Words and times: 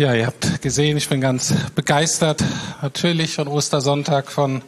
Ja, 0.00 0.14
ihr 0.14 0.26
habt 0.26 0.62
gesehen, 0.62 0.96
ich 0.96 1.10
bin 1.10 1.20
ganz 1.20 1.52
begeistert, 1.74 2.42
natürlich 2.80 3.34
von 3.34 3.48
Ostersonntag, 3.48 4.30
von 4.32 4.62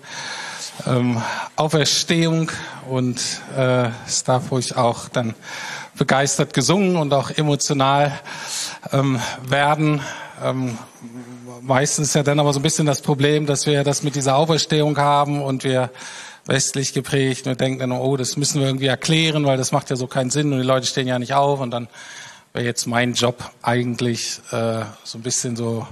ähm, 0.86 1.22
Auferstehung 1.56 2.50
und 2.86 3.18
äh, 3.56 3.88
es 4.06 4.24
darf 4.24 4.50
ruhig 4.50 4.76
auch 4.76 5.08
dann 5.08 5.34
begeistert 5.96 6.52
gesungen 6.52 6.96
und 6.96 7.14
auch 7.14 7.30
emotional 7.30 8.12
ähm, 8.92 9.18
werden. 9.48 10.02
Ähm, 10.44 10.76
meistens 11.62 12.12
ja 12.12 12.22
dann 12.22 12.38
aber 12.38 12.52
so 12.52 12.60
ein 12.60 12.62
bisschen 12.62 12.84
das 12.84 13.00
Problem, 13.00 13.46
dass 13.46 13.64
wir 13.64 13.84
das 13.84 14.02
mit 14.02 14.14
dieser 14.16 14.36
Auferstehung 14.36 14.98
haben 14.98 15.40
und 15.40 15.64
wir 15.64 15.90
westlich 16.46 16.92
geprägt 16.92 17.46
und 17.46 17.60
denken 17.60 17.78
dann, 17.78 17.92
oh, 17.92 18.16
das 18.16 18.36
müssen 18.36 18.60
wir 18.60 18.66
irgendwie 18.66 18.86
erklären, 18.86 19.46
weil 19.46 19.56
das 19.56 19.72
macht 19.72 19.90
ja 19.90 19.96
so 19.96 20.06
keinen 20.06 20.30
Sinn 20.30 20.52
und 20.52 20.58
die 20.58 20.66
Leute 20.66 20.86
stehen 20.86 21.06
ja 21.06 21.18
nicht 21.18 21.34
auf 21.34 21.60
und 21.60 21.70
dann 21.70 21.88
wäre 22.52 22.64
jetzt 22.64 22.86
mein 22.86 23.14
Job 23.14 23.50
eigentlich 23.62 24.40
äh, 24.50 24.82
so 25.04 25.18
ein 25.18 25.22
bisschen 25.22 25.56
so, 25.56 25.86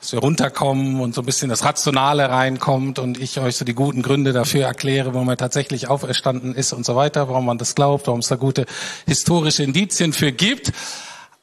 dass 0.00 0.12
wir 0.12 0.20
runterkommen 0.20 1.00
und 1.00 1.14
so 1.14 1.22
ein 1.22 1.26
bisschen 1.26 1.48
das 1.48 1.64
Rationale 1.64 2.28
reinkommt 2.28 2.98
und 2.98 3.18
ich 3.18 3.40
euch 3.40 3.56
so 3.56 3.64
die 3.64 3.74
guten 3.74 4.02
Gründe 4.02 4.32
dafür 4.32 4.66
erkläre, 4.66 5.14
warum 5.14 5.28
er 5.28 5.36
tatsächlich 5.36 5.88
auferstanden 5.88 6.54
ist 6.54 6.72
und 6.72 6.84
so 6.84 6.94
weiter, 6.94 7.28
warum 7.28 7.46
man 7.46 7.58
das 7.58 7.74
glaubt, 7.74 8.06
warum 8.06 8.20
es 8.20 8.28
da 8.28 8.36
gute 8.36 8.66
historische 9.06 9.64
Indizien 9.64 10.12
für 10.12 10.32
gibt. 10.32 10.72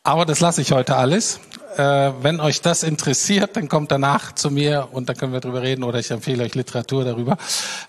Aber 0.03 0.25
das 0.25 0.39
lasse 0.39 0.61
ich 0.61 0.71
heute 0.71 0.95
alles. 0.95 1.39
Äh, 1.77 2.11
wenn 2.21 2.39
euch 2.39 2.61
das 2.61 2.83
interessiert, 2.83 3.57
dann 3.57 3.67
kommt 3.67 3.91
danach 3.91 4.33
zu 4.33 4.51
mir 4.51 4.87
und 4.91 5.09
dann 5.09 5.17
können 5.17 5.33
wir 5.33 5.41
drüber 5.41 5.61
reden 5.61 5.83
oder 5.83 5.99
ich 5.99 6.11
empfehle 6.11 6.43
euch 6.43 6.55
Literatur 6.55 7.03
darüber. 7.03 7.37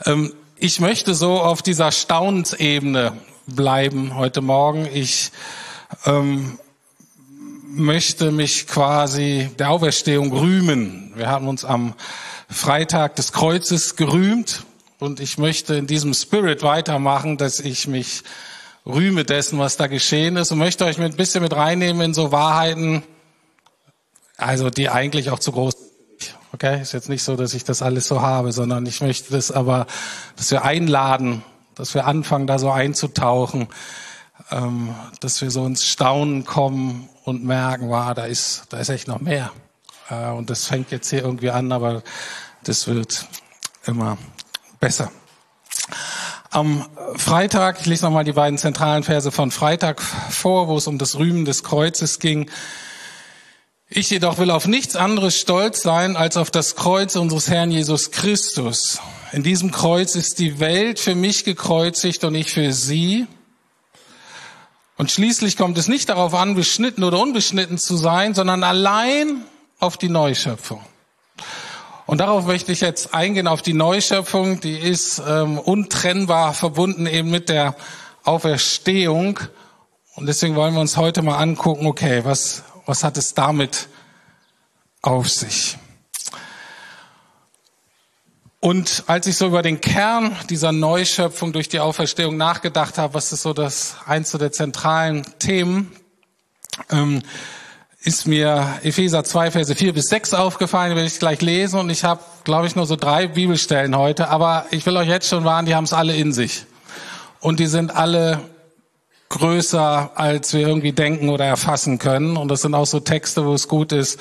Ähm, 0.06 0.32
ich 0.58 0.80
möchte 0.80 1.14
so 1.14 1.40
auf 1.40 1.62
dieser 1.62 1.92
Staunensebene 1.92 3.12
bleiben 3.46 4.16
heute 4.16 4.40
Morgen. 4.40 4.88
Ich 4.92 5.30
ähm, 6.06 6.58
möchte 7.68 8.32
mich 8.32 8.66
quasi 8.66 9.50
der 9.58 9.70
Auferstehung 9.70 10.32
rühmen. 10.32 11.12
Wir 11.14 11.28
haben 11.28 11.48
uns 11.48 11.64
am 11.64 11.94
Freitag 12.48 13.16
des 13.16 13.32
Kreuzes 13.32 13.96
gerühmt 13.96 14.64
und 14.98 15.20
ich 15.20 15.36
möchte 15.36 15.74
in 15.74 15.86
diesem 15.86 16.14
Spirit 16.14 16.62
weitermachen, 16.62 17.36
dass 17.36 17.60
ich 17.60 17.86
mich 17.86 18.22
rühme 18.86 19.24
dessen, 19.24 19.58
was 19.58 19.76
da 19.76 19.88
geschehen 19.88 20.36
ist 20.36 20.52
und 20.52 20.58
möchte 20.58 20.86
euch 20.86 20.98
ein 20.98 21.16
bisschen 21.16 21.42
mit 21.42 21.54
reinnehmen 21.54 22.00
in 22.00 22.14
so 22.14 22.32
Wahrheiten, 22.32 23.02
also 24.38 24.70
die 24.70 24.88
eigentlich 24.88 25.30
auch 25.30 25.38
zu 25.38 25.52
groß. 25.52 25.85
Okay, 26.56 26.80
ist 26.80 26.94
jetzt 26.94 27.10
nicht 27.10 27.22
so, 27.22 27.36
dass 27.36 27.52
ich 27.52 27.64
das 27.64 27.82
alles 27.82 28.08
so 28.08 28.22
habe, 28.22 28.50
sondern 28.50 28.86
ich 28.86 29.02
möchte 29.02 29.30
das 29.30 29.50
aber, 29.50 29.86
dass 30.36 30.50
wir 30.50 30.64
einladen, 30.64 31.42
dass 31.74 31.92
wir 31.92 32.06
anfangen, 32.06 32.46
da 32.46 32.58
so 32.58 32.70
einzutauchen, 32.70 33.68
ähm, 34.50 34.94
dass 35.20 35.42
wir 35.42 35.50
so 35.50 35.66
ins 35.66 35.84
Staunen 35.84 36.46
kommen 36.46 37.10
und 37.24 37.44
merken, 37.44 37.90
wow, 37.90 38.14
da 38.14 38.24
ist, 38.24 38.64
da 38.70 38.78
ist 38.78 38.88
echt 38.88 39.06
noch 39.06 39.20
mehr. 39.20 39.52
Äh, 40.08 40.30
und 40.30 40.48
das 40.48 40.64
fängt 40.64 40.90
jetzt 40.92 41.10
hier 41.10 41.20
irgendwie 41.20 41.50
an, 41.50 41.72
aber 41.72 42.02
das 42.64 42.86
wird 42.86 43.26
immer 43.84 44.16
besser. 44.80 45.12
Am 46.48 46.86
Freitag, 47.16 47.80
ich 47.80 47.86
lese 47.86 48.06
nochmal 48.06 48.24
die 48.24 48.32
beiden 48.32 48.56
zentralen 48.56 49.02
Verse 49.02 49.30
von 49.30 49.50
Freitag 49.50 50.00
vor, 50.00 50.68
wo 50.68 50.78
es 50.78 50.86
um 50.86 50.96
das 50.96 51.18
Rühmen 51.18 51.44
des 51.44 51.64
Kreuzes 51.64 52.18
ging. 52.18 52.48
Ich 53.88 54.10
jedoch 54.10 54.38
will 54.38 54.50
auf 54.50 54.66
nichts 54.66 54.96
anderes 54.96 55.38
stolz 55.38 55.80
sein 55.80 56.16
als 56.16 56.36
auf 56.36 56.50
das 56.50 56.74
Kreuz 56.74 57.14
unseres 57.14 57.48
Herrn 57.48 57.70
Jesus 57.70 58.10
Christus. 58.10 59.00
In 59.30 59.44
diesem 59.44 59.70
Kreuz 59.70 60.16
ist 60.16 60.40
die 60.40 60.58
Welt 60.58 60.98
für 60.98 61.14
mich 61.14 61.44
gekreuzigt 61.44 62.24
und 62.24 62.34
ich 62.34 62.50
für 62.50 62.72
sie. 62.72 63.28
Und 64.96 65.12
schließlich 65.12 65.56
kommt 65.56 65.78
es 65.78 65.86
nicht 65.86 66.08
darauf 66.08 66.34
an, 66.34 66.56
beschnitten 66.56 67.04
oder 67.04 67.20
unbeschnitten 67.20 67.78
zu 67.78 67.96
sein, 67.96 68.34
sondern 68.34 68.64
allein 68.64 69.44
auf 69.78 69.96
die 69.96 70.08
Neuschöpfung. 70.08 70.80
Und 72.06 72.18
darauf 72.18 72.44
möchte 72.44 72.72
ich 72.72 72.80
jetzt 72.80 73.14
eingehen, 73.14 73.46
auf 73.46 73.62
die 73.62 73.72
Neuschöpfung. 73.72 74.60
Die 74.60 74.76
ist 74.76 75.22
ähm, 75.24 75.60
untrennbar 75.60 76.54
verbunden 76.54 77.06
eben 77.06 77.30
mit 77.30 77.48
der 77.48 77.76
Auferstehung. 78.24 79.38
Und 80.16 80.26
deswegen 80.26 80.56
wollen 80.56 80.74
wir 80.74 80.80
uns 80.80 80.96
heute 80.96 81.22
mal 81.22 81.36
angucken, 81.36 81.86
okay, 81.86 82.24
was, 82.24 82.64
was 82.86 83.04
hat 83.04 83.18
es 83.18 83.34
damit 83.34 83.88
auf 85.02 85.28
sich? 85.28 85.76
Und 88.60 89.04
als 89.06 89.26
ich 89.26 89.36
so 89.36 89.46
über 89.46 89.62
den 89.62 89.80
Kern 89.80 90.34
dieser 90.48 90.72
Neuschöpfung 90.72 91.52
durch 91.52 91.68
die 91.68 91.78
Auferstehung 91.78 92.36
nachgedacht 92.36 92.98
habe, 92.98 93.14
was 93.14 93.32
ist 93.32 93.42
so 93.42 93.52
das 93.52 93.96
eins 94.06 94.32
der 94.32 94.50
zentralen 94.50 95.22
Themen, 95.38 95.94
ähm, 96.90 97.22
ist 98.02 98.26
mir 98.26 98.78
Epheser 98.82 99.24
2, 99.24 99.50
Verse 99.50 99.74
4 99.74 99.92
bis 99.92 100.06
6 100.06 100.34
aufgefallen, 100.34 100.90
die 100.90 100.96
werde 100.96 101.08
ich 101.08 101.18
gleich 101.18 101.42
lesen. 101.42 101.80
Und 101.80 101.90
ich 101.90 102.04
habe, 102.04 102.20
glaube 102.44 102.66
ich, 102.66 102.76
nur 102.76 102.86
so 102.86 102.96
drei 102.96 103.26
Bibelstellen 103.26 103.96
heute, 103.96 104.28
aber 104.28 104.66
ich 104.70 104.86
will 104.86 104.96
euch 104.96 105.08
jetzt 105.08 105.28
schon 105.28 105.44
warnen, 105.44 105.66
die 105.66 105.74
haben 105.74 105.84
es 105.84 105.92
alle 105.92 106.16
in 106.16 106.32
sich. 106.32 106.66
Und 107.40 107.60
die 107.60 107.66
sind 107.66 107.94
alle 107.94 108.40
größer, 109.28 110.12
als 110.14 110.52
wir 110.52 110.66
irgendwie 110.66 110.92
denken 110.92 111.28
oder 111.28 111.44
erfassen 111.44 111.98
können. 111.98 112.36
Und 112.36 112.48
das 112.48 112.62
sind 112.62 112.74
auch 112.74 112.86
so 112.86 113.00
Texte, 113.00 113.44
wo 113.44 113.54
es 113.54 113.68
gut 113.68 113.92
ist, 113.92 114.20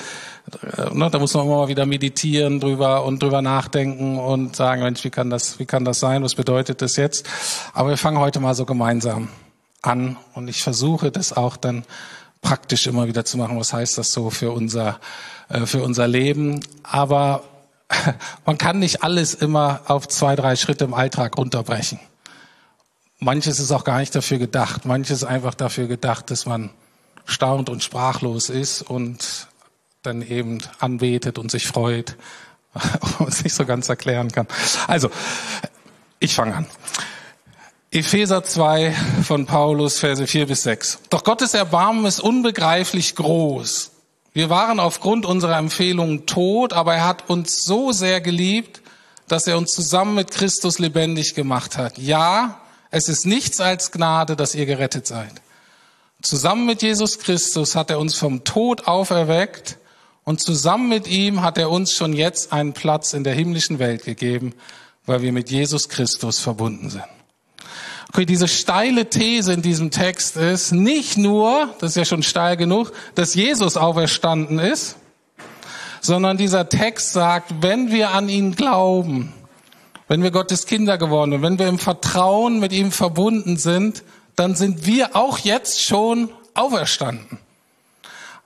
äh, 0.62 0.94
ne, 0.94 1.10
da 1.10 1.18
muss 1.18 1.34
man 1.34 1.46
immer 1.46 1.56
mal 1.56 1.68
wieder 1.68 1.86
meditieren 1.86 2.60
drüber 2.60 3.04
und 3.04 3.22
drüber 3.22 3.42
nachdenken 3.42 4.18
und 4.18 4.56
sagen, 4.56 4.82
Mensch, 4.82 5.04
wie 5.04 5.10
kann 5.10 5.30
das, 5.30 5.58
wie 5.58 5.66
kann 5.66 5.84
das 5.84 6.00
sein? 6.00 6.22
Was 6.22 6.34
bedeutet 6.34 6.82
das 6.82 6.96
jetzt? 6.96 7.26
Aber 7.72 7.90
wir 7.90 7.96
fangen 7.96 8.18
heute 8.18 8.40
mal 8.40 8.54
so 8.54 8.64
gemeinsam 8.64 9.28
an 9.82 10.16
und 10.34 10.48
ich 10.48 10.62
versuche 10.62 11.10
das 11.10 11.32
auch 11.32 11.56
dann 11.56 11.84
praktisch 12.42 12.86
immer 12.86 13.06
wieder 13.06 13.24
zu 13.24 13.38
machen. 13.38 13.58
Was 13.58 13.72
heißt 13.72 13.98
das 13.98 14.12
so 14.12 14.30
für 14.30 14.50
unser, 14.50 14.98
äh, 15.48 15.66
für 15.66 15.82
unser 15.82 16.08
Leben? 16.08 16.60
Aber 16.82 17.42
man 18.46 18.58
kann 18.58 18.78
nicht 18.78 19.02
alles 19.02 19.34
immer 19.34 19.80
auf 19.86 20.08
zwei, 20.08 20.36
drei 20.36 20.56
Schritte 20.56 20.84
im 20.84 20.94
Alltag 20.94 21.38
runterbrechen. 21.38 22.00
Manches 23.18 23.58
ist 23.58 23.72
auch 23.72 23.84
gar 23.84 23.98
nicht 23.98 24.14
dafür 24.14 24.38
gedacht. 24.38 24.84
Manches 24.84 25.18
ist 25.18 25.24
einfach 25.24 25.54
dafür 25.54 25.86
gedacht, 25.86 26.30
dass 26.30 26.46
man 26.46 26.70
staunt 27.24 27.70
und 27.70 27.82
sprachlos 27.82 28.50
ist 28.50 28.82
und 28.82 29.48
dann 30.02 30.22
eben 30.22 30.58
anbetet 30.78 31.38
und 31.38 31.50
sich 31.50 31.66
freut 31.66 32.16
und 33.18 33.28
es 33.28 33.42
nicht 33.42 33.54
so 33.54 33.64
ganz 33.64 33.88
erklären 33.88 34.30
kann. 34.30 34.46
Also, 34.86 35.10
ich 36.20 36.34
fange 36.34 36.56
an. 36.56 36.66
Epheser 37.90 38.44
2 38.44 38.92
von 39.22 39.46
Paulus, 39.46 39.98
Verse 39.98 40.26
4 40.26 40.46
bis 40.46 40.64
6. 40.64 40.98
Doch 41.08 41.24
Gottes 41.24 41.54
Erbarmen 41.54 42.04
ist 42.04 42.20
unbegreiflich 42.20 43.14
groß. 43.14 43.92
Wir 44.32 44.50
waren 44.50 44.80
aufgrund 44.80 45.24
unserer 45.24 45.56
Empfehlungen 45.56 46.26
tot, 46.26 46.74
aber 46.74 46.94
er 46.96 47.06
hat 47.06 47.30
uns 47.30 47.64
so 47.64 47.92
sehr 47.92 48.20
geliebt, 48.20 48.82
dass 49.28 49.46
er 49.46 49.56
uns 49.56 49.72
zusammen 49.72 50.14
mit 50.14 50.30
Christus 50.30 50.78
lebendig 50.78 51.34
gemacht 51.34 51.78
hat. 51.78 51.96
Ja, 51.96 52.60
es 52.96 53.10
ist 53.10 53.26
nichts 53.26 53.60
als 53.60 53.92
Gnade, 53.92 54.36
dass 54.36 54.54
ihr 54.54 54.64
gerettet 54.64 55.06
seid. 55.06 55.42
Zusammen 56.22 56.64
mit 56.64 56.80
Jesus 56.80 57.18
Christus 57.18 57.76
hat 57.76 57.90
er 57.90 57.98
uns 57.98 58.16
vom 58.16 58.42
Tod 58.42 58.88
auferweckt 58.88 59.76
und 60.24 60.40
zusammen 60.40 60.88
mit 60.88 61.06
ihm 61.06 61.42
hat 61.42 61.58
er 61.58 61.70
uns 61.70 61.92
schon 61.92 62.14
jetzt 62.14 62.54
einen 62.54 62.72
Platz 62.72 63.12
in 63.12 63.22
der 63.22 63.34
himmlischen 63.34 63.78
Welt 63.78 64.04
gegeben, 64.04 64.54
weil 65.04 65.20
wir 65.20 65.30
mit 65.30 65.50
Jesus 65.50 65.90
Christus 65.90 66.38
verbunden 66.38 66.88
sind. 66.88 67.04
Okay, 68.08 68.24
diese 68.24 68.48
steile 68.48 69.10
These 69.10 69.52
in 69.52 69.60
diesem 69.60 69.90
Text 69.90 70.38
ist 70.38 70.72
nicht 70.72 71.18
nur, 71.18 71.74
das 71.80 71.90
ist 71.90 71.96
ja 71.96 72.04
schon 72.06 72.22
steil 72.22 72.56
genug, 72.56 72.92
dass 73.14 73.34
Jesus 73.34 73.76
auferstanden 73.76 74.58
ist, 74.58 74.96
sondern 76.00 76.38
dieser 76.38 76.70
Text 76.70 77.12
sagt, 77.12 77.52
wenn 77.60 77.90
wir 77.90 78.12
an 78.12 78.30
ihn 78.30 78.54
glauben, 78.54 79.34
wenn 80.08 80.22
wir 80.22 80.30
Gottes 80.30 80.66
Kinder 80.66 80.98
geworden 80.98 81.32
sind, 81.32 81.42
wenn 81.42 81.58
wir 81.58 81.68
im 81.68 81.78
Vertrauen 81.78 82.60
mit 82.60 82.72
ihm 82.72 82.92
verbunden 82.92 83.56
sind, 83.56 84.02
dann 84.36 84.54
sind 84.54 84.86
wir 84.86 85.16
auch 85.16 85.38
jetzt 85.38 85.82
schon 85.82 86.30
auferstanden. 86.54 87.38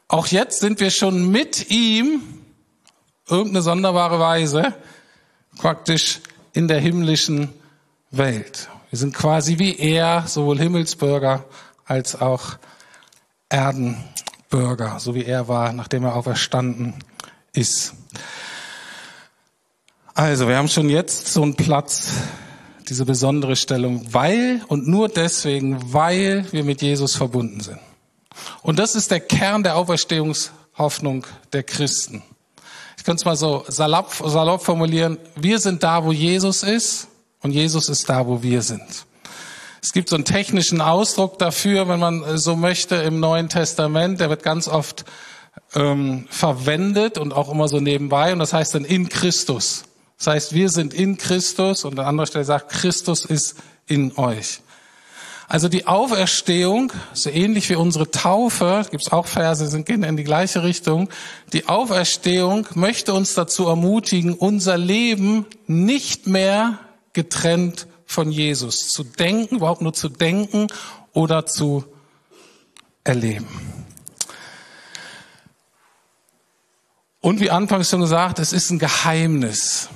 Auch 0.09 0.27
jetzt 0.27 0.61
sind 0.61 0.81
wir 0.81 0.91
schon 0.91 1.31
mit 1.31 1.71
ihm, 1.71 2.23
irgendeine 3.29 3.63
sonderbare 3.63 4.19
Weise, 4.19 4.75
praktisch 5.57 6.21
in 6.53 6.67
der 6.67 6.81
himmlischen 6.81 7.51
Welt. 8.11 8.69
Wir 8.91 8.99
sind 8.99 9.15
quasi 9.15 9.59
wie 9.59 9.79
er, 9.79 10.25
sowohl 10.27 10.59
Himmelsbürger 10.59 11.45
als 11.85 12.21
auch 12.21 12.57
Erdenbürger, 13.49 14.99
so 14.99 15.15
wie 15.15 15.25
er 15.25 15.47
war, 15.47 15.73
nachdem 15.73 16.05
er 16.05 16.17
auferstanden 16.17 16.95
ist. 17.53 17.95
Also, 20.15 20.49
wir 20.49 20.57
haben 20.57 20.69
schon 20.69 20.89
jetzt 20.89 21.29
so 21.33 21.43
einen 21.43 21.55
Platz, 21.55 22.13
diese 22.89 23.05
besondere 23.05 23.55
Stellung, 23.55 24.13
weil 24.13 24.63
und 24.69 24.89
nur 24.89 25.09
deswegen, 25.09 25.93
weil 25.93 26.47
wir 26.51 26.65
mit 26.65 26.83
Jesus 26.83 27.15
verbunden 27.15 27.61
sind. 27.61 27.79
Und 28.63 28.79
das 28.79 28.95
ist 28.95 29.11
der 29.11 29.21
Kern 29.21 29.63
der 29.63 29.77
Auferstehungshoffnung 29.77 31.27
der 31.53 31.63
Christen. 31.63 32.23
Ich 32.97 33.05
könnte 33.05 33.21
es 33.21 33.25
mal 33.25 33.37
so 33.37 33.65
salopp, 33.69 34.13
salopp 34.13 34.63
formulieren. 34.63 35.19
Wir 35.37 35.59
sind 35.59 35.83
da, 35.83 36.05
wo 36.05 36.13
Jesus 36.13 36.63
ist 36.63 37.09
und 37.41 37.53
Jesus 37.53 37.89
ist 37.89 38.09
da, 38.09 38.27
wo 38.27 38.43
wir 38.43 38.63
sind. 38.63 39.07
Es 39.83 39.93
gibt 39.93 40.11
so 40.11 40.17
einen 40.17 40.27
technischen 40.27 40.81
Ausdruck 40.83 41.39
dafür, 41.39 41.89
wenn 41.89 41.99
man 41.99 42.37
so 42.37 42.57
möchte, 42.57 42.97
im 42.97 43.19
Neuen 43.19 43.49
Testament. 43.49 44.21
Der 44.21 44.29
wird 44.29 44.43
ganz 44.43 44.69
oft 44.69 45.07
ähm, 45.75 46.27
verwendet 46.29 47.17
und 47.17 47.33
auch 47.33 47.51
immer 47.51 47.69
so 47.69 47.81
nebenbei. 47.81 48.33
Und 48.33 48.41
das 48.41 48.53
heißt 48.53 48.75
dann 48.75 48.85
in 48.85 49.09
Christus. 49.09 49.85
Das 50.21 50.27
heißt, 50.27 50.55
wir 50.55 50.69
sind 50.69 50.93
in 50.93 51.17
Christus 51.17 51.87
und 51.87 51.99
an 51.99 52.05
anderer 52.05 52.27
Stelle 52.27 52.45
sagt, 52.45 52.71
Christus 52.71 53.25
ist 53.25 53.57
in 53.87 54.15
euch. 54.19 54.61
Also 55.49 55.71
die 55.71 55.87
Auferstehung, 55.87 56.93
so 57.15 57.31
ähnlich 57.31 57.71
wie 57.71 57.75
unsere 57.75 58.11
Taufe, 58.11 58.87
gibt 58.91 59.07
es 59.07 59.13
auch 59.13 59.27
Verse, 59.27 59.67
sind 59.67 59.87
gehen 59.87 60.03
in 60.03 60.19
die 60.19 60.25
gleiche 60.25 60.63
Richtung. 60.63 61.09
Die 61.55 61.71
Auferstehung 61.71 62.67
möchte 62.75 63.15
uns 63.15 63.33
dazu 63.33 63.67
ermutigen, 63.67 64.35
unser 64.35 64.77
Leben 64.77 65.47
nicht 65.67 66.27
mehr 66.27 66.79
getrennt 67.15 67.87
von 68.05 68.31
Jesus 68.31 68.91
zu 68.91 69.05
denken, 69.05 69.57
überhaupt 69.57 69.81
nur 69.81 69.95
zu 69.95 70.11
denken 70.11 70.67
oder 71.15 71.47
zu 71.47 71.87
erleben. 73.05 73.49
Und 77.23 77.41
wie 77.41 77.51
anfangs 77.51 77.89
schon 77.89 78.03
gesagt, 78.03 78.39
es 78.39 78.53
ist 78.53 78.71
ein 78.71 78.79
Geheimnis. 78.79 79.89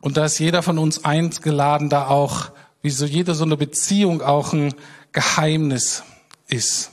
Und 0.00 0.16
da 0.16 0.24
ist 0.24 0.38
jeder 0.38 0.62
von 0.62 0.78
uns 0.78 1.04
eingeladen, 1.04 1.90
da 1.90 2.08
auch 2.08 2.50
wie 2.82 2.90
so 2.90 3.04
jede 3.04 3.34
so 3.34 3.44
eine 3.44 3.56
Beziehung 3.56 4.22
auch 4.22 4.52
ein 4.52 4.74
Geheimnis 5.12 6.02
ist. 6.48 6.90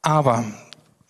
Aber 0.00 0.44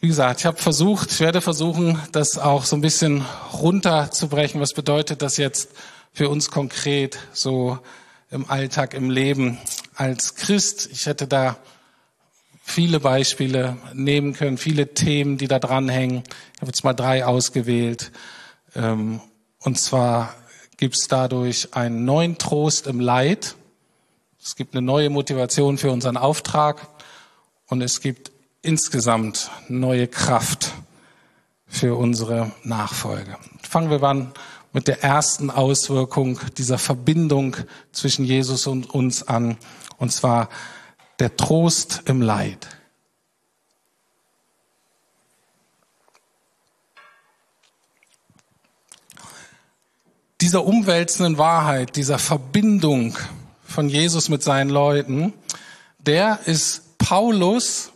wie 0.01 0.09
gesagt, 0.09 0.41
ich 0.41 0.47
habe 0.47 0.61
versucht, 0.61 1.13
ich 1.13 1.21
werde 1.21 1.41
versuchen, 1.41 1.99
das 2.11 2.37
auch 2.37 2.65
so 2.65 2.77
ein 2.77 2.83
bisschen 2.83 3.25
runterzubrechen. 3.53 4.61
Was 4.61 4.75
bedeutet 4.75 5.23
das 5.23 5.37
jetzt 5.37 5.71
für 6.13 6.29
uns 6.29 6.51
konkret 6.51 7.19
so 7.33 7.79
im 8.31 8.51
Alltag, 8.51 8.95
im 8.95 9.11
Leben 9.11 9.59
als 9.95 10.35
Christ? 10.35 10.89
Ich 10.93 11.07
hätte 11.07 11.27
da 11.27 11.57
viele 12.63 13.01
Beispiele 13.01 13.77
nehmen 13.95 14.35
können, 14.35 14.59
viele 14.59 14.93
Themen, 14.93 15.39
die 15.39 15.49
da 15.49 15.59
dranhängen. 15.59 16.25
Ich 16.55 16.61
habe 16.61 16.71
jetzt 16.71 16.85
mal 16.85 16.95
drei 16.95 17.25
ausgewählt. 17.25 18.13
Ähm, 18.75 19.21
und 19.61 19.79
zwar 19.79 20.35
gibt 20.83 20.97
es 20.97 21.07
dadurch 21.07 21.77
einen 21.77 22.05
neuen 22.05 22.39
Trost 22.39 22.89
im 22.89 22.99
Leid. 22.99 23.55
Es 24.43 24.57
gibt 24.57 24.75
eine 24.75 24.85
neue 24.85 25.11
Motivation 25.11 25.79
für 25.79 25.93
unseren 25.93 26.17
Auftrag 26.17 26.89
und 27.69 27.83
es 27.83 28.01
gibt 28.01 28.33
insgesamt 28.63 29.49
neue 29.69 30.09
Kraft 30.09 30.73
für 31.69 31.95
unsere 31.95 32.51
Nachfolge. 32.65 33.37
Fangen 33.63 33.91
wir 33.91 34.03
an 34.03 34.33
mit 34.73 34.89
der 34.89 35.05
ersten 35.05 35.51
Auswirkung 35.51 36.41
dieser 36.59 36.79
Verbindung 36.79 37.57
zwischen 37.93 38.25
Jesus 38.25 38.67
und 38.67 38.91
uns 38.91 39.23
an, 39.23 39.59
und 39.99 40.11
zwar 40.11 40.49
der 41.21 41.37
Trost 41.37 42.03
im 42.07 42.21
Leid. 42.23 42.67
Dieser 50.53 50.67
umwälzenden 50.67 51.39
Wahrheit, 51.39 51.97
dieser 51.97 52.19
Verbindung 52.19 53.17
von 53.65 53.89
Jesus 53.89 54.29
mit 54.29 54.43
seinen 54.43 54.69
Leuten, 54.69 55.33
der 55.99 56.41
ist 56.45 56.99
Paulus, 56.99 57.91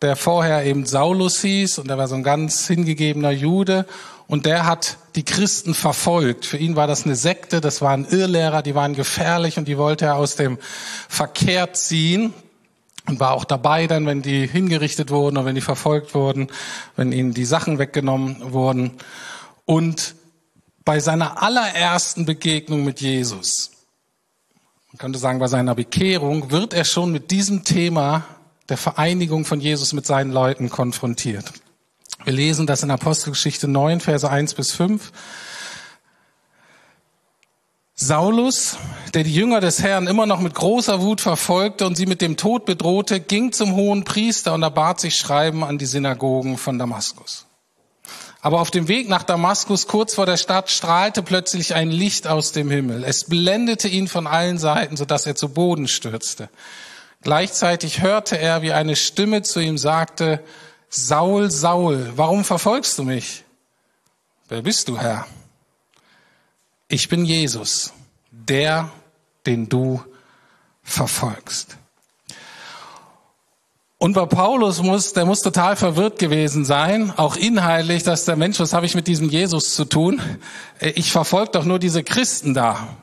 der 0.00 0.14
vorher 0.14 0.64
eben 0.64 0.86
Saulus 0.86 1.40
hieß 1.40 1.78
und 1.78 1.88
der 1.88 1.98
war 1.98 2.06
so 2.06 2.14
ein 2.14 2.22
ganz 2.22 2.68
hingegebener 2.68 3.32
Jude 3.32 3.86
und 4.28 4.46
der 4.46 4.66
hat 4.66 4.98
die 5.16 5.24
Christen 5.24 5.74
verfolgt. 5.74 6.46
Für 6.46 6.58
ihn 6.58 6.76
war 6.76 6.86
das 6.86 7.06
eine 7.06 7.16
Sekte, 7.16 7.60
das 7.60 7.82
waren 7.82 8.06
Irrlehrer, 8.08 8.62
die 8.62 8.76
waren 8.76 8.94
gefährlich 8.94 9.58
und 9.58 9.66
die 9.66 9.76
wollte 9.76 10.04
er 10.04 10.14
aus 10.14 10.36
dem 10.36 10.58
Verkehr 11.08 11.72
ziehen 11.72 12.32
und 13.08 13.18
war 13.18 13.32
auch 13.32 13.44
dabei 13.44 13.88
dann, 13.88 14.06
wenn 14.06 14.22
die 14.22 14.46
hingerichtet 14.46 15.10
wurden 15.10 15.38
und 15.38 15.44
wenn 15.44 15.56
die 15.56 15.60
verfolgt 15.60 16.14
wurden, 16.14 16.52
wenn 16.94 17.10
ihnen 17.10 17.34
die 17.34 17.44
Sachen 17.44 17.80
weggenommen 17.80 18.52
wurden. 18.52 18.92
Und 19.64 20.14
bei 20.84 21.00
seiner 21.00 21.42
allerersten 21.42 22.26
Begegnung 22.26 22.84
mit 22.84 23.00
Jesus, 23.00 23.70
man 24.92 24.98
könnte 24.98 25.18
sagen 25.18 25.38
bei 25.38 25.46
seiner 25.46 25.74
Bekehrung, 25.74 26.50
wird 26.50 26.74
er 26.74 26.84
schon 26.84 27.12
mit 27.12 27.30
diesem 27.30 27.64
Thema 27.64 28.24
der 28.68 28.76
Vereinigung 28.76 29.44
von 29.44 29.60
Jesus 29.60 29.92
mit 29.92 30.06
seinen 30.06 30.32
Leuten 30.32 30.70
konfrontiert. 30.70 31.52
Wir 32.24 32.32
lesen 32.32 32.66
das 32.66 32.82
in 32.82 32.90
Apostelgeschichte 32.90 33.66
9, 33.68 34.00
Verse 34.00 34.28
1 34.28 34.54
bis 34.54 34.72
5. 34.72 35.12
Saulus, 37.94 38.78
der 39.12 39.24
die 39.24 39.34
Jünger 39.34 39.60
des 39.60 39.82
Herrn 39.82 40.06
immer 40.06 40.24
noch 40.24 40.40
mit 40.40 40.54
großer 40.54 41.02
Wut 41.02 41.20
verfolgte 41.20 41.86
und 41.86 41.96
sie 41.96 42.06
mit 42.06 42.22
dem 42.22 42.36
Tod 42.36 42.64
bedrohte, 42.64 43.20
ging 43.20 43.52
zum 43.52 43.74
hohen 43.74 44.04
Priester 44.04 44.54
und 44.54 44.62
erbat 44.62 45.00
sich 45.00 45.16
Schreiben 45.16 45.62
an 45.62 45.76
die 45.76 45.86
Synagogen 45.86 46.56
von 46.56 46.78
Damaskus. 46.78 47.46
Aber 48.42 48.60
auf 48.60 48.70
dem 48.70 48.88
Weg 48.88 49.08
nach 49.08 49.22
Damaskus, 49.22 49.86
kurz 49.86 50.14
vor 50.14 50.24
der 50.24 50.38
Stadt, 50.38 50.70
strahlte 50.70 51.22
plötzlich 51.22 51.74
ein 51.74 51.90
Licht 51.90 52.26
aus 52.26 52.52
dem 52.52 52.70
Himmel. 52.70 53.04
Es 53.04 53.24
blendete 53.24 53.86
ihn 53.88 54.08
von 54.08 54.26
allen 54.26 54.58
Seiten, 54.58 54.96
sodass 54.96 55.26
er 55.26 55.36
zu 55.36 55.50
Boden 55.50 55.88
stürzte. 55.88 56.48
Gleichzeitig 57.22 58.00
hörte 58.00 58.38
er, 58.38 58.62
wie 58.62 58.72
eine 58.72 58.96
Stimme 58.96 59.42
zu 59.42 59.60
ihm 59.60 59.76
sagte, 59.76 60.42
Saul, 60.88 61.50
Saul, 61.50 62.12
warum 62.16 62.44
verfolgst 62.44 62.98
du 62.98 63.04
mich? 63.04 63.44
Wer 64.48 64.62
bist 64.62 64.88
du, 64.88 64.98
Herr? 64.98 65.26
Ich 66.88 67.08
bin 67.08 67.24
Jesus, 67.24 67.92
der, 68.30 68.90
den 69.44 69.68
du 69.68 70.02
verfolgst. 70.82 71.76
Und 74.02 74.14
bei 74.14 74.24
Paulus 74.24 74.80
muss, 74.80 75.12
der 75.12 75.26
muss 75.26 75.42
total 75.42 75.76
verwirrt 75.76 76.18
gewesen 76.18 76.64
sein, 76.64 77.12
auch 77.18 77.36
inhaltlich, 77.36 78.02
dass 78.02 78.24
der 78.24 78.34
Mensch, 78.34 78.58
was 78.58 78.72
habe 78.72 78.86
ich 78.86 78.94
mit 78.94 79.06
diesem 79.06 79.28
Jesus 79.28 79.74
zu 79.74 79.84
tun? 79.84 80.22
Ich 80.80 81.12
verfolge 81.12 81.50
doch 81.52 81.66
nur 81.66 81.78
diese 81.78 82.02
Christen 82.02 82.54
da, 82.54 82.96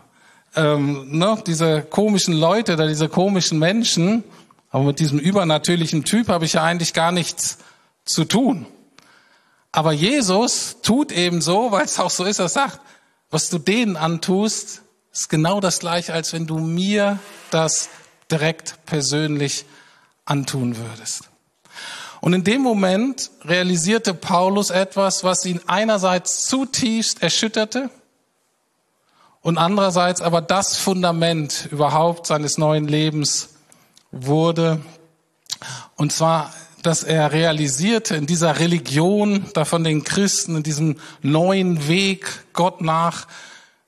ähm, 0.55 1.05
ne? 1.11 1.37
diese 1.45 1.83
komischen 1.83 2.33
Leute 2.33 2.75
da, 2.77 2.87
diese 2.87 3.09
komischen 3.09 3.59
Menschen. 3.59 4.23
Aber 4.71 4.85
mit 4.85 4.99
diesem 4.99 5.19
übernatürlichen 5.19 6.03
Typ 6.03 6.29
habe 6.29 6.45
ich 6.45 6.53
ja 6.53 6.63
eigentlich 6.63 6.95
gar 6.95 7.11
nichts 7.11 7.59
zu 8.03 8.25
tun. 8.25 8.65
Aber 9.71 9.91
Jesus 9.91 10.77
tut 10.81 11.11
eben 11.11 11.41
so, 11.41 11.71
weil 11.71 11.85
es 11.85 11.99
auch 11.99 12.09
so 12.09 12.23
ist, 12.23 12.39
er 12.39 12.49
sagt, 12.49 12.81
was 13.29 13.51
du 13.51 13.59
denen 13.59 13.97
antust, 13.97 14.81
ist 15.13 15.29
genau 15.29 15.59
das 15.59 15.77
gleiche, 15.77 16.11
als 16.11 16.33
wenn 16.33 16.47
du 16.47 16.57
mir 16.57 17.19
das 17.51 17.89
direkt 18.31 18.83
persönlich 18.87 19.65
antun 20.27 20.77
würdest. 20.77 21.29
Und 22.21 22.33
in 22.33 22.43
dem 22.43 22.61
Moment 22.61 23.31
realisierte 23.43 24.13
Paulus 24.13 24.69
etwas, 24.69 25.23
was 25.23 25.45
ihn 25.45 25.61
einerseits 25.67 26.45
zutiefst 26.45 27.21
erschütterte 27.21 27.89
und 29.41 29.57
andererseits 29.57 30.21
aber 30.21 30.41
das 30.41 30.75
Fundament 30.75 31.69
überhaupt 31.71 32.27
seines 32.27 32.57
neuen 32.57 32.87
Lebens 32.87 33.55
wurde. 34.11 34.81
Und 35.95 36.11
zwar, 36.11 36.53
dass 36.81 37.03
er 37.03 37.31
realisierte 37.31 38.15
in 38.15 38.25
dieser 38.25 38.59
Religion, 38.59 39.45
da 39.53 39.63
von 39.63 39.83
den 39.83 40.03
Christen, 40.03 40.57
in 40.57 40.63
diesem 40.63 40.97
neuen 41.21 41.87
Weg 41.87 42.43
Gott 42.53 42.81
nach, 42.81 43.27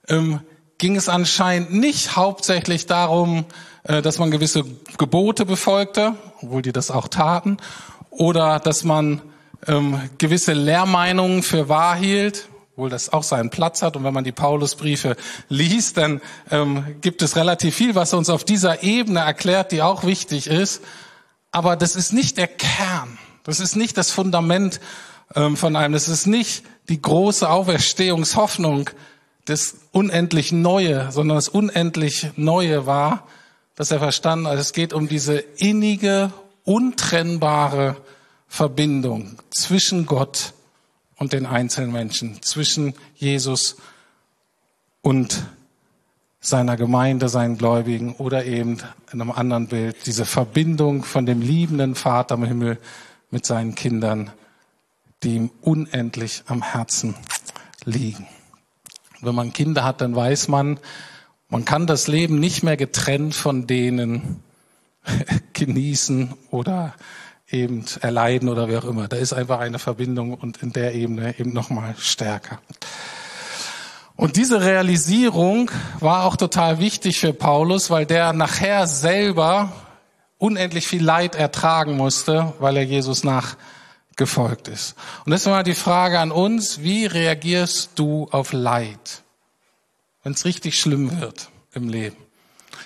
ähm, 0.08 0.40
ging 0.78 0.96
es 0.96 1.08
anscheinend 1.08 1.72
nicht 1.72 2.16
hauptsächlich 2.16 2.86
darum, 2.86 3.44
dass 3.84 4.18
man 4.18 4.30
gewisse 4.30 4.64
Gebote 4.98 5.46
befolgte, 5.46 6.14
obwohl 6.42 6.62
die 6.62 6.72
das 6.72 6.90
auch 6.90 7.08
taten, 7.08 7.56
oder 8.10 8.58
dass 8.58 8.84
man 8.84 9.22
ähm, 9.66 10.00
gewisse 10.18 10.52
Lehrmeinungen 10.52 11.42
für 11.42 11.68
wahr 11.68 11.96
hielt, 11.96 12.48
obwohl 12.72 12.90
das 12.90 13.12
auch 13.12 13.22
seinen 13.22 13.50
Platz 13.50 13.82
hat. 13.82 13.96
Und 13.96 14.04
wenn 14.04 14.14
man 14.14 14.24
die 14.24 14.32
Paulusbriefe 14.32 15.16
liest, 15.48 15.96
dann 15.96 16.20
ähm, 16.50 16.96
gibt 17.00 17.22
es 17.22 17.36
relativ 17.36 17.74
viel, 17.74 17.94
was 17.94 18.14
uns 18.14 18.30
auf 18.30 18.44
dieser 18.44 18.82
Ebene 18.82 19.20
erklärt, 19.20 19.72
die 19.72 19.82
auch 19.82 20.04
wichtig 20.04 20.46
ist. 20.46 20.82
Aber 21.52 21.76
das 21.76 21.96
ist 21.96 22.12
nicht 22.12 22.38
der 22.38 22.48
Kern. 22.48 23.18
Das 23.44 23.60
ist 23.60 23.76
nicht 23.76 23.96
das 23.96 24.10
Fundament 24.10 24.80
ähm, 25.34 25.56
von 25.56 25.76
einem. 25.76 25.92
Das 25.92 26.08
ist 26.08 26.26
nicht 26.26 26.64
die 26.88 27.00
große 27.00 27.48
Auferstehungshoffnung, 27.48 28.90
das 29.44 29.76
unendlich 29.92 30.52
Neue, 30.52 31.10
sondern 31.12 31.36
das 31.36 31.48
unendlich 31.48 32.30
Neue 32.36 32.86
war, 32.86 33.26
dass 33.74 33.90
er 33.90 33.98
verstanden 33.98 34.46
hat, 34.46 34.58
es 34.58 34.72
geht 34.72 34.92
um 34.92 35.08
diese 35.08 35.38
innige, 35.38 36.32
untrennbare 36.64 37.96
Verbindung 38.46 39.38
zwischen 39.50 40.06
Gott 40.06 40.52
und 41.16 41.32
den 41.32 41.46
einzelnen 41.46 41.92
Menschen, 41.92 42.42
zwischen 42.42 42.94
Jesus 43.14 43.76
und 45.02 45.44
seiner 46.40 46.76
Gemeinde, 46.76 47.28
seinen 47.28 47.58
Gläubigen 47.58 48.14
oder 48.16 48.44
eben 48.44 48.78
in 49.12 49.20
einem 49.20 49.30
anderen 49.30 49.68
Bild 49.68 50.06
diese 50.06 50.24
Verbindung 50.24 51.04
von 51.04 51.26
dem 51.26 51.42
liebenden 51.42 51.94
Vater 51.94 52.36
im 52.36 52.44
Himmel 52.44 52.78
mit 53.30 53.44
seinen 53.44 53.74
Kindern, 53.74 54.30
die 55.22 55.36
ihm 55.36 55.50
unendlich 55.60 56.42
am 56.46 56.62
Herzen 56.62 57.14
liegen. 57.84 58.26
Wenn 59.20 59.34
man 59.34 59.52
Kinder 59.52 59.84
hat, 59.84 60.00
dann 60.00 60.16
weiß 60.16 60.48
man, 60.48 60.80
Man 61.50 61.64
kann 61.64 61.86
das 61.86 62.06
Leben 62.06 62.38
nicht 62.38 62.62
mehr 62.62 62.76
getrennt 62.76 63.34
von 63.34 63.66
denen 63.66 64.42
genießen 65.52 66.32
oder 66.50 66.94
eben 67.50 67.84
erleiden 68.00 68.48
oder 68.48 68.68
wie 68.68 68.76
auch 68.76 68.84
immer. 68.84 69.08
Da 69.08 69.16
ist 69.16 69.32
einfach 69.32 69.60
eine 69.60 69.78
Verbindung 69.78 70.34
und 70.34 70.62
in 70.62 70.72
der 70.72 70.94
Ebene 70.94 71.38
eben 71.38 71.52
nochmal 71.52 71.94
stärker. 71.98 72.60
Und 74.16 74.36
diese 74.36 74.60
Realisierung 74.60 75.70
war 75.98 76.24
auch 76.24 76.36
total 76.36 76.78
wichtig 76.78 77.18
für 77.18 77.32
Paulus, 77.32 77.90
weil 77.90 78.06
der 78.06 78.32
nachher 78.32 78.86
selber 78.86 79.72
unendlich 80.36 80.86
viel 80.86 81.02
Leid 81.02 81.34
ertragen 81.34 81.96
musste, 81.96 82.52
weil 82.58 82.76
er 82.76 82.84
Jesus 82.84 83.24
nachgefolgt 83.24 84.68
ist. 84.68 84.94
Und 85.24 85.32
ist 85.32 85.46
mal 85.46 85.62
die 85.62 85.74
Frage 85.74 86.18
an 86.18 86.32
uns, 86.32 86.82
wie 86.82 87.06
reagierst 87.06 87.92
du 87.96 88.28
auf 88.30 88.52
Leid, 88.52 89.22
wenn 90.22 90.32
es 90.32 90.44
richtig 90.44 90.78
schlimm 90.78 91.20
wird 91.20 91.50
im 91.74 91.88
Leben? 91.88 92.16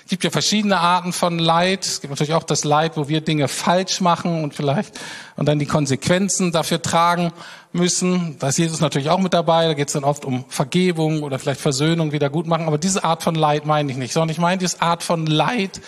Es 0.05 0.09
gibt 0.09 0.23
ja 0.23 0.29
verschiedene 0.29 0.79
Arten 0.79 1.13
von 1.13 1.39
Leid. 1.39 1.83
Es 1.83 1.99
gibt 1.99 2.11
natürlich 2.11 2.35
auch 2.35 2.43
das 2.43 2.63
Leid, 2.63 2.95
wo 2.95 3.07
wir 3.07 3.21
Dinge 3.21 3.47
falsch 3.47 4.01
machen 4.01 4.43
und 4.43 4.53
vielleicht 4.53 4.99
und 5.35 5.47
dann 5.47 5.57
die 5.57 5.65
Konsequenzen 5.65 6.51
dafür 6.51 6.79
tragen 6.79 7.31
müssen. 7.73 8.37
Da 8.37 8.49
ist 8.49 8.59
Jesus 8.59 8.81
natürlich 8.81 9.09
auch 9.09 9.19
mit 9.19 9.33
dabei. 9.33 9.65
Da 9.65 9.73
geht 9.73 9.87
es 9.87 9.93
dann 9.93 10.03
oft 10.03 10.23
um 10.23 10.45
Vergebung 10.47 11.23
oder 11.23 11.39
vielleicht 11.39 11.59
Versöhnung, 11.59 12.11
wieder 12.11 12.29
gut 12.29 12.45
machen. 12.45 12.67
Aber 12.67 12.77
diese 12.77 13.03
Art 13.03 13.23
von 13.23 13.33
Leid 13.33 13.65
meine 13.65 13.91
ich 13.91 13.97
nicht, 13.97 14.13
sondern 14.13 14.29
ich 14.29 14.37
meine 14.37 14.59
diese 14.59 14.79
Art 14.81 15.01
von 15.01 15.25
Leid, 15.25 15.81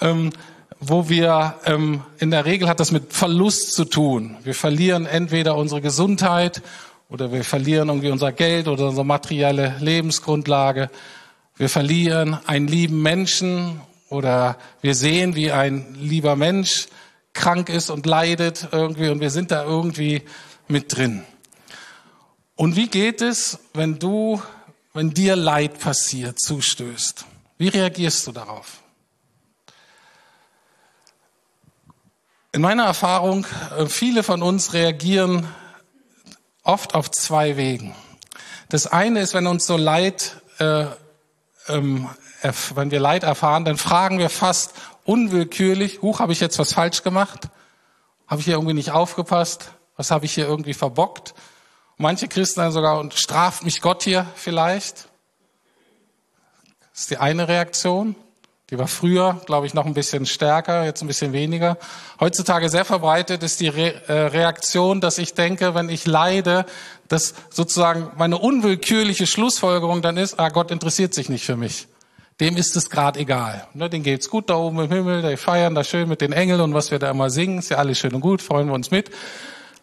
ähm, 0.00 0.30
wo 0.78 1.08
wir 1.08 1.56
ähm, 1.64 2.02
in 2.18 2.30
der 2.30 2.44
Regel 2.44 2.68
hat 2.68 2.78
das 2.78 2.92
mit 2.92 3.12
Verlust 3.12 3.72
zu 3.72 3.84
tun. 3.84 4.36
Wir 4.44 4.54
verlieren 4.54 5.06
entweder 5.06 5.56
unsere 5.56 5.80
Gesundheit 5.80 6.62
oder 7.08 7.32
wir 7.32 7.44
verlieren 7.44 7.88
irgendwie 7.88 8.10
unser 8.10 8.32
Geld 8.32 8.68
oder 8.68 8.88
unsere 8.88 9.06
materielle 9.06 9.76
Lebensgrundlage. 9.80 10.90
Wir 11.56 11.68
verlieren 11.68 12.38
einen 12.46 12.68
lieben 12.68 13.02
Menschen 13.02 13.80
oder 14.08 14.58
wir 14.80 14.94
sehen, 14.94 15.34
wie 15.34 15.50
ein 15.50 15.94
lieber 15.94 16.36
Mensch 16.36 16.86
krank 17.32 17.68
ist 17.68 17.90
und 17.90 18.06
leidet 18.06 18.68
irgendwie 18.72 19.08
und 19.08 19.20
wir 19.20 19.30
sind 19.30 19.50
da 19.50 19.64
irgendwie 19.64 20.22
mit 20.66 20.96
drin. 20.96 21.24
Und 22.56 22.76
wie 22.76 22.88
geht 22.88 23.22
es, 23.22 23.60
wenn 23.72 23.98
du, 23.98 24.42
wenn 24.92 25.14
dir 25.14 25.36
Leid 25.36 25.78
passiert, 25.78 26.40
zustößt? 26.40 27.24
Wie 27.56 27.68
reagierst 27.68 28.26
du 28.26 28.32
darauf? 28.32 28.82
In 32.52 32.62
meiner 32.62 32.84
Erfahrung, 32.84 33.46
äh, 33.76 33.86
viele 33.86 34.22
von 34.22 34.42
uns 34.42 34.72
reagieren 34.72 35.46
oft 36.68 36.94
auf 36.94 37.10
zwei 37.10 37.56
Wegen. 37.56 37.94
Das 38.68 38.86
eine 38.86 39.20
ist, 39.20 39.34
wenn 39.34 39.46
uns 39.46 39.66
so 39.66 39.76
Leid 39.76 40.40
äh, 40.58 40.86
ähm, 41.68 42.08
wenn 42.74 42.90
wir 42.90 43.00
Leid 43.00 43.24
erfahren, 43.24 43.64
dann 43.64 43.76
fragen 43.76 44.18
wir 44.18 44.30
fast 44.30 44.74
unwillkürlich, 45.04 46.02
huch, 46.02 46.20
habe 46.20 46.32
ich 46.32 46.40
jetzt 46.40 46.58
was 46.58 46.72
falsch 46.72 47.02
gemacht? 47.02 47.48
Habe 48.26 48.40
ich 48.40 48.44
hier 48.44 48.54
irgendwie 48.54 48.74
nicht 48.74 48.90
aufgepasst? 48.90 49.72
Was 49.96 50.10
habe 50.10 50.26
ich 50.26 50.34
hier 50.34 50.46
irgendwie 50.46 50.74
verbockt? 50.74 51.34
Manche 51.96 52.28
Christen 52.28 52.60
dann 52.60 52.72
sogar, 52.72 52.98
und 53.00 53.14
straft 53.14 53.64
mich 53.64 53.80
Gott 53.80 54.02
hier 54.02 54.26
vielleicht? 54.36 55.08
Das 56.92 57.00
ist 57.00 57.10
die 57.10 57.18
eine 57.18 57.48
Reaktion. 57.48 58.14
Die 58.70 58.78
war 58.78 58.86
früher, 58.86 59.40
glaube 59.46 59.66
ich, 59.66 59.72
noch 59.72 59.86
ein 59.86 59.94
bisschen 59.94 60.26
stärker, 60.26 60.84
jetzt 60.84 61.00
ein 61.00 61.06
bisschen 61.06 61.32
weniger. 61.32 61.78
Heutzutage 62.20 62.68
sehr 62.68 62.84
verbreitet 62.84 63.42
ist 63.42 63.60
die 63.60 63.68
Re 63.68 63.94
äh, 64.08 64.12
Reaktion, 64.12 65.00
dass 65.00 65.16
ich 65.16 65.32
denke, 65.32 65.74
wenn 65.74 65.88
ich 65.88 66.06
leide, 66.06 66.66
dass 67.08 67.34
sozusagen 67.48 68.10
meine 68.18 68.36
unwillkürliche 68.36 69.26
Schlussfolgerung 69.26 70.02
dann 70.02 70.18
ist, 70.18 70.38
ah, 70.38 70.50
Gott 70.50 70.70
interessiert 70.70 71.14
sich 71.14 71.30
nicht 71.30 71.46
für 71.46 71.56
mich. 71.56 71.88
Dem 72.40 72.56
ist 72.56 72.76
es 72.76 72.90
gerade 72.90 73.18
egal. 73.18 73.66
Ne, 73.72 73.88
denen 73.88 74.04
geht's 74.04 74.28
gut 74.28 74.50
da 74.50 74.56
oben 74.56 74.80
im 74.80 74.92
Himmel, 74.92 75.22
die 75.22 75.38
feiern 75.38 75.74
da 75.74 75.82
schön 75.82 76.08
mit 76.08 76.20
den 76.20 76.32
Engeln 76.32 76.60
und 76.60 76.74
was 76.74 76.90
wir 76.90 76.98
da 76.98 77.10
immer 77.10 77.30
singen, 77.30 77.58
ist 77.58 77.70
ja 77.70 77.78
alles 77.78 77.98
schön 77.98 78.14
und 78.14 78.20
gut, 78.20 78.42
freuen 78.42 78.68
wir 78.68 78.74
uns 78.74 78.90
mit. 78.90 79.10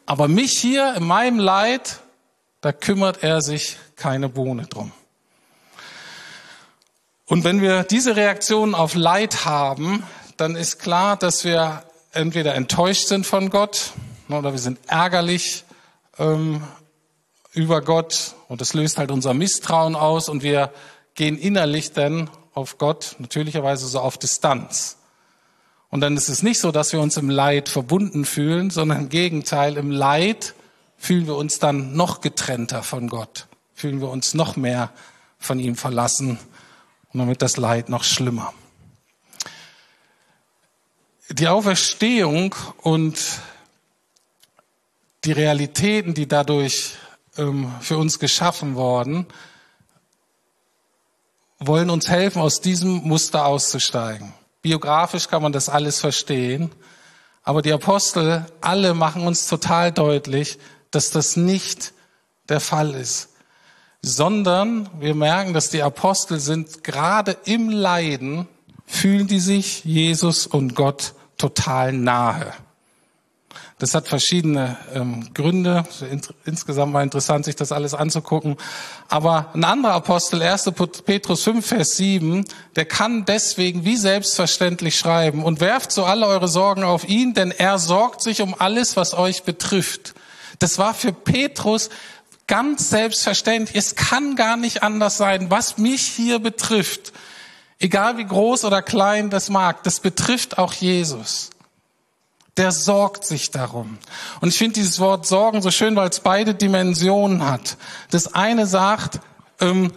Aber 0.05 0.27
mich 0.27 0.51
hier 0.51 0.93
in 0.95 1.05
meinem 1.05 1.39
Leid, 1.39 1.99
da 2.61 2.71
kümmert 2.71 3.23
er 3.23 3.41
sich 3.41 3.77
keine 3.95 4.29
Bohne 4.29 4.67
drum. 4.67 4.91
Und 7.27 7.43
wenn 7.43 7.59
wir 7.59 7.83
diese 7.83 8.15
Reaktion 8.15 8.75
auf 8.75 8.93
Leid 8.93 9.45
haben, 9.45 10.03
dann 10.37 10.55
ist 10.55 10.77
klar, 10.77 11.17
dass 11.17 11.43
wir 11.43 11.83
entweder 12.11 12.53
enttäuscht 12.53 13.07
sind 13.07 13.25
von 13.25 13.49
Gott 13.49 13.93
oder 14.29 14.51
wir 14.51 14.59
sind 14.59 14.77
ärgerlich 14.85 15.63
ähm, 16.19 16.63
über 17.51 17.81
Gott 17.81 18.35
und 18.47 18.61
das 18.61 18.75
löst 18.75 18.99
halt 18.99 19.09
unser 19.09 19.33
Misstrauen 19.33 19.95
aus 19.95 20.29
und 20.29 20.43
wir 20.43 20.71
gehen 21.15 21.37
innerlich 21.39 21.93
dann 21.93 22.29
auf 22.53 22.77
Gott 22.77 23.15
natürlicherweise 23.17 23.87
so 23.87 24.01
auf 24.01 24.19
Distanz. 24.19 24.97
Und 25.89 26.01
dann 26.01 26.15
ist 26.17 26.29
es 26.29 26.43
nicht 26.43 26.59
so, 26.59 26.71
dass 26.71 26.93
wir 26.93 26.99
uns 26.99 27.17
im 27.17 27.31
Leid 27.31 27.69
verbunden 27.69 28.25
fühlen, 28.25 28.69
sondern 28.69 28.99
im 28.99 29.09
Gegenteil, 29.09 29.77
im 29.77 29.89
Leid 29.89 30.53
fühlen 30.95 31.25
wir 31.25 31.37
uns 31.37 31.57
dann 31.57 31.95
noch 31.95 32.21
getrennter 32.21 32.83
von 32.83 33.09
Gott, 33.09 33.47
fühlen 33.73 33.99
wir 33.99 34.09
uns 34.09 34.35
noch 34.35 34.57
mehr 34.57 34.91
von 35.39 35.59
ihm 35.59 35.75
verlassen 35.75 36.37
und 37.15 37.19
dann 37.19 37.29
wird 37.29 37.41
das 37.41 37.55
Leid 37.55 37.87
noch 37.87 38.03
schlimmer. 38.03 38.53
Die 41.29 41.47
Auferstehung 41.47 42.53
und 42.81 43.17
die 45.23 45.31
Realitäten, 45.31 46.13
die 46.13 46.27
dadurch 46.27 46.95
ähm, 47.37 47.73
für 47.79 47.97
uns 47.97 48.19
geschaffen 48.19 48.75
worden, 48.75 49.27
wollen 51.59 51.89
uns 51.89 52.09
helfen, 52.09 52.41
aus 52.41 52.59
diesem 52.59 52.95
Muster 53.07 53.45
auszusteigen. 53.45 54.33
Biografisch 54.61 55.29
kann 55.29 55.41
man 55.41 55.53
das 55.53 55.69
alles 55.69 56.01
verstehen, 56.01 56.69
aber 57.43 57.61
die 57.61 57.71
Apostel 57.71 58.45
alle 58.59 58.93
machen 58.93 59.25
uns 59.25 59.47
total 59.47 59.93
deutlich, 59.93 60.59
dass 60.91 61.11
das 61.11 61.37
nicht 61.37 61.93
der 62.49 62.59
Fall 62.59 62.93
ist 62.93 63.29
sondern 64.05 64.87
wir 64.99 65.15
merken, 65.15 65.53
dass 65.53 65.71
die 65.71 65.81
Apostel 65.81 66.39
sind 66.39 66.83
gerade 66.83 67.35
im 67.45 67.69
Leiden, 67.69 68.47
fühlen 68.85 69.25
die 69.25 69.39
sich 69.39 69.83
Jesus 69.83 70.45
und 70.45 70.75
Gott 70.75 71.13
total 71.39 71.91
nahe. 71.91 72.53
Das 73.79 73.95
hat 73.95 74.07
verschiedene 74.07 74.77
ähm, 74.93 75.33
Gründe. 75.33 75.85
Insgesamt 76.45 76.93
war 76.93 77.01
interessant, 77.01 77.45
sich 77.45 77.55
das 77.55 77.71
alles 77.71 77.95
anzugucken. 77.95 78.57
Aber 79.09 79.49
ein 79.53 79.63
anderer 79.63 79.95
Apostel, 79.95 80.41
1. 80.41 80.71
Petrus 81.03 81.43
5, 81.43 81.65
Vers 81.65 81.97
7, 81.97 82.45
der 82.75 82.85
kann 82.85 83.25
deswegen 83.25 83.85
wie 83.85 83.97
selbstverständlich 83.97 84.97
schreiben 84.97 85.43
und 85.43 85.59
werft 85.61 85.91
so 85.91 86.05
alle 86.05 86.27
eure 86.27 86.47
Sorgen 86.47 86.83
auf 86.83 87.09
ihn, 87.09 87.33
denn 87.33 87.51
er 87.51 87.79
sorgt 87.79 88.21
sich 88.21 88.41
um 88.41 88.55
alles, 88.57 88.95
was 88.95 89.15
euch 89.15 89.43
betrifft. 89.43 90.13
Das 90.59 90.77
war 90.77 90.93
für 90.93 91.11
Petrus 91.11 91.89
ganz 92.47 92.89
selbstverständlich. 92.89 93.77
Es 93.77 93.95
kann 93.95 94.35
gar 94.35 94.57
nicht 94.57 94.83
anders 94.83 95.17
sein, 95.17 95.49
was 95.49 95.77
mich 95.77 96.01
hier 96.01 96.39
betrifft. 96.39 97.13
Egal 97.79 98.17
wie 98.17 98.25
groß 98.25 98.65
oder 98.65 98.81
klein 98.81 99.29
das 99.29 99.49
mag, 99.49 99.83
das 99.83 99.99
betrifft 99.99 100.57
auch 100.57 100.73
Jesus. 100.73 101.49
Der 102.57 102.71
sorgt 102.71 103.25
sich 103.25 103.51
darum. 103.51 103.97
Und 104.39 104.49
ich 104.49 104.57
finde 104.57 104.75
dieses 104.75 104.99
Wort 104.99 105.25
Sorgen 105.25 105.61
so 105.61 105.71
schön, 105.71 105.95
weil 105.95 106.09
es 106.09 106.21
beide 106.21 106.55
Dimensionen 106.55 107.45
hat. 107.45 107.77
Das 108.11 108.33
eine 108.33 108.65
sagt, 108.65 109.19
ähm, 109.59 109.91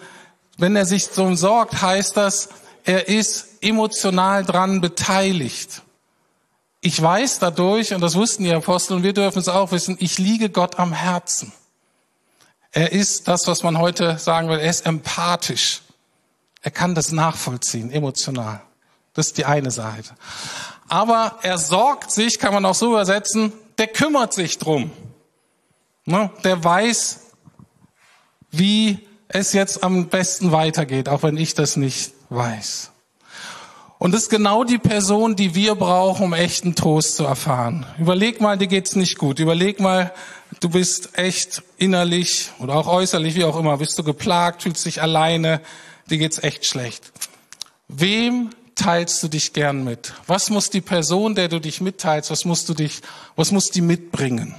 wenn 0.56 0.74
er 0.74 0.86
sich 0.86 1.06
so 1.06 1.34
sorgt, 1.36 1.80
heißt 1.80 2.16
das, 2.16 2.48
er 2.84 3.06
ist 3.06 3.46
emotional 3.60 4.44
dran 4.44 4.80
beteiligt. 4.80 5.82
Ich 6.80 7.00
weiß 7.00 7.38
dadurch, 7.38 7.94
und 7.94 8.00
das 8.00 8.14
wussten 8.16 8.44
die 8.44 8.52
Apostel, 8.52 8.94
und 8.94 9.02
wir 9.02 9.12
dürfen 9.12 9.38
es 9.38 9.48
auch 9.48 9.72
wissen, 9.72 9.96
ich 10.00 10.18
liege 10.18 10.48
Gott 10.48 10.78
am 10.78 10.92
Herzen. 10.92 11.52
Er 12.78 12.92
ist 12.92 13.26
das, 13.26 13.48
was 13.48 13.64
man 13.64 13.76
heute 13.76 14.18
sagen 14.18 14.48
will, 14.48 14.60
er 14.60 14.70
ist 14.70 14.86
empathisch. 14.86 15.82
Er 16.62 16.70
kann 16.70 16.94
das 16.94 17.10
nachvollziehen, 17.10 17.90
emotional. 17.90 18.60
Das 19.14 19.26
ist 19.26 19.38
die 19.38 19.46
eine 19.46 19.72
Seite. 19.72 20.14
Aber 20.88 21.40
er 21.42 21.58
sorgt 21.58 22.12
sich, 22.12 22.38
kann 22.38 22.54
man 22.54 22.64
auch 22.64 22.76
so 22.76 22.90
übersetzen, 22.90 23.52
der 23.78 23.88
kümmert 23.88 24.32
sich 24.32 24.58
drum. 24.58 24.92
Ne? 26.04 26.30
Der 26.44 26.62
weiß, 26.62 27.22
wie 28.52 29.04
es 29.26 29.54
jetzt 29.54 29.82
am 29.82 30.06
besten 30.06 30.52
weitergeht, 30.52 31.08
auch 31.08 31.24
wenn 31.24 31.36
ich 31.36 31.54
das 31.54 31.74
nicht 31.74 32.12
weiß. 32.28 32.92
Und 33.98 34.14
das 34.14 34.22
ist 34.22 34.30
genau 34.30 34.62
die 34.62 34.78
Person, 34.78 35.34
die 35.34 35.56
wir 35.56 35.74
brauchen, 35.74 36.26
um 36.26 36.32
echten 36.32 36.76
Trost 36.76 37.16
zu 37.16 37.24
erfahren. 37.24 37.84
Überleg 37.98 38.40
mal, 38.40 38.56
dir 38.56 38.68
geht's 38.68 38.94
nicht 38.94 39.18
gut. 39.18 39.40
Überleg 39.40 39.80
mal, 39.80 40.12
du 40.60 40.68
bist 40.68 41.18
echt 41.18 41.62
innerlich 41.78 42.50
oder 42.60 42.76
auch 42.76 42.86
äußerlich, 42.86 43.34
wie 43.34 43.44
auch 43.44 43.58
immer, 43.58 43.76
bist 43.78 43.98
du 43.98 44.04
geplagt, 44.04 44.62
fühlst 44.62 44.86
dich 44.86 45.02
alleine, 45.02 45.60
dir 46.08 46.18
geht's 46.18 46.42
echt 46.42 46.64
schlecht. 46.64 47.12
Wem 47.88 48.50
teilst 48.76 49.20
du 49.24 49.28
dich 49.28 49.52
gern 49.52 49.82
mit? 49.82 50.14
Was 50.28 50.48
muss 50.48 50.70
die 50.70 50.80
Person, 50.80 51.34
der 51.34 51.48
du 51.48 51.58
dich 51.58 51.80
mitteilst, 51.80 52.30
was 52.30 52.44
musst 52.44 52.68
du 52.68 52.74
dich, 52.74 53.00
was 53.34 53.50
muss 53.50 53.70
die 53.70 53.80
mitbringen? 53.80 54.54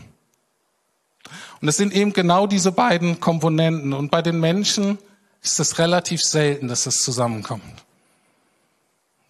Und 1.61 1.67
es 1.67 1.77
sind 1.77 1.93
eben 1.93 2.11
genau 2.11 2.45
diese 2.45 2.73
beiden 2.73 3.19
Komponenten. 3.19 3.93
Und 3.93 4.11
bei 4.11 4.21
den 4.21 4.39
Menschen 4.39 4.97
ist 5.41 5.59
es 5.59 5.77
relativ 5.77 6.21
selten, 6.21 6.67
dass 6.67 6.85
es 6.85 7.01
zusammenkommt. 7.01 7.63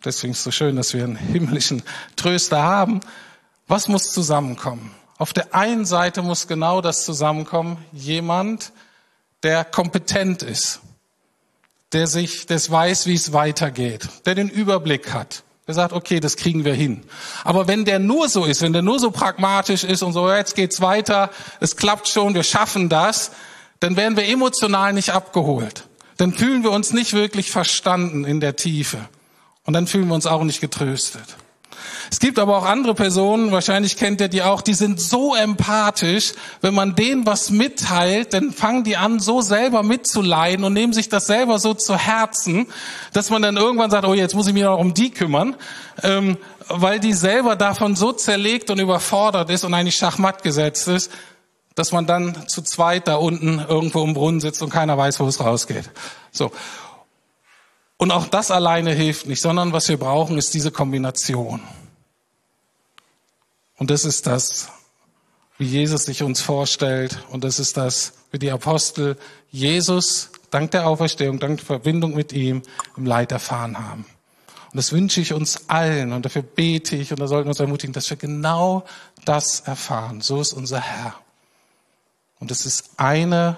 Deswegen 0.03 0.31
ist 0.31 0.39
es 0.39 0.43
so 0.45 0.51
schön, 0.51 0.75
dass 0.75 0.93
wir 0.93 1.03
einen 1.03 1.17
himmlischen 1.17 1.83
Tröster 2.15 2.61
haben. 2.61 3.01
Was 3.67 3.87
muss 3.87 4.11
zusammenkommen? 4.11 4.91
Auf 5.17 5.33
der 5.33 5.53
einen 5.53 5.85
Seite 5.85 6.21
muss 6.21 6.47
genau 6.47 6.79
das 6.79 7.03
zusammenkommen. 7.03 7.77
Jemand, 7.91 8.71
der 9.43 9.65
kompetent 9.65 10.41
ist, 10.41 10.79
der 11.91 12.07
sich, 12.07 12.45
das 12.45 12.71
weiß, 12.71 13.05
wie 13.07 13.15
es 13.15 13.33
weitergeht, 13.33 14.07
der 14.25 14.35
den 14.35 14.49
Überblick 14.49 15.13
hat, 15.13 15.43
der 15.67 15.75
sagt, 15.75 15.93
okay, 15.93 16.19
das 16.19 16.37
kriegen 16.37 16.63
wir 16.63 16.73
hin. 16.73 17.03
Aber 17.43 17.67
wenn 17.67 17.83
der 17.83 17.99
nur 17.99 18.29
so 18.29 18.45
ist, 18.45 18.61
wenn 18.61 18.73
der 18.73 18.81
nur 18.81 18.99
so 18.99 19.11
pragmatisch 19.11 19.83
ist 19.83 20.01
und 20.01 20.13
so, 20.13 20.31
jetzt 20.31 20.55
geht's 20.55 20.79
weiter, 20.79 21.29
es 21.59 21.75
klappt 21.75 22.07
schon, 22.07 22.33
wir 22.33 22.43
schaffen 22.43 22.87
das, 22.87 23.31
dann 23.81 23.97
werden 23.97 24.15
wir 24.17 24.27
emotional 24.27 24.93
nicht 24.93 25.11
abgeholt. 25.11 25.85
Dann 26.17 26.33
fühlen 26.33 26.63
wir 26.63 26.71
uns 26.71 26.93
nicht 26.93 27.13
wirklich 27.13 27.51
verstanden 27.51 28.23
in 28.23 28.39
der 28.39 28.55
Tiefe. 28.55 29.09
Und 29.69 29.73
dann 29.73 29.85
fühlen 29.85 30.07
wir 30.07 30.15
uns 30.15 30.25
auch 30.25 30.43
nicht 30.43 30.61
getröstet. 30.61 31.21
Es 32.09 32.19
gibt 32.19 32.39
aber 32.39 32.57
auch 32.57 32.65
andere 32.65 32.95
Personen, 32.95 33.51
wahrscheinlich 33.51 33.97
kennt 33.97 34.19
ihr 34.19 34.27
die 34.27 34.41
auch, 34.41 34.63
die 34.63 34.73
sind 34.73 34.99
so 34.99 35.35
empathisch, 35.35 36.33
wenn 36.61 36.73
man 36.73 36.95
denen 36.95 37.27
was 37.27 37.51
mitteilt, 37.51 38.33
dann 38.33 38.51
fangen 38.51 38.83
die 38.83 38.97
an, 38.97 39.19
so 39.19 39.41
selber 39.41 39.83
mitzuleiden 39.83 40.65
und 40.65 40.73
nehmen 40.73 40.91
sich 40.91 41.07
das 41.07 41.27
selber 41.27 41.59
so 41.59 41.75
zu 41.75 41.95
Herzen, 41.95 42.65
dass 43.13 43.29
man 43.29 43.43
dann 43.43 43.57
irgendwann 43.57 43.91
sagt, 43.91 44.07
oh, 44.07 44.15
jetzt 44.15 44.33
muss 44.33 44.47
ich 44.47 44.55
mich 44.55 44.63
noch 44.63 44.79
um 44.79 44.95
die 44.95 45.11
kümmern, 45.11 45.55
ähm, 46.01 46.37
weil 46.67 46.99
die 46.99 47.13
selber 47.13 47.55
davon 47.55 47.95
so 47.95 48.11
zerlegt 48.11 48.71
und 48.71 48.79
überfordert 48.79 49.51
ist 49.51 49.65
und 49.65 49.75
eigentlich 49.75 49.97
schachmatt 49.97 50.41
gesetzt 50.41 50.87
ist, 50.87 51.11
dass 51.75 51.91
man 51.91 52.07
dann 52.07 52.47
zu 52.47 52.63
zweit 52.63 53.07
da 53.07 53.17
unten 53.17 53.63
irgendwo 53.69 54.03
im 54.03 54.15
Brunnen 54.15 54.39
sitzt 54.39 54.63
und 54.63 54.71
keiner 54.71 54.97
weiß, 54.97 55.19
wo 55.19 55.27
es 55.27 55.39
rausgeht. 55.39 55.91
So. 56.31 56.51
Und 57.99 58.11
auch 58.11 58.27
das 58.27 58.49
alleine 58.49 58.93
hilft 58.93 59.27
nicht, 59.27 59.41
sondern 59.41 59.73
was 59.73 59.89
wir 59.89 59.97
brauchen, 59.97 60.37
ist 60.37 60.53
diese 60.53 60.71
Kombination. 60.71 61.59
Und 63.77 63.91
das 63.91 64.05
ist 64.05 64.25
das, 64.25 64.69
wie 65.57 65.65
Jesus 65.65 66.05
sich 66.05 66.23
uns 66.23 66.39
vorstellt. 66.39 67.19
Und 67.29 67.43
das 67.43 67.59
ist 67.59 67.75
das, 67.75 68.13
wie 68.31 68.39
die 68.39 68.51
Apostel 68.51 69.17
Jesus 69.51 70.31
dank 70.49 70.71
der 70.71 70.87
Auferstehung, 70.87 71.39
dank 71.39 71.57
der 71.57 71.65
Verbindung 71.65 72.15
mit 72.15 72.31
ihm 72.31 72.61
im 72.95 73.05
Leid 73.05 73.33
erfahren 73.33 73.77
haben. 73.77 74.05
Und 74.71 74.77
das 74.77 74.93
wünsche 74.93 75.19
ich 75.19 75.33
uns 75.33 75.67
allen 75.67 76.13
und 76.13 76.23
dafür 76.23 76.43
bete 76.43 76.95
ich 76.95 77.11
und 77.11 77.19
da 77.19 77.27
sollten 77.27 77.47
wir 77.47 77.51
uns 77.51 77.59
ermutigen, 77.59 77.91
dass 77.91 78.09
wir 78.09 78.17
genau 78.17 78.85
das 79.25 79.59
erfahren. 79.59 80.21
So 80.21 80.39
ist 80.39 80.53
unser 80.53 80.79
Herr. 80.79 81.15
Und 82.39 82.49
es 82.49 82.65
ist 82.65 82.91
eine 82.95 83.57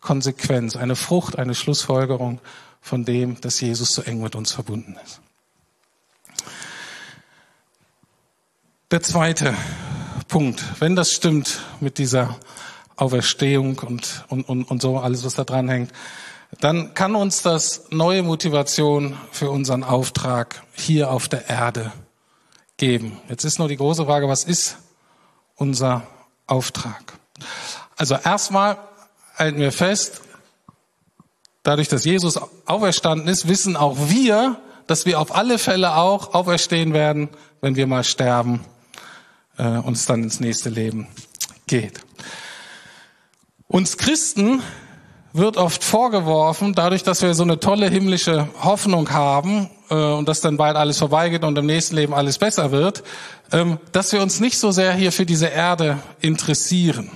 Konsequenz, 0.00 0.76
eine 0.76 0.94
Frucht, 0.94 1.38
eine 1.38 1.56
Schlussfolgerung 1.56 2.40
von 2.88 3.04
dem, 3.04 3.40
dass 3.40 3.60
Jesus 3.60 3.90
so 3.90 4.02
eng 4.02 4.20
mit 4.20 4.34
uns 4.34 4.52
verbunden 4.52 4.96
ist. 5.04 5.20
Der 8.90 9.02
zweite 9.02 9.54
Punkt, 10.26 10.62
wenn 10.80 10.96
das 10.96 11.12
stimmt 11.12 11.60
mit 11.80 11.98
dieser 11.98 12.38
Auferstehung 12.96 13.78
und, 13.80 14.24
und, 14.28 14.48
und, 14.48 14.64
und 14.64 14.82
so 14.82 14.98
alles, 14.98 15.24
was 15.24 15.34
da 15.34 15.44
dran 15.44 15.68
hängt, 15.68 15.92
dann 16.60 16.94
kann 16.94 17.14
uns 17.14 17.42
das 17.42 17.84
neue 17.90 18.22
Motivation 18.22 19.18
für 19.30 19.50
unseren 19.50 19.84
Auftrag 19.84 20.62
hier 20.72 21.10
auf 21.10 21.28
der 21.28 21.50
Erde 21.50 21.92
geben. 22.78 23.20
Jetzt 23.28 23.44
ist 23.44 23.58
nur 23.58 23.68
die 23.68 23.76
große 23.76 24.06
Frage, 24.06 24.28
was 24.28 24.44
ist 24.44 24.78
unser 25.56 26.06
Auftrag? 26.46 27.18
Also 27.96 28.14
erstmal 28.14 28.78
halten 29.36 29.58
wir 29.58 29.72
fest, 29.72 30.22
dadurch, 31.68 31.88
dass 31.88 32.06
Jesus 32.06 32.40
auferstanden 32.64 33.28
ist, 33.28 33.46
wissen 33.46 33.76
auch 33.76 33.96
wir, 34.08 34.56
dass 34.86 35.04
wir 35.04 35.20
auf 35.20 35.34
alle 35.34 35.58
Fälle 35.58 35.96
auch 35.96 36.32
auferstehen 36.32 36.94
werden, 36.94 37.28
wenn 37.60 37.76
wir 37.76 37.86
mal 37.86 38.04
sterben 38.04 38.64
äh, 39.58 39.76
und 39.76 39.94
es 39.94 40.06
dann 40.06 40.22
ins 40.22 40.40
nächste 40.40 40.70
Leben 40.70 41.08
geht. 41.66 42.00
Uns 43.66 43.98
Christen 43.98 44.62
wird 45.34 45.58
oft 45.58 45.84
vorgeworfen, 45.84 46.72
dadurch, 46.72 47.02
dass 47.02 47.20
wir 47.20 47.34
so 47.34 47.42
eine 47.42 47.60
tolle 47.60 47.90
himmlische 47.90 48.48
Hoffnung 48.62 49.10
haben 49.10 49.68
äh, 49.90 49.94
und 49.94 50.26
dass 50.26 50.40
dann 50.40 50.56
bald 50.56 50.74
alles 50.74 50.96
vorbeigeht 50.96 51.44
und 51.44 51.58
im 51.58 51.66
nächsten 51.66 51.96
Leben 51.96 52.14
alles 52.14 52.38
besser 52.38 52.72
wird, 52.72 53.02
ähm, 53.52 53.78
dass 53.92 54.10
wir 54.12 54.22
uns 54.22 54.40
nicht 54.40 54.58
so 54.58 54.70
sehr 54.70 54.94
hier 54.94 55.12
für 55.12 55.26
diese 55.26 55.48
Erde 55.48 55.98
interessieren. 56.22 57.10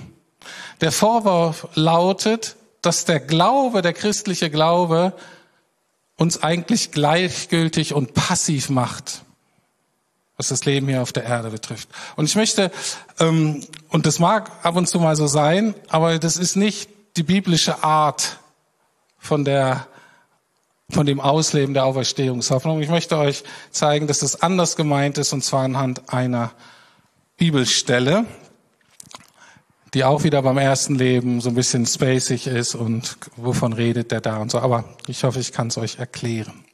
Der 0.79 0.91
Vorwurf 0.91 1.67
lautet, 1.73 2.55
dass 2.83 3.05
der 3.05 3.19
Glaube, 3.19 3.81
der 3.81 3.93
christliche 3.93 4.51
Glaube, 4.51 5.13
uns 6.17 6.43
eigentlich 6.43 6.91
gleichgültig 6.91 7.93
und 7.93 8.13
passiv 8.13 8.69
macht, 8.69 9.23
was 10.37 10.49
das 10.49 10.65
Leben 10.65 10.87
hier 10.87 11.01
auf 11.01 11.11
der 11.11 11.23
Erde 11.23 11.49
betrifft. 11.49 11.89
Und 12.15 12.25
ich 12.25 12.35
möchte, 12.35 12.71
ähm, 13.19 13.65
und 13.89 14.05
das 14.05 14.19
mag 14.19 14.51
ab 14.63 14.75
und 14.75 14.87
zu 14.87 14.99
mal 14.99 15.15
so 15.15 15.27
sein, 15.27 15.73
aber 15.89 16.19
das 16.19 16.37
ist 16.37 16.55
nicht 16.55 16.89
die 17.17 17.23
biblische 17.23 17.83
Art 17.83 18.39
von 19.17 19.43
der 19.45 19.87
von 20.91 21.05
dem 21.07 21.21
Ausleben 21.21 21.73
der 21.73 21.85
Auferstehungshoffnung. 21.85 22.81
Ich 22.81 22.89
möchte 22.89 23.17
euch 23.17 23.43
zeigen, 23.71 24.05
dass 24.05 24.19
das 24.19 24.43
anders 24.43 24.75
gemeint 24.75 25.17
ist, 25.17 25.33
und 25.33 25.43
zwar 25.43 25.63
anhand 25.63 26.13
einer 26.13 26.51
Bibelstelle 27.37 28.25
die 29.93 30.03
auch 30.03 30.23
wieder 30.23 30.41
beim 30.41 30.57
ersten 30.57 30.95
Leben 30.95 31.39
so 31.39 31.49
ein 31.49 31.55
bisschen 31.55 31.85
spacig 31.85 32.47
ist 32.47 32.73
und 32.75 33.17
wovon 33.35 33.73
redet 33.73 34.11
der 34.11 34.21
da 34.21 34.37
und 34.37 34.49
so. 34.49 34.59
Aber 34.59 34.85
ich 35.07 35.23
hoffe, 35.23 35.39
ich 35.39 35.51
kann 35.51 35.67
es 35.67 35.77
euch 35.77 35.99
erklären. 35.99 36.65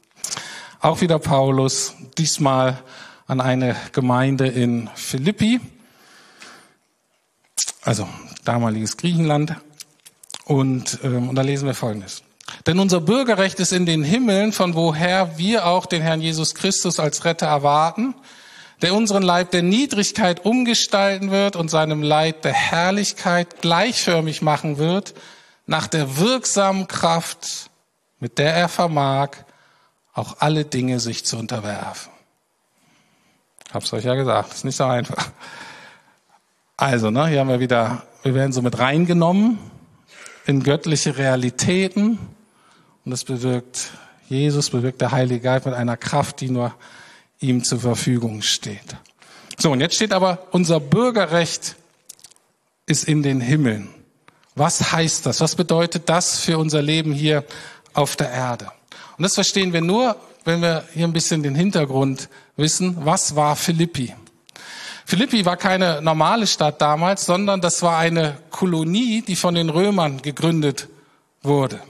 Auch 0.80 1.02
wieder 1.02 1.18
Paulus, 1.18 1.94
diesmal 2.16 2.82
an 3.26 3.40
eine 3.40 3.76
Gemeinde 3.92 4.46
in 4.46 4.88
Philippi, 4.94 5.60
also 7.82 8.08
damaliges 8.44 8.96
Griechenland. 8.96 9.54
Und, 10.46 10.98
ähm, 11.04 11.28
und 11.28 11.36
da 11.36 11.42
lesen 11.42 11.66
wir 11.66 11.74
Folgendes. 11.74 12.22
Denn 12.66 12.78
unser 12.80 13.00
Bürgerrecht 13.00 13.60
ist 13.60 13.72
in 13.72 13.86
den 13.86 14.02
Himmeln, 14.02 14.52
von 14.52 14.74
woher 14.74 15.38
wir 15.38 15.66
auch 15.66 15.86
den 15.86 16.02
Herrn 16.02 16.20
Jesus 16.20 16.54
Christus 16.54 16.98
als 16.98 17.24
Retter 17.24 17.46
erwarten, 17.46 18.14
der 18.82 18.94
unseren 18.94 19.22
Leib 19.22 19.50
der 19.50 19.62
Niedrigkeit 19.62 20.44
umgestalten 20.44 21.30
wird 21.30 21.56
und 21.56 21.70
seinem 21.70 22.02
Leib 22.02 22.42
der 22.42 22.54
Herrlichkeit 22.54 23.60
gleichförmig 23.60 24.42
machen 24.42 24.78
wird, 24.78 25.14
nach 25.66 25.86
der 25.86 26.16
wirksamen 26.16 26.88
Kraft, 26.88 27.70
mit 28.18 28.38
der 28.38 28.54
er 28.54 28.68
vermag, 28.68 29.30
auch 30.14 30.36
alle 30.40 30.64
Dinge 30.64 31.00
sich 31.00 31.24
zu 31.24 31.36
unterwerfen. 31.36 32.12
Hab's 33.72 33.92
euch 33.92 34.04
ja 34.04 34.14
gesagt, 34.14 34.52
ist 34.52 34.64
nicht 34.64 34.76
so 34.76 34.84
einfach. 34.84 35.30
Also, 36.76 37.10
ne, 37.10 37.28
hier 37.28 37.40
haben 37.40 37.48
wir 37.48 37.60
wieder, 37.60 38.02
wir 38.22 38.34
werden 38.34 38.52
so 38.52 38.62
mit 38.62 38.78
reingenommen 38.78 39.58
in 40.46 40.62
göttliche 40.62 41.16
Realitäten 41.16 42.18
und 43.04 43.10
das 43.10 43.24
bewirkt 43.24 43.90
Jesus, 44.28 44.70
bewirkt 44.70 45.00
der 45.00 45.12
Heilige 45.12 45.40
Geist 45.40 45.66
mit 45.66 45.74
einer 45.74 45.96
Kraft, 45.96 46.40
die 46.40 46.50
nur 46.50 46.74
ihm 47.40 47.64
zur 47.64 47.80
Verfügung 47.80 48.42
steht. 48.42 48.96
So, 49.58 49.72
und 49.72 49.80
jetzt 49.80 49.96
steht 49.96 50.12
aber, 50.12 50.46
unser 50.52 50.80
Bürgerrecht 50.80 51.76
ist 52.86 53.04
in 53.04 53.22
den 53.22 53.40
Himmeln. 53.40 53.88
Was 54.54 54.92
heißt 54.92 55.26
das? 55.26 55.40
Was 55.40 55.54
bedeutet 55.54 56.08
das 56.08 56.38
für 56.38 56.58
unser 56.58 56.82
Leben 56.82 57.12
hier 57.12 57.44
auf 57.92 58.16
der 58.16 58.30
Erde? 58.30 58.70
Und 59.16 59.22
das 59.22 59.34
verstehen 59.34 59.72
wir 59.72 59.80
nur, 59.80 60.16
wenn 60.44 60.62
wir 60.62 60.84
hier 60.92 61.04
ein 61.06 61.12
bisschen 61.12 61.42
den 61.42 61.54
Hintergrund 61.54 62.28
wissen. 62.56 62.96
Was 63.04 63.36
war 63.36 63.56
Philippi? 63.56 64.14
Philippi 65.06 65.44
war 65.44 65.56
keine 65.56 66.00
normale 66.02 66.46
Stadt 66.46 66.80
damals, 66.80 67.26
sondern 67.26 67.60
das 67.60 67.82
war 67.82 67.98
eine 67.98 68.38
Kolonie, 68.50 69.22
die 69.22 69.36
von 69.36 69.54
den 69.54 69.68
Römern 69.68 70.22
gegründet 70.22 70.88
wurde. 71.42 71.80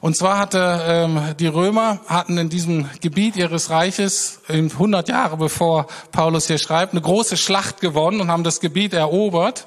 Und 0.00 0.16
zwar 0.16 0.38
hatte 0.38 0.82
ähm, 0.86 1.20
die 1.38 1.46
Römer 1.46 2.00
hatten 2.06 2.38
in 2.38 2.48
diesem 2.48 2.88
Gebiet 3.02 3.36
ihres 3.36 3.68
Reiches 3.68 4.40
100 4.48 5.08
Jahre 5.08 5.36
bevor 5.36 5.86
Paulus 6.12 6.46
hier 6.46 6.56
schreibt 6.56 6.92
eine 6.92 7.02
große 7.02 7.36
Schlacht 7.36 7.82
gewonnen 7.82 8.22
und 8.22 8.28
haben 8.30 8.42
das 8.42 8.60
Gebiet 8.60 8.94
erobert. 8.94 9.66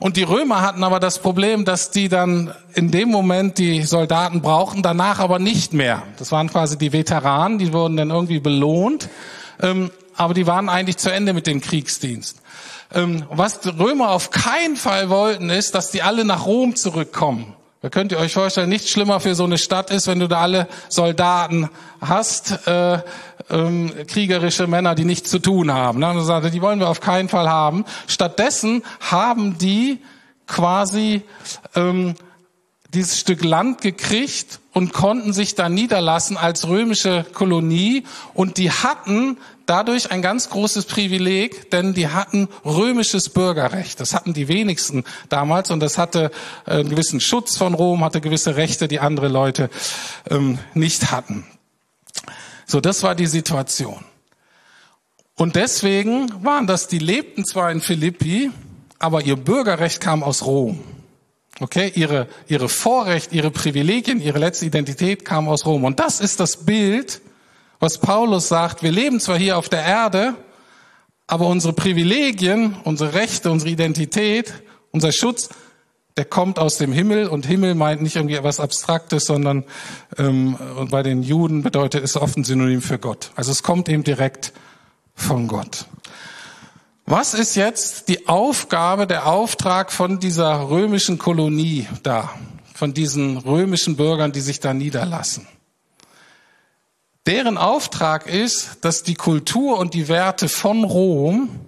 Und 0.00 0.18
die 0.18 0.22
Römer 0.22 0.60
hatten 0.60 0.84
aber 0.84 1.00
das 1.00 1.18
Problem, 1.18 1.64
dass 1.64 1.90
die 1.90 2.10
dann 2.10 2.54
in 2.74 2.90
dem 2.90 3.08
Moment 3.08 3.56
die 3.56 3.82
Soldaten 3.82 4.42
brauchten, 4.42 4.82
danach 4.82 5.18
aber 5.18 5.38
nicht 5.38 5.72
mehr. 5.72 6.02
Das 6.18 6.30
waren 6.30 6.50
quasi 6.50 6.76
die 6.76 6.92
Veteranen, 6.92 7.58
die 7.58 7.72
wurden 7.72 7.96
dann 7.96 8.10
irgendwie 8.10 8.38
belohnt, 8.38 9.08
ähm, 9.60 9.90
aber 10.14 10.34
die 10.34 10.46
waren 10.46 10.68
eigentlich 10.68 10.98
zu 10.98 11.10
Ende 11.10 11.32
mit 11.32 11.46
dem 11.46 11.62
Kriegsdienst. 11.62 12.42
Ähm, 12.94 13.24
was 13.30 13.60
die 13.60 13.70
Römer 13.70 14.10
auf 14.10 14.30
keinen 14.30 14.76
Fall 14.76 15.08
wollten, 15.08 15.48
ist, 15.48 15.74
dass 15.74 15.90
die 15.90 16.02
alle 16.02 16.24
nach 16.24 16.44
Rom 16.46 16.76
zurückkommen. 16.76 17.54
Da 17.80 17.90
könnt 17.90 18.10
ihr 18.10 18.18
euch 18.18 18.32
vorstellen, 18.32 18.68
nichts 18.68 18.90
schlimmer 18.90 19.20
für 19.20 19.36
so 19.36 19.44
eine 19.44 19.56
Stadt 19.56 19.92
ist, 19.92 20.08
wenn 20.08 20.18
du 20.18 20.26
da 20.26 20.40
alle 20.40 20.66
Soldaten 20.88 21.70
hast, 22.00 22.66
äh, 22.66 23.00
ähm, 23.50 23.92
kriegerische 24.08 24.66
Männer, 24.66 24.96
die 24.96 25.04
nichts 25.04 25.30
zu 25.30 25.38
tun 25.38 25.72
haben. 25.72 26.00
Ne? 26.00 26.10
Und 26.10 26.24
sagte, 26.24 26.50
die 26.50 26.60
wollen 26.60 26.80
wir 26.80 26.88
auf 26.88 27.00
keinen 27.00 27.28
Fall 27.28 27.48
haben. 27.48 27.84
Stattdessen 28.08 28.82
haben 29.00 29.58
die 29.58 30.00
quasi 30.48 31.22
ähm, 31.76 32.16
dieses 32.92 33.20
Stück 33.20 33.44
Land 33.44 33.80
gekriegt 33.80 34.58
und 34.72 34.92
konnten 34.92 35.32
sich 35.32 35.54
da 35.54 35.68
niederlassen 35.68 36.36
als 36.36 36.66
römische 36.66 37.24
Kolonie 37.32 38.04
und 38.34 38.56
die 38.56 38.72
hatten 38.72 39.38
dadurch 39.68 40.10
ein 40.10 40.22
ganz 40.22 40.48
großes 40.48 40.86
Privileg, 40.86 41.70
denn 41.70 41.94
die 41.94 42.08
hatten 42.08 42.48
römisches 42.64 43.28
Bürgerrecht. 43.28 44.00
Das 44.00 44.14
hatten 44.14 44.32
die 44.32 44.48
wenigsten 44.48 45.04
damals 45.28 45.70
und 45.70 45.80
das 45.80 45.98
hatte 45.98 46.30
äh, 46.66 46.72
einen 46.72 46.88
gewissen 46.88 47.20
Schutz 47.20 47.56
von 47.56 47.74
Rom, 47.74 48.02
hatte 48.04 48.20
gewisse 48.20 48.56
Rechte, 48.56 48.88
die 48.88 48.98
andere 48.98 49.28
Leute 49.28 49.68
ähm, 50.30 50.58
nicht 50.74 51.10
hatten. 51.10 51.46
So, 52.66 52.80
das 52.80 53.02
war 53.02 53.14
die 53.14 53.26
Situation. 53.26 54.04
Und 55.36 55.54
deswegen 55.54 56.32
waren 56.44 56.66
das, 56.66 56.88
die 56.88 56.98
lebten 56.98 57.44
zwar 57.44 57.70
in 57.70 57.80
Philippi, 57.80 58.50
aber 58.98 59.22
ihr 59.22 59.36
Bürgerrecht 59.36 60.00
kam 60.00 60.22
aus 60.22 60.44
Rom. 60.44 60.82
Okay, 61.60 61.92
ihre, 61.94 62.28
ihre 62.46 62.68
Vorrecht, 62.68 63.32
ihre 63.32 63.50
Privilegien, 63.50 64.20
ihre 64.20 64.38
letzte 64.38 64.66
Identität 64.66 65.24
kam 65.24 65.48
aus 65.48 65.66
Rom. 65.66 65.84
Und 65.84 66.00
das 66.00 66.20
ist 66.20 66.40
das 66.40 66.64
Bild, 66.64 67.20
was 67.80 67.98
Paulus 67.98 68.48
sagt. 68.48 68.82
Wir 68.82 68.92
leben 68.92 69.20
zwar 69.20 69.38
hier 69.38 69.56
auf 69.56 69.68
der 69.68 69.84
Erde, 69.84 70.34
aber 71.26 71.46
unsere 71.46 71.72
Privilegien, 71.72 72.76
unsere 72.84 73.14
Rechte, 73.14 73.50
unsere 73.50 73.70
Identität, 73.70 74.52
unser 74.90 75.12
Schutz, 75.12 75.50
der 76.16 76.24
kommt 76.24 76.58
aus 76.58 76.78
dem 76.78 76.92
Himmel. 76.92 77.28
Und 77.28 77.46
Himmel 77.46 77.74
meint 77.74 78.02
nicht 78.02 78.16
irgendwie 78.16 78.34
etwas 78.34 78.58
Abstraktes, 78.58 79.26
sondern 79.26 79.64
ähm, 80.16 80.56
und 80.76 80.90
bei 80.90 81.02
den 81.02 81.22
Juden 81.22 81.62
bedeutet 81.62 82.02
es 82.02 82.16
oft 82.16 82.36
ein 82.36 82.44
Synonym 82.44 82.82
für 82.82 82.98
Gott. 82.98 83.30
Also 83.36 83.52
es 83.52 83.62
kommt 83.62 83.88
eben 83.88 84.04
direkt 84.04 84.52
von 85.14 85.46
Gott. 85.46 85.86
Was 87.06 87.34
ist 87.34 87.54
jetzt 87.54 88.08
die 88.08 88.28
Aufgabe, 88.28 89.06
der 89.06 89.26
Auftrag 89.26 89.92
von 89.92 90.18
dieser 90.18 90.68
römischen 90.68 91.18
Kolonie 91.18 91.86
da, 92.02 92.30
von 92.74 92.92
diesen 92.92 93.38
römischen 93.38 93.96
Bürgern, 93.96 94.32
die 94.32 94.40
sich 94.40 94.60
da 94.60 94.74
niederlassen? 94.74 95.46
Deren 97.28 97.58
Auftrag 97.58 98.26
ist, 98.26 98.78
dass 98.86 99.02
die 99.02 99.14
Kultur 99.14 99.76
und 99.76 99.92
die 99.92 100.08
Werte 100.08 100.48
von 100.48 100.82
Rom 100.82 101.60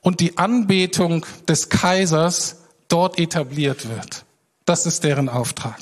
und 0.00 0.20
die 0.20 0.38
Anbetung 0.38 1.26
des 1.48 1.70
Kaisers 1.70 2.58
dort 2.86 3.18
etabliert 3.18 3.88
wird. 3.88 4.24
Das 4.64 4.86
ist 4.86 5.02
deren 5.02 5.28
Auftrag. 5.28 5.76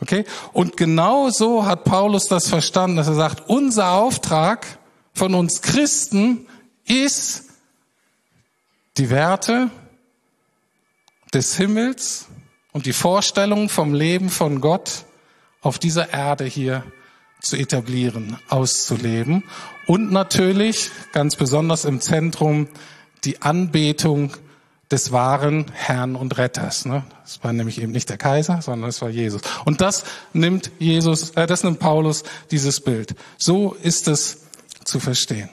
Okay? 0.00 0.24
Und 0.52 0.76
genau 0.76 1.30
so 1.30 1.66
hat 1.66 1.82
Paulus 1.82 2.26
das 2.26 2.46
verstanden, 2.46 2.98
dass 2.98 3.08
er 3.08 3.16
sagt, 3.16 3.50
unser 3.50 3.90
Auftrag 3.90 4.78
von 5.12 5.34
uns 5.34 5.60
Christen 5.60 6.46
ist, 6.84 7.46
die 8.96 9.10
Werte 9.10 9.72
des 11.34 11.56
Himmels 11.56 12.26
und 12.70 12.86
die 12.86 12.92
Vorstellung 12.92 13.68
vom 13.68 13.92
Leben 13.92 14.30
von 14.30 14.60
Gott 14.60 15.04
auf 15.62 15.80
dieser 15.80 16.12
Erde 16.12 16.44
hier 16.44 16.84
zu 17.40 17.56
etablieren, 17.56 18.36
auszuleben 18.48 19.44
und 19.86 20.10
natürlich 20.10 20.90
ganz 21.12 21.36
besonders 21.36 21.84
im 21.84 22.00
Zentrum 22.00 22.68
die 23.24 23.42
Anbetung 23.42 24.36
des 24.90 25.12
wahren 25.12 25.66
Herrn 25.72 26.16
und 26.16 26.38
Retters. 26.38 26.86
Ne? 26.86 27.04
Das 27.22 27.42
war 27.44 27.52
nämlich 27.52 27.80
eben 27.80 27.92
nicht 27.92 28.08
der 28.08 28.16
Kaiser, 28.16 28.62
sondern 28.62 28.88
es 28.88 29.02
war 29.02 29.10
Jesus. 29.10 29.42
Und 29.64 29.80
das 29.80 30.04
nimmt 30.32 30.70
Jesus, 30.78 31.30
äh, 31.30 31.46
das 31.46 31.62
nimmt 31.62 31.78
Paulus 31.78 32.24
dieses 32.50 32.80
Bild. 32.80 33.14
So 33.36 33.74
ist 33.82 34.08
es 34.08 34.38
zu 34.84 34.98
verstehen. 34.98 35.50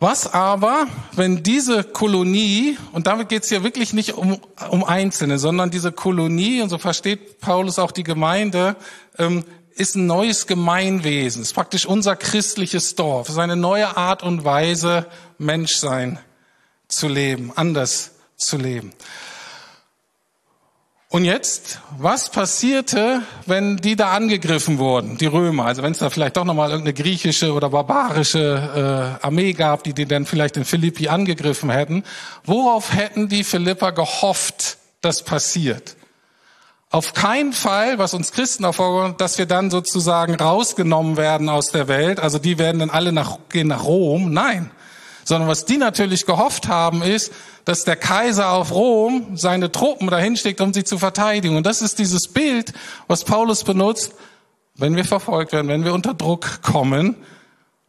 Was 0.00 0.32
aber, 0.32 0.86
wenn 1.12 1.42
diese 1.42 1.82
Kolonie, 1.82 2.78
und 2.92 3.08
damit 3.08 3.28
geht 3.28 3.42
es 3.42 3.48
hier 3.48 3.64
wirklich 3.64 3.92
nicht 3.92 4.12
um, 4.12 4.40
um 4.70 4.84
Einzelne, 4.84 5.40
sondern 5.40 5.70
diese 5.70 5.90
Kolonie, 5.90 6.62
und 6.62 6.68
so 6.68 6.78
versteht 6.78 7.40
Paulus 7.40 7.80
auch 7.80 7.90
die 7.90 8.04
Gemeinde, 8.04 8.76
ähm, 9.18 9.44
ist 9.74 9.96
ein 9.96 10.06
neues 10.06 10.46
Gemeinwesen, 10.46 11.42
ist 11.42 11.52
praktisch 11.52 11.84
unser 11.84 12.14
christliches 12.14 12.94
Dorf, 12.94 13.28
ist 13.28 13.38
eine 13.38 13.56
neue 13.56 13.96
Art 13.96 14.22
und 14.22 14.44
Weise, 14.44 15.06
Menschsein 15.38 16.20
zu 16.86 17.08
leben, 17.08 17.52
anders 17.56 18.12
zu 18.36 18.56
leben. 18.56 18.92
Und 21.10 21.24
jetzt, 21.24 21.80
was 21.96 22.28
passierte, 22.28 23.22
wenn 23.46 23.78
die 23.78 23.96
da 23.96 24.12
angegriffen 24.12 24.78
wurden, 24.78 25.16
die 25.16 25.24
Römer? 25.24 25.64
Also 25.64 25.82
wenn 25.82 25.92
es 25.92 26.00
da 26.00 26.10
vielleicht 26.10 26.36
doch 26.36 26.44
nochmal 26.44 26.68
irgendeine 26.68 26.92
griechische 26.92 27.54
oder 27.54 27.70
barbarische 27.70 29.18
äh, 29.22 29.24
Armee 29.24 29.54
gab, 29.54 29.84
die 29.84 29.94
die 29.94 30.04
dann 30.04 30.26
vielleicht 30.26 30.58
in 30.58 30.66
Philippi 30.66 31.08
angegriffen 31.08 31.70
hätten. 31.70 32.04
Worauf 32.44 32.92
hätten 32.92 33.30
die 33.30 33.42
Philipper 33.42 33.92
gehofft, 33.92 34.76
dass 35.00 35.22
passiert? 35.22 35.96
Auf 36.90 37.14
keinen 37.14 37.54
Fall, 37.54 37.98
was 37.98 38.12
uns 38.12 38.32
Christen 38.32 38.66
auch 38.66 39.14
dass 39.16 39.38
wir 39.38 39.46
dann 39.46 39.70
sozusagen 39.70 40.34
rausgenommen 40.34 41.16
werden 41.16 41.48
aus 41.48 41.70
der 41.70 41.88
Welt. 41.88 42.20
Also 42.20 42.38
die 42.38 42.58
werden 42.58 42.80
dann 42.80 42.90
alle 42.90 43.12
nach, 43.12 43.38
gehen 43.48 43.68
nach 43.68 43.84
Rom. 43.84 44.30
Nein 44.30 44.70
sondern 45.28 45.46
was 45.46 45.66
die 45.66 45.76
natürlich 45.76 46.24
gehofft 46.24 46.68
haben, 46.68 47.02
ist, 47.02 47.32
dass 47.66 47.84
der 47.84 47.96
Kaiser 47.96 48.48
auf 48.48 48.72
Rom 48.72 49.36
seine 49.36 49.70
Truppen 49.70 50.08
dahin 50.08 50.38
schickt, 50.38 50.62
um 50.62 50.72
sie 50.72 50.84
zu 50.84 50.96
verteidigen. 50.96 51.54
Und 51.54 51.66
das 51.66 51.82
ist 51.82 51.98
dieses 51.98 52.28
Bild, 52.28 52.72
was 53.08 53.24
Paulus 53.24 53.62
benutzt, 53.62 54.14
wenn 54.74 54.96
wir 54.96 55.04
verfolgt 55.04 55.52
werden, 55.52 55.68
wenn 55.68 55.84
wir 55.84 55.92
unter 55.92 56.14
Druck 56.14 56.62
kommen. 56.62 57.14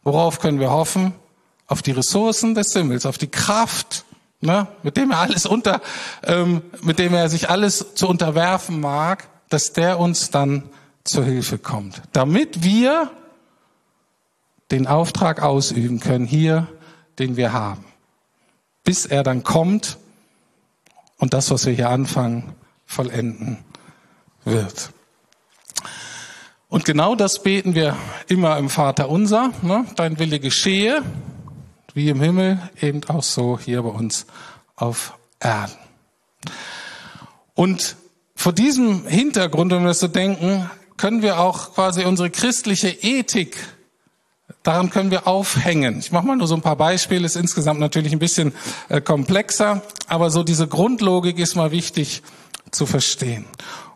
Worauf 0.04 0.38
können 0.38 0.60
wir 0.60 0.70
hoffen? 0.70 1.14
Auf 1.66 1.80
die 1.80 1.92
Ressourcen 1.92 2.54
des 2.54 2.74
Himmels, 2.74 3.06
auf 3.06 3.16
die 3.16 3.30
Kraft, 3.30 4.04
ne, 4.42 4.66
mit 4.82 4.98
dem 4.98 5.10
er 5.10 5.20
alles 5.20 5.46
unter, 5.46 5.80
ähm, 6.24 6.60
mit 6.82 6.98
dem 6.98 7.14
er 7.14 7.30
sich 7.30 7.48
alles 7.48 7.94
zu 7.94 8.06
unterwerfen 8.06 8.80
mag, 8.80 9.28
dass 9.48 9.72
der 9.72 9.98
uns 9.98 10.30
dann 10.30 10.64
zur 11.04 11.24
Hilfe 11.24 11.56
kommt, 11.56 12.02
damit 12.12 12.62
wir 12.62 13.10
den 14.70 14.86
Auftrag 14.86 15.40
ausüben 15.40 16.00
können 16.00 16.26
hier 16.26 16.68
den 17.20 17.36
wir 17.36 17.52
haben, 17.52 17.84
bis 18.82 19.06
er 19.06 19.22
dann 19.22 19.44
kommt 19.44 19.98
und 21.18 21.34
das, 21.34 21.50
was 21.50 21.66
wir 21.66 21.72
hier 21.72 21.90
anfangen, 21.90 22.54
vollenden 22.86 23.58
wird. 24.44 24.90
Und 26.68 26.84
genau 26.84 27.14
das 27.14 27.42
beten 27.42 27.74
wir 27.74 27.96
immer 28.28 28.56
im 28.56 28.70
Vater 28.70 29.08
unser. 29.08 29.52
Ne? 29.62 29.84
Dein 29.96 30.18
Wille 30.18 30.40
geschehe, 30.40 31.02
wie 31.94 32.08
im 32.08 32.20
Himmel, 32.20 32.58
eben 32.80 33.02
auch 33.08 33.22
so 33.22 33.58
hier 33.58 33.82
bei 33.82 33.90
uns 33.90 34.26
auf 34.76 35.18
Erden. 35.40 35.76
Und 37.54 37.96
vor 38.34 38.52
diesem 38.52 39.06
Hintergrund, 39.06 39.72
wir 39.72 39.80
das 39.80 40.00
so 40.00 40.08
denken, 40.08 40.70
können 40.96 41.22
wir 41.22 41.40
auch 41.40 41.74
quasi 41.74 42.04
unsere 42.04 42.30
christliche 42.30 42.88
Ethik 42.88 43.56
Daran 44.62 44.90
können 44.90 45.10
wir 45.10 45.26
aufhängen. 45.26 45.98
Ich 45.98 46.12
mache 46.12 46.26
mal 46.26 46.36
nur 46.36 46.46
so 46.46 46.54
ein 46.54 46.60
paar 46.60 46.76
Beispiele, 46.76 47.24
ist 47.24 47.36
insgesamt 47.36 47.80
natürlich 47.80 48.12
ein 48.12 48.18
bisschen 48.18 48.52
äh, 48.90 49.00
komplexer, 49.00 49.80
aber 50.06 50.30
so 50.30 50.42
diese 50.42 50.68
Grundlogik 50.68 51.38
ist 51.38 51.56
mal 51.56 51.70
wichtig 51.70 52.22
zu 52.70 52.84
verstehen. 52.84 53.46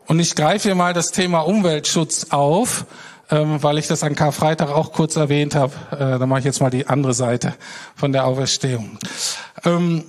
Und 0.06 0.20
ich 0.20 0.34
greife 0.34 0.68
hier 0.68 0.74
mal 0.74 0.94
das 0.94 1.10
Thema 1.10 1.40
Umweltschutz 1.40 2.28
auf, 2.30 2.86
ähm, 3.30 3.62
weil 3.62 3.78
ich 3.78 3.88
das 3.88 4.02
an 4.02 4.14
Karfreitag 4.14 4.70
auch 4.70 4.92
kurz 4.92 5.16
erwähnt 5.16 5.54
habe. 5.54 5.72
Äh, 5.90 6.18
da 6.18 6.26
mache 6.26 6.40
ich 6.40 6.44
jetzt 6.46 6.60
mal 6.60 6.70
die 6.70 6.86
andere 6.86 7.14
Seite 7.14 7.54
von 7.94 8.12
der 8.12 8.26
Auferstehung. 8.26 8.98
Ähm, 9.64 10.04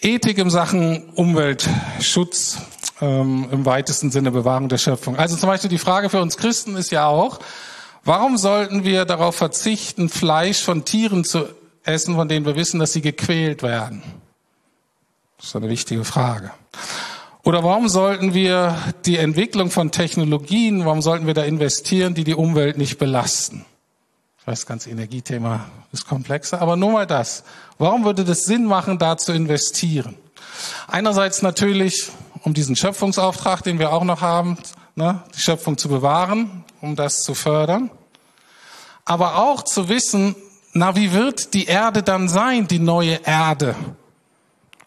Ethik 0.00 0.38
im 0.38 0.50
Sachen 0.50 1.10
Umweltschutz, 1.14 2.58
ähm, 3.00 3.48
im 3.52 3.64
weitesten 3.64 4.10
Sinne 4.10 4.30
Bewahrung 4.30 4.68
der 4.68 4.78
Schöpfung. 4.78 5.16
Also 5.16 5.36
zum 5.36 5.48
Beispiel 5.48 5.70
die 5.70 5.78
Frage 5.78 6.10
für 6.10 6.20
uns 6.20 6.36
Christen 6.36 6.76
ist 6.76 6.90
ja 6.90 7.06
auch, 7.06 7.38
Warum 8.04 8.36
sollten 8.36 8.82
wir 8.82 9.04
darauf 9.04 9.36
verzichten, 9.36 10.08
Fleisch 10.08 10.62
von 10.62 10.84
Tieren 10.84 11.24
zu 11.24 11.48
essen, 11.84 12.16
von 12.16 12.28
denen 12.28 12.44
wir 12.44 12.56
wissen, 12.56 12.80
dass 12.80 12.92
sie 12.92 13.00
gequält 13.00 13.62
werden? 13.62 14.02
Das 15.36 15.48
ist 15.48 15.56
eine 15.56 15.68
wichtige 15.68 16.04
Frage. 16.04 16.50
Oder 17.44 17.62
warum 17.64 17.88
sollten 17.88 18.34
wir 18.34 18.76
die 19.04 19.18
Entwicklung 19.18 19.70
von 19.70 19.90
Technologien, 19.90 20.84
warum 20.84 21.02
sollten 21.02 21.26
wir 21.26 21.34
da 21.34 21.44
investieren, 21.44 22.14
die 22.14 22.24
die 22.24 22.34
Umwelt 22.34 22.78
nicht 22.78 22.98
belasten? 22.98 23.64
Ich 24.40 24.46
weiß, 24.46 24.60
das 24.60 24.66
ganze 24.66 24.90
Energiethema 24.90 25.66
ist 25.92 26.06
komplexer, 26.06 26.60
aber 26.60 26.76
nur 26.76 26.90
mal 26.90 27.06
das. 27.06 27.44
Warum 27.78 28.04
würde 28.04 28.24
das 28.24 28.44
Sinn 28.44 28.64
machen, 28.64 28.98
da 28.98 29.16
zu 29.16 29.32
investieren? 29.32 30.16
Einerseits 30.88 31.42
natürlich, 31.42 32.08
um 32.42 32.52
diesen 32.52 32.74
Schöpfungsauftrag, 32.74 33.62
den 33.62 33.78
wir 33.78 33.92
auch 33.92 34.04
noch 34.04 34.20
haben, 34.20 34.58
ne, 34.96 35.22
die 35.36 35.40
Schöpfung 35.40 35.78
zu 35.78 35.88
bewahren, 35.88 36.64
um 36.82 36.96
das 36.96 37.22
zu 37.22 37.32
fördern. 37.32 37.90
Aber 39.04 39.36
auch 39.38 39.62
zu 39.62 39.88
wissen, 39.88 40.36
na, 40.74 40.94
wie 40.96 41.12
wird 41.12 41.54
die 41.54 41.66
Erde 41.66 42.02
dann 42.02 42.28
sein, 42.28 42.68
die 42.68 42.78
neue 42.78 43.20
Erde? 43.24 43.74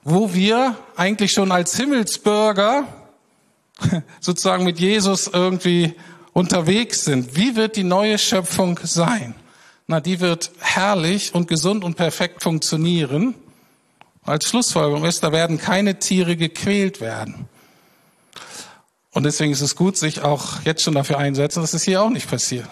Wo 0.03 0.33
wir 0.33 0.75
eigentlich 0.95 1.31
schon 1.31 1.51
als 1.51 1.75
Himmelsbürger 1.77 2.87
sozusagen 4.19 4.63
mit 4.63 4.79
Jesus 4.79 5.27
irgendwie 5.27 5.95
unterwegs 6.33 7.05
sind. 7.05 7.35
Wie 7.35 7.55
wird 7.55 7.75
die 7.75 7.83
neue 7.83 8.17
Schöpfung 8.17 8.79
sein? 8.83 9.33
Na, 9.87 9.99
die 9.99 10.19
wird 10.19 10.51
herrlich 10.59 11.33
und 11.33 11.47
gesund 11.47 11.83
und 11.83 11.95
perfekt 11.95 12.43
funktionieren. 12.43 13.35
Als 14.23 14.49
Schlussfolgerung 14.49 15.05
ist, 15.05 15.23
da 15.23 15.31
werden 15.31 15.59
keine 15.59 15.99
Tiere 15.99 16.35
gequält 16.35 16.99
werden. 16.99 17.47
Und 19.15 19.23
deswegen 19.23 19.53
ist 19.53 19.61
es 19.61 19.77
gut, 19.77 19.95
sich 19.97 20.23
auch 20.23 20.61
jetzt 20.65 20.83
schon 20.83 20.93
dafür 20.93 21.17
einsetzen, 21.17 21.61
dass 21.61 21.73
es 21.73 21.83
hier 21.83 22.01
auch 22.01 22.09
nicht 22.09 22.29
passiert. 22.29 22.67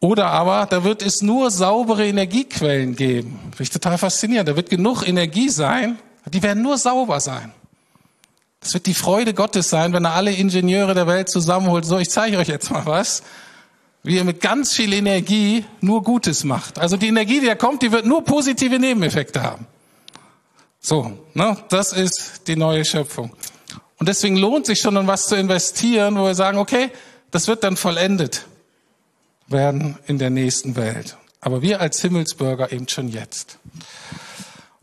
Oder 0.00 0.26
aber, 0.26 0.66
da 0.66 0.82
wird 0.82 1.02
es 1.02 1.22
nur 1.22 1.52
saubere 1.52 2.04
Energiequellen 2.04 2.96
geben. 2.96 3.38
Finde 3.52 3.62
ich 3.62 3.70
total 3.70 3.96
faszinierend. 3.96 4.48
Da 4.48 4.56
wird 4.56 4.70
genug 4.70 5.06
Energie 5.06 5.48
sein, 5.48 6.00
die 6.26 6.42
werden 6.42 6.64
nur 6.64 6.78
sauber 6.78 7.20
sein. 7.20 7.52
Das 8.58 8.74
wird 8.74 8.86
die 8.86 8.94
Freude 8.94 9.32
Gottes 9.32 9.70
sein, 9.70 9.92
wenn 9.92 10.04
er 10.04 10.14
alle 10.14 10.32
Ingenieure 10.32 10.94
der 10.94 11.06
Welt 11.06 11.28
zusammenholt. 11.28 11.84
So, 11.84 11.98
ich 11.98 12.10
zeige 12.10 12.36
euch 12.36 12.48
jetzt 12.48 12.72
mal 12.72 12.84
was, 12.84 13.22
wie 14.02 14.18
er 14.18 14.24
mit 14.24 14.40
ganz 14.40 14.72
viel 14.72 14.92
Energie 14.92 15.64
nur 15.80 16.02
Gutes 16.02 16.42
macht. 16.42 16.76
Also 16.80 16.96
die 16.96 17.06
Energie, 17.06 17.38
die 17.38 17.46
da 17.46 17.54
kommt, 17.54 17.82
die 17.82 17.92
wird 17.92 18.04
nur 18.04 18.24
positive 18.24 18.80
Nebeneffekte 18.80 19.44
haben. 19.44 19.68
So, 20.80 21.12
ne, 21.34 21.56
das 21.68 21.92
ist 21.92 22.48
die 22.48 22.56
neue 22.56 22.84
Schöpfung. 22.84 23.30
Und 24.00 24.08
deswegen 24.08 24.36
lohnt 24.36 24.64
sich 24.64 24.80
schon, 24.80 24.96
in 24.96 25.06
was 25.06 25.26
zu 25.26 25.36
investieren, 25.36 26.16
wo 26.16 26.24
wir 26.24 26.34
sagen, 26.34 26.56
okay, 26.56 26.90
das 27.30 27.46
wird 27.48 27.62
dann 27.62 27.76
vollendet 27.76 28.46
werden 29.46 29.98
in 30.06 30.18
der 30.18 30.30
nächsten 30.30 30.74
Welt. 30.74 31.18
Aber 31.42 31.60
wir 31.60 31.80
als 31.80 32.00
Himmelsbürger 32.00 32.72
eben 32.72 32.88
schon 32.88 33.08
jetzt. 33.08 33.58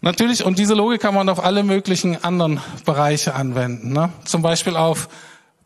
Natürlich, 0.02 0.46
und 0.46 0.60
diese 0.60 0.76
Logik 0.76 1.02
kann 1.02 1.16
man 1.16 1.30
auf 1.30 1.44
alle 1.44 1.64
möglichen 1.64 2.24
anderen 2.24 2.62
Bereiche 2.86 3.34
anwenden. 3.34 3.92
Ne? 3.92 4.12
Zum 4.26 4.44
Beispiel 4.44 4.76
auf 4.76 5.10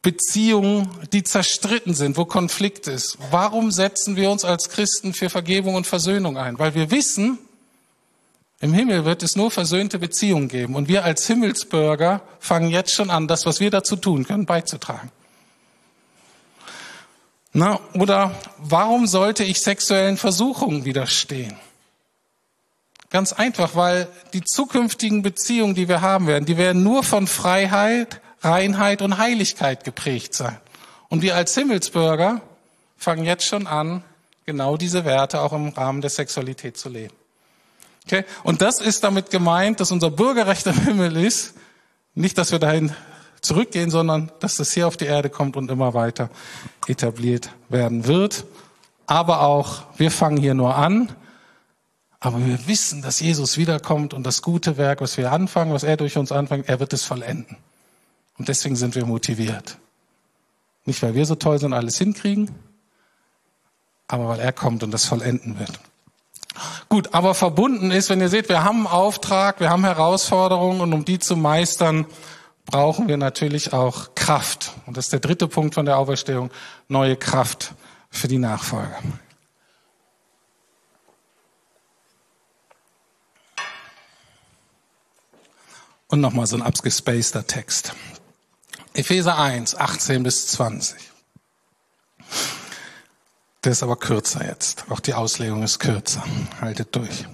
Beziehungen, 0.02 0.90
die 1.12 1.24
zerstritten 1.24 1.94
sind, 1.94 2.16
wo 2.16 2.24
Konflikt 2.24 2.88
ist. 2.88 3.18
Warum 3.32 3.72
setzen 3.72 4.16
wir 4.16 4.32
uns 4.32 4.46
als 4.46 4.70
Christen 4.70 5.14
für 5.14 5.30
Vergebung 5.30 5.76
und 5.76 5.86
Versöhnung 5.86 6.38
ein? 6.38 6.58
Weil 6.58 6.74
wir 6.74 6.90
wissen, 6.90 7.38
im 8.62 8.74
Himmel 8.74 9.06
wird 9.06 9.24
es 9.24 9.36
nur 9.36 9.50
versöhnte 9.50 9.98
Beziehungen 9.98 10.48
geben. 10.48 10.76
Und 10.76 10.88
wir 10.88 11.04
als 11.04 11.26
Himmelsbürger 11.26 12.22
fangen 12.40 12.70
jetzt 12.70 12.94
schon 12.94 13.10
an, 13.10 13.28
das, 13.28 13.48
was 13.48 13.60
wir 13.60 13.72
dazu 13.72 13.96
tun 13.96 14.26
können, 14.26 14.46
beizutragen. 14.46 15.12
Na, 17.54 17.80
oder 17.94 18.36
warum 18.60 19.08
sollte 19.08 19.44
ich 19.44 19.60
sexuellen 19.60 20.16
Versuchungen 20.16 20.86
widerstehen? 20.86 21.58
Ganz 23.10 23.34
einfach, 23.34 23.76
weil 23.76 24.08
die 24.32 24.44
zukünftigen 24.44 25.22
Beziehungen, 25.24 25.76
die 25.76 25.90
wir 25.90 26.02
haben 26.02 26.28
werden, 26.28 26.46
die 26.46 26.58
werden 26.58 26.84
nur 26.84 27.04
von 27.04 27.28
Freiheit, 27.28 28.22
Reinheit 28.42 29.02
und 29.02 29.18
Heiligkeit 29.18 29.84
geprägt 29.84 30.34
sein. 30.34 30.58
Und 31.10 31.24
wir 31.24 31.36
als 31.36 31.54
Himmelsbürger 31.56 32.42
fangen 32.96 33.26
jetzt 33.26 33.46
schon 33.46 33.68
an, 33.68 34.04
genau 34.46 34.78
diese 34.78 35.04
Werte 35.04 35.42
auch 35.42 35.52
im 35.52 35.70
Rahmen 35.70 36.02
der 36.02 36.12
Sexualität 36.12 36.78
zu 36.78 36.88
leben. 36.88 37.14
Okay? 38.06 38.26
Und 38.44 38.62
das 38.62 38.80
ist 38.80 39.04
damit 39.04 39.30
gemeint, 39.30 39.80
dass 39.80 39.92
unser 39.92 40.12
Bürgerrecht 40.12 40.66
im 40.68 40.80
Himmel 40.82 41.18
ist, 41.18 41.54
nicht, 42.14 42.38
dass 42.38 42.52
wir 42.52 42.60
dahin 42.60 42.94
zurückgehen, 43.42 43.90
sondern 43.90 44.32
dass 44.40 44.58
das 44.58 44.72
hier 44.72 44.88
auf 44.88 44.98
die 44.98 45.06
Erde 45.06 45.30
kommt 45.30 45.58
und 45.58 45.72
immer 45.72 45.94
weiter 45.94 46.30
etabliert 46.88 47.50
werden 47.70 48.06
wird. 48.06 48.46
Aber 49.08 49.42
auch, 49.42 49.84
wir 49.98 50.12
fangen 50.12 50.38
hier 50.38 50.54
nur 50.54 50.76
an, 50.76 51.12
aber 52.20 52.46
wir 52.46 52.68
wissen, 52.68 53.02
dass 53.02 53.20
Jesus 53.20 53.58
wiederkommt 53.58 54.14
und 54.14 54.24
das 54.24 54.42
gute 54.42 54.78
Werk, 54.78 55.02
was 55.02 55.18
wir 55.18 55.32
anfangen, 55.32 55.74
was 55.74 55.84
er 55.84 55.98
durch 55.98 56.18
uns 56.18 56.32
anfängt, 56.32 56.70
er 56.70 56.80
wird 56.80 56.94
es 56.94 57.04
vollenden. 57.04 57.58
Und 58.38 58.48
deswegen 58.48 58.76
sind 58.76 58.96
wir 58.96 59.06
motiviert. 59.06 59.78
Nicht, 60.86 61.02
weil 61.02 61.16
wir 61.16 61.26
so 61.26 61.36
toll 61.36 61.60
sind, 61.60 61.74
alles 61.74 61.98
hinkriegen, 61.98 62.52
aber 64.08 64.28
weil 64.28 64.40
er 64.40 64.52
kommt 64.52 64.84
und 64.84 64.92
das 64.92 65.06
vollenden 65.06 65.60
wird. 65.60 65.80
Gut, 66.90 67.14
aber 67.14 67.34
verbunden 67.34 67.92
ist, 67.92 68.10
wenn 68.10 68.20
ihr 68.20 68.30
seht, 68.30 68.50
wir 68.50 68.64
haben 68.64 68.80
einen 68.80 68.88
Auftrag, 68.88 69.60
wir 69.60 69.70
haben 69.70 69.86
Herausforderungen 69.86 70.82
und 70.82 70.94
um 70.94 71.06
die 71.06 71.20
zu 71.20 71.38
meistern, 71.38 72.06
brauchen 72.66 73.08
wir 73.08 73.18
natürlich 73.18 73.74
auch 73.74 74.16
Kraft. 74.16 74.74
Und 74.86 74.98
das 74.98 75.06
ist 75.06 75.14
der 75.14 75.20
dritte 75.20 75.48
Punkt 75.48 75.76
von 75.76 75.86
der 75.86 75.98
Auferstehung, 75.98 76.52
neue 76.88 77.16
Kraft 77.16 77.74
für 78.10 78.28
die 78.28 78.38
Nachfolge. 78.38 78.96
Und 86.08 86.20
nochmal 86.20 86.46
so 86.46 86.58
ein 86.58 86.62
abgespaceter 86.62 87.48
Text. 87.48 87.94
Epheser 88.94 89.38
1, 89.38 89.76
18 89.76 90.24
bis 90.24 90.48
20. 90.48 91.00
Der 93.64 93.74
ist 93.74 93.84
aber 93.84 93.96
kürzer 93.96 94.46
jetzt. 94.46 94.86
Auch 94.90 95.00
die 95.00 95.14
Auslegung 95.14 95.62
ist 95.62 95.80
kürzer. 95.80 96.24
Haltet 96.60 96.96
durch. 96.96 97.26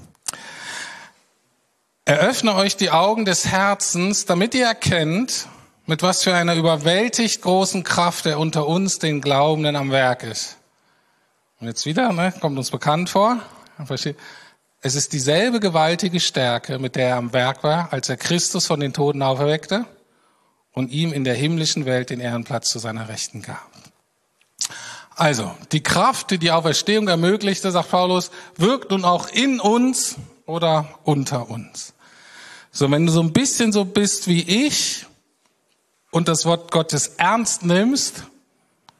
Eröffne 2.03 2.55
euch 2.55 2.75
die 2.75 2.91
Augen 2.91 3.25
des 3.25 3.47
Herzens, 3.47 4.25
damit 4.25 4.53
ihr 4.55 4.65
erkennt, 4.65 5.47
mit 5.85 6.03
was 6.03 6.23
für 6.23 6.33
einer 6.33 6.55
überwältigt 6.55 7.41
großen 7.41 7.83
Kraft 7.83 8.25
er 8.25 8.39
unter 8.39 8.67
uns, 8.67 8.99
den 8.99 9.21
Glaubenden, 9.21 9.75
am 9.75 9.91
Werk 9.91 10.23
ist. 10.23 10.57
Und 11.59 11.67
jetzt 11.67 11.85
wieder, 11.85 12.11
ne, 12.11 12.33
kommt 12.39 12.57
uns 12.57 12.71
bekannt 12.71 13.09
vor. 13.09 13.39
Es 14.81 14.95
ist 14.95 15.13
dieselbe 15.13 15.59
gewaltige 15.59 16.19
Stärke, 16.19 16.77
mit 16.77 16.95
der 16.95 17.09
er 17.09 17.15
am 17.15 17.33
Werk 17.33 17.63
war, 17.63 17.91
als 17.91 18.09
er 18.09 18.17
Christus 18.17 18.67
von 18.67 18.79
den 18.79 18.93
Toten 18.93 19.21
auferweckte 19.21 19.85
und 20.73 20.91
ihm 20.91 21.13
in 21.13 21.23
der 21.23 21.35
himmlischen 21.35 21.85
Welt 21.85 22.09
den 22.09 22.19
Ehrenplatz 22.19 22.69
zu 22.69 22.79
seiner 22.79 23.07
Rechten 23.07 23.41
gab. 23.41 23.76
Also, 25.17 25.51
die 25.71 25.81
Kraft, 25.81 26.29
die 26.29 26.37
die 26.37 26.51
Auferstehung 26.51 27.07
ermöglichte, 27.07 27.71
sagt 27.71 27.89
Paulus, 27.89 28.29
wirkt 28.55 28.91
nun 28.91 29.03
auch 29.03 29.29
in 29.29 29.59
uns 29.59 30.15
oder 30.45 30.99
unter 31.03 31.49
uns. 31.49 31.95
So, 32.71 32.91
wenn 32.91 33.07
du 33.07 33.11
so 33.11 33.21
ein 33.21 33.33
bisschen 33.33 33.71
so 33.71 33.83
bist 33.83 34.27
wie 34.27 34.43
ich 34.67 35.07
und 36.11 36.27
das 36.27 36.45
Wort 36.45 36.71
Gottes 36.71 37.07
ernst 37.17 37.65
nimmst, 37.65 38.25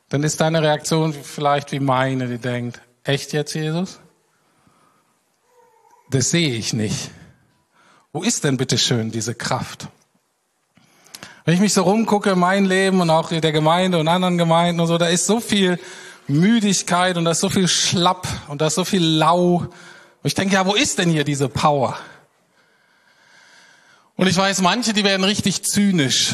dann 0.10 0.24
ist 0.24 0.42
deine 0.42 0.64
Reaktion 0.64 1.14
vielleicht 1.14 1.72
wie 1.72 1.80
meine, 1.80 2.28
die 2.28 2.40
denkt, 2.40 2.82
echt 3.04 3.32
jetzt, 3.32 3.54
Jesus? 3.54 4.00
Das 6.10 6.32
sehe 6.32 6.56
ich 6.56 6.74
nicht. 6.74 7.12
Wo 8.12 8.24
ist 8.24 8.44
denn 8.44 8.58
bitte 8.58 8.80
schön 8.80 9.12
diese 9.12 9.36
Kraft? 9.36 9.88
Wenn 11.46 11.54
ich 11.54 11.60
mich 11.60 11.74
so 11.74 11.84
rumgucke, 11.84 12.36
mein 12.36 12.66
Leben 12.66 13.02
und 13.02 13.12
auch 13.12 13.30
der 13.30 13.52
Gemeinde 13.52 14.00
und 14.00 14.08
anderen 14.08 14.40
Gemeinden 14.40 14.82
und 14.82 14.88
so, 14.88 14.98
da 14.98 15.08
ist 15.08 15.28
so 15.28 15.40
viel 15.40 15.80
Müdigkeit 16.28 17.18
und 17.18 17.26
da 17.26 17.32
ist 17.32 17.40
so 17.40 17.50
viel 17.50 17.68
Schlapp 17.68 18.28
und 18.48 18.62
da 18.62 18.68
ist 18.68 18.76
so 18.76 18.86
viel 18.86 19.04
Lau. 19.04 19.58
Und 19.58 19.72
ich 20.24 20.36
denke, 20.36 20.56
ja, 20.56 20.66
wo 20.66 20.76
ist 20.76 20.98
denn 20.98 21.10
hier 21.10 21.24
diese 21.24 21.48
Power? 21.48 21.98
Und 24.16 24.28
ich 24.28 24.36
weiß, 24.36 24.62
manche, 24.62 24.94
die 24.94 25.04
werden 25.04 25.24
richtig 25.24 25.64
zynisch. 25.64 26.34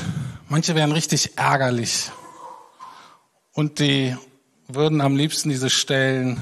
Manche 0.50 0.74
werden 0.74 0.94
richtig 0.94 1.38
ärgerlich. 1.38 2.12
Und 3.54 3.80
die 3.80 4.18
würden 4.68 5.02
am 5.02 5.16
liebsten 5.16 5.50
diese 5.50 5.70
Stellen 5.70 6.40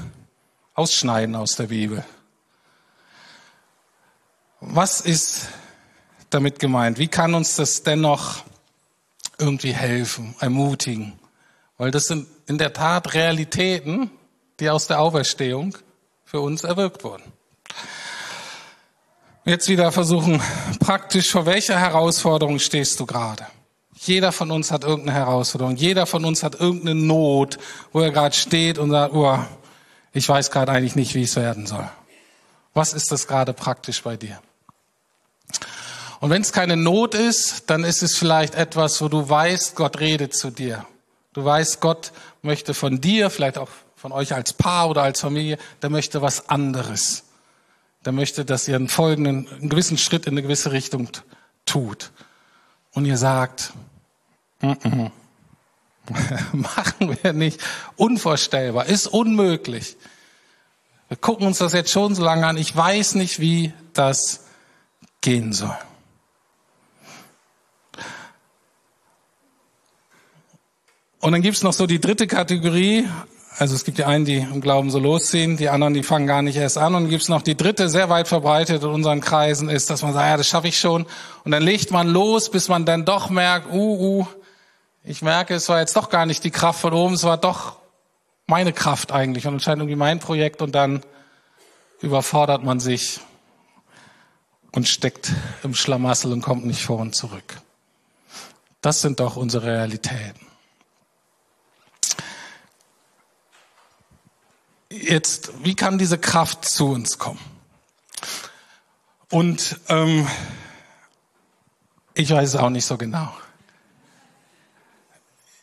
ausschneiden 0.74 1.34
aus 1.34 1.56
der 1.56 1.66
Bibel. 1.66 2.04
Was 4.60 5.00
ist 5.00 5.48
damit 6.30 6.58
gemeint? 6.58 6.98
Wie 6.98 7.08
kann 7.08 7.34
uns 7.34 7.56
das 7.56 7.82
dennoch 7.82 8.44
irgendwie 9.38 9.72
helfen, 9.72 10.36
ermutigen? 10.38 11.12
Weil 11.76 11.90
das 11.90 12.06
sind 12.06 12.28
in 12.46 12.58
der 12.58 12.72
Tat 12.72 13.14
Realitäten, 13.14 14.10
die 14.60 14.70
aus 14.70 14.86
der 14.86 15.00
Auferstehung 15.00 15.76
für 16.24 16.40
uns 16.40 16.64
erwirkt 16.64 17.04
wurden. 17.04 17.24
Jetzt 19.44 19.68
wieder 19.68 19.90
versuchen, 19.90 20.40
praktisch, 20.78 21.30
vor 21.30 21.46
welcher 21.46 21.78
Herausforderung 21.78 22.58
stehst 22.58 23.00
du 23.00 23.06
gerade? 23.06 23.46
Jeder 23.96 24.32
von 24.32 24.50
uns 24.50 24.70
hat 24.70 24.84
irgendeine 24.84 25.18
Herausforderung. 25.18 25.76
Jeder 25.76 26.06
von 26.06 26.24
uns 26.24 26.42
hat 26.42 26.54
irgendeine 26.54 26.94
Not, 26.94 27.58
wo 27.92 28.00
er 28.00 28.10
gerade 28.10 28.34
steht 28.34 28.78
und 28.78 28.90
sagt, 28.90 29.14
oh, 29.14 29.38
ich 30.12 30.28
weiß 30.28 30.50
gerade 30.50 30.72
eigentlich 30.72 30.96
nicht, 30.96 31.14
wie 31.14 31.22
es 31.22 31.36
werden 31.36 31.66
soll. 31.66 31.88
Was 32.74 32.92
ist 32.92 33.12
das 33.12 33.26
gerade 33.26 33.52
praktisch 33.52 34.02
bei 34.02 34.16
dir? 34.16 34.40
Und 36.20 36.30
wenn 36.30 36.42
es 36.42 36.52
keine 36.52 36.76
Not 36.76 37.14
ist, 37.14 37.68
dann 37.68 37.82
ist 37.82 38.02
es 38.02 38.16
vielleicht 38.16 38.54
etwas, 38.54 39.02
wo 39.02 39.08
du 39.08 39.28
weißt, 39.28 39.74
Gott 39.74 39.98
redet 39.98 40.34
zu 40.34 40.50
dir. 40.50 40.86
Du 41.32 41.44
weißt, 41.44 41.80
Gott 41.80 42.12
möchte 42.42 42.74
von 42.74 43.00
dir, 43.00 43.30
vielleicht 43.30 43.58
auch 43.58 43.70
von 43.96 44.12
euch 44.12 44.34
als 44.34 44.52
Paar 44.52 44.90
oder 44.90 45.02
als 45.02 45.20
Familie, 45.20 45.58
der 45.80 45.90
möchte 45.90 46.22
was 46.22 46.48
anderes 46.48 47.24
der 48.04 48.12
möchte, 48.12 48.44
dass 48.44 48.68
ihr 48.68 48.76
einen 48.76 48.88
folgenden, 48.88 49.48
einen 49.48 49.68
gewissen 49.68 49.98
Schritt 49.98 50.26
in 50.26 50.34
eine 50.34 50.42
gewisse 50.42 50.72
Richtung 50.72 51.08
tut. 51.66 52.10
Und 52.92 53.04
ihr 53.04 53.16
sagt, 53.16 53.72
mm 54.60 54.70
-mm. 54.70 55.10
machen 56.52 57.16
wir 57.22 57.32
nicht, 57.32 57.60
unvorstellbar, 57.96 58.86
ist 58.86 59.06
unmöglich. 59.06 59.96
Wir 61.08 61.16
gucken 61.16 61.46
uns 61.46 61.58
das 61.58 61.74
jetzt 61.74 61.92
schon 61.92 62.14
so 62.14 62.24
lange 62.24 62.46
an, 62.46 62.56
ich 62.56 62.74
weiß 62.74 63.14
nicht, 63.14 63.38
wie 63.38 63.72
das 63.92 64.46
gehen 65.20 65.52
soll. 65.52 65.76
Und 71.22 71.30
dann 71.30 71.40
gibt's 71.40 71.62
noch 71.62 71.72
so 71.72 71.86
die 71.86 72.00
dritte 72.00 72.26
Kategorie, 72.26 73.08
also 73.56 73.76
es 73.76 73.84
gibt 73.84 73.98
die 73.98 74.04
einen, 74.04 74.24
die 74.24 74.38
im 74.38 74.60
Glauben 74.60 74.90
so 74.90 74.98
losziehen, 74.98 75.56
die 75.56 75.68
anderen, 75.68 75.94
die 75.94 76.02
fangen 76.02 76.26
gar 76.26 76.42
nicht 76.42 76.56
erst 76.56 76.76
an. 76.76 76.96
Und 76.96 77.10
gibt 77.10 77.22
es 77.22 77.28
noch 77.28 77.42
die 77.42 77.56
dritte, 77.56 77.88
sehr 77.88 78.08
weit 78.08 78.26
verbreitet 78.26 78.82
in 78.82 78.88
unseren 78.88 79.20
Kreisen, 79.20 79.68
ist, 79.68 79.88
dass 79.88 80.02
man 80.02 80.14
sagt, 80.14 80.26
ja, 80.26 80.36
das 80.36 80.48
schaffe 80.48 80.66
ich 80.66 80.80
schon. 80.80 81.06
Und 81.44 81.52
dann 81.52 81.62
legt 81.62 81.92
man 81.92 82.08
los, 82.08 82.50
bis 82.50 82.66
man 82.66 82.84
dann 82.84 83.04
doch 83.04 83.30
merkt, 83.30 83.72
uh, 83.72 84.22
uh, 84.22 84.26
ich 85.04 85.22
merke, 85.22 85.54
es 85.54 85.68
war 85.68 85.78
jetzt 85.78 85.94
doch 85.94 86.10
gar 86.10 86.26
nicht 86.26 86.42
die 86.42 86.50
Kraft 86.50 86.80
von 86.80 86.92
oben, 86.92 87.14
es 87.14 87.22
war 87.22 87.36
doch 87.36 87.76
meine 88.48 88.72
Kraft 88.72 89.12
eigentlich 89.12 89.46
und 89.46 89.54
anscheinend 89.54 89.82
irgendwie 89.82 89.96
mein 89.96 90.18
Projekt 90.18 90.60
und 90.60 90.74
dann 90.74 91.02
überfordert 92.00 92.64
man 92.64 92.80
sich 92.80 93.20
und 94.72 94.88
steckt 94.88 95.30
im 95.62 95.76
Schlamassel 95.76 96.32
und 96.32 96.42
kommt 96.42 96.66
nicht 96.66 96.82
vor 96.82 96.98
und 96.98 97.14
zurück. 97.14 97.60
Das 98.80 99.02
sind 99.02 99.20
doch 99.20 99.36
unsere 99.36 99.68
Realitäten. 99.68 100.51
Jetzt, 105.00 105.52
wie 105.62 105.74
kann 105.74 105.96
diese 105.96 106.18
Kraft 106.18 106.66
zu 106.66 106.90
uns 106.90 107.18
kommen? 107.18 107.40
Und 109.30 109.80
ähm, 109.88 110.26
ich 112.12 112.30
weiß 112.30 112.50
es 112.50 112.56
auch 112.56 112.68
nicht 112.68 112.84
so 112.84 112.98
genau. 112.98 113.32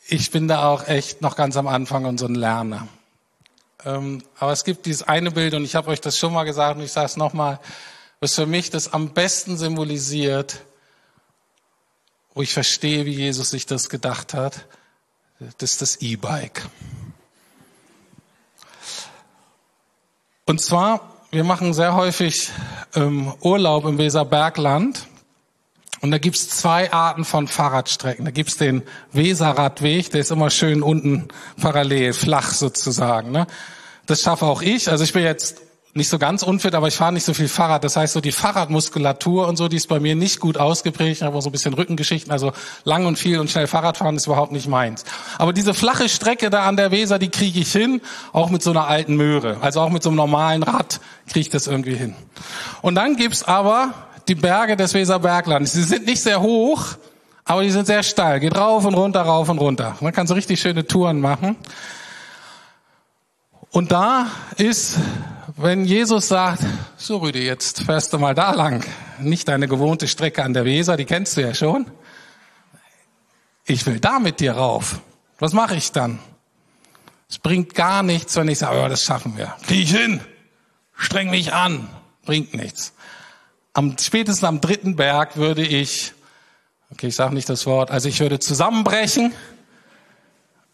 Ich 0.07 0.31
bin 0.31 0.47
da 0.47 0.67
auch 0.67 0.87
echt 0.87 1.21
noch 1.21 1.35
ganz 1.35 1.55
am 1.57 1.67
Anfang 1.67 2.05
und 2.05 2.17
so 2.17 2.25
ein 2.25 2.33
Lerner. 2.33 2.87
Ähm, 3.85 4.23
aber 4.39 4.51
es 4.51 4.63
gibt 4.63 4.87
dieses 4.87 5.03
eine 5.03 5.29
Bild, 5.29 5.53
und 5.53 5.63
ich 5.63 5.75
habe 5.75 5.89
euch 5.89 6.01
das 6.01 6.17
schon 6.17 6.33
mal 6.33 6.45
gesagt, 6.45 6.77
und 6.77 6.83
ich 6.83 6.91
sage 6.91 7.05
es 7.05 7.15
nochmal, 7.15 7.59
was 8.19 8.33
für 8.33 8.47
mich 8.47 8.71
das 8.71 8.91
am 8.91 9.09
besten 9.09 9.57
symbolisiert, 9.57 10.61
wo 12.33 12.41
ich 12.41 12.53
verstehe, 12.53 13.05
wie 13.05 13.13
Jesus 13.13 13.51
sich 13.51 13.67
das 13.67 13.89
gedacht 13.89 14.33
hat, 14.33 14.65
das 15.39 15.73
ist 15.73 15.81
das 15.83 15.95
E-Bike. 15.97 16.67
Und 20.49 20.59
zwar, 20.59 21.01
wir 21.29 21.43
machen 21.43 21.75
sehr 21.75 21.93
häufig 21.93 22.49
ähm, 22.95 23.31
Urlaub 23.39 23.85
im 23.85 23.99
Weserbergland. 23.99 25.05
Und 26.01 26.09
da 26.09 26.17
gibt's 26.17 26.49
zwei 26.49 26.91
Arten 26.91 27.23
von 27.23 27.47
Fahrradstrecken. 27.47 28.25
Da 28.25 28.31
gibt's 28.31 28.57
den 28.57 28.81
Weserradweg, 29.12 30.09
der 30.09 30.21
ist 30.21 30.31
immer 30.31 30.49
schön 30.49 30.81
unten 30.81 31.27
parallel, 31.62 32.13
flach 32.13 32.51
sozusagen. 32.51 33.29
Ne? 33.29 33.45
Das 34.07 34.23
schaffe 34.23 34.47
auch 34.47 34.63
ich. 34.63 34.89
Also 34.89 35.03
ich 35.03 35.13
bin 35.13 35.21
jetzt 35.21 35.62
nicht 35.99 36.09
so 36.09 36.17
ganz 36.17 36.41
unfit, 36.41 36.73
aber 36.73 36.88
ich 36.88 36.95
fahre 36.95 37.13
nicht 37.13 37.25
so 37.25 37.35
viel 37.35 37.47
Fahrrad. 37.47 37.83
Das 37.83 37.95
heißt, 37.95 38.13
so 38.13 38.21
die 38.21 38.31
Fahrradmuskulatur 38.31 39.47
und 39.47 39.57
so, 39.57 39.67
die 39.67 39.77
ist 39.77 39.88
bei 39.88 39.99
mir 39.99 40.15
nicht 40.15 40.39
gut 40.39 40.57
ausgeprägt. 40.57 41.17
Ich 41.17 41.21
habe 41.21 41.38
auch 41.38 41.41
so 41.41 41.49
ein 41.49 41.51
bisschen 41.51 41.75
Rückengeschichten. 41.75 42.31
Also 42.31 42.53
lang 42.83 43.05
und 43.05 43.17
viel 43.17 43.39
und 43.39 43.51
schnell 43.51 43.67
Fahrrad 43.67 43.97
fahren 43.97 44.15
ist 44.15 44.25
überhaupt 44.25 44.51
nicht 44.51 44.67
meins. 44.67 45.05
Aber 45.38 45.53
diese 45.53 45.75
flache 45.75 46.09
Strecke 46.09 46.49
da 46.49 46.65
an 46.65 46.75
der 46.75 46.89
Weser, 46.89 47.19
die 47.19 47.29
kriege 47.29 47.59
ich 47.59 47.71
hin, 47.71 48.01
auch 48.33 48.49
mit 48.49 48.63
so 48.63 48.71
einer 48.71 48.88
alten 48.88 49.15
Möhre. 49.15 49.57
Also 49.62 49.81
auch 49.81 49.89
mit 49.89 50.01
so 50.01 50.09
einem 50.09 50.17
normalen 50.17 50.63
Rad 50.63 50.99
kriege 51.27 51.41
ich 51.41 51.49
das 51.49 51.67
irgendwie 51.67 51.95
hin. 51.95 52.15
Und 52.81 52.95
dann 52.95 53.15
gibt's 53.15 53.43
aber 53.43 53.93
die 54.27 54.35
Berge 54.35 54.75
des 54.75 54.93
Weserberglandes. 54.93 55.73
Sie 55.73 55.83
sind 55.83 56.05
nicht 56.05 56.21
sehr 56.21 56.41
hoch, 56.41 56.85
aber 57.45 57.63
die 57.63 57.71
sind 57.71 57.88
sehr 57.88 58.03
steil. 58.03 58.39
Geht 58.39 58.55
rauf 58.55 58.85
und 58.85 58.93
runter, 58.93 59.21
rauf 59.21 59.49
und 59.49 59.59
runter. 59.59 59.95
Man 60.01 60.13
kann 60.13 60.27
so 60.27 60.33
richtig 60.33 60.59
schöne 60.59 60.88
Touren 60.88 61.19
machen. 61.19 61.57
Und 63.71 63.91
da 63.91 64.27
ist, 64.57 64.97
wenn 65.61 65.85
Jesus 65.85 66.27
sagt, 66.27 66.63
so 66.97 67.17
Rüdi, 67.17 67.45
jetzt 67.45 67.83
fährst 67.83 68.13
du 68.13 68.19
mal 68.19 68.33
da 68.35 68.51
lang, 68.51 68.83
nicht 69.19 69.47
deine 69.47 69.67
gewohnte 69.67 70.07
Strecke 70.07 70.43
an 70.43 70.53
der 70.53 70.65
Weser, 70.65 70.97
die 70.97 71.05
kennst 71.05 71.37
du 71.37 71.41
ja 71.41 71.53
schon. 71.53 71.85
Ich 73.65 73.85
will 73.85 73.99
da 73.99 74.19
mit 74.19 74.39
dir 74.39 74.53
rauf. 74.53 75.01
Was 75.37 75.53
mache 75.53 75.75
ich 75.75 75.91
dann? 75.91 76.19
Es 77.29 77.37
bringt 77.37 77.75
gar 77.75 78.03
nichts, 78.03 78.35
wenn 78.35 78.47
ich 78.47 78.59
sage, 78.59 78.81
oh, 78.83 78.87
das 78.87 79.03
schaffen 79.03 79.37
wir. 79.37 79.55
Krieg 79.67 79.83
ich 79.83 79.91
hin. 79.95 80.21
Streng 80.95 81.29
mich 81.29 81.53
an. 81.53 81.87
Bringt 82.25 82.53
nichts 82.53 82.93
am 83.79 83.97
spätestens 83.97 84.43
am 84.43 84.61
dritten 84.61 84.95
Berg 84.95 85.37
würde 85.37 85.61
ich, 85.61 86.13
okay, 86.91 87.07
ich 87.07 87.15
sage 87.15 87.33
nicht 87.33 87.49
das 87.49 87.65
Wort, 87.65 87.91
also 87.91 88.09
ich 88.09 88.19
würde 88.19 88.39
zusammenbrechen 88.39 89.33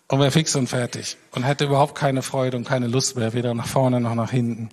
und 0.07 0.19
wäre 0.19 0.31
fix 0.31 0.55
und 0.55 0.67
fertig 0.67 1.17
und 1.31 1.43
hätte 1.43 1.65
überhaupt 1.65 1.95
keine 1.95 2.21
Freude 2.21 2.57
und 2.57 2.67
keine 2.67 2.87
Lust 2.87 3.15
mehr, 3.15 3.33
weder 3.33 3.53
nach 3.53 3.67
vorne 3.67 3.99
noch 3.99 4.15
nach 4.15 4.31
hinten. 4.31 4.69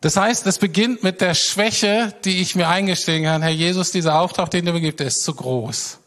Das 0.00 0.16
heißt, 0.16 0.46
es 0.46 0.58
beginnt 0.58 1.02
mit 1.04 1.20
der 1.20 1.34
Schwäche, 1.34 2.12
die 2.24 2.40
ich 2.40 2.56
mir 2.56 2.68
eingestehen 2.68 3.24
kann. 3.24 3.42
Herr 3.42 3.52
Jesus, 3.52 3.92
dieser 3.92 4.20
Auftrag, 4.20 4.50
den 4.50 4.66
du 4.66 4.72
mir 4.72 4.80
gibst, 4.80 5.00
der 5.00 5.06
ist 5.06 5.22
zu 5.22 5.34
groß. 5.34 5.98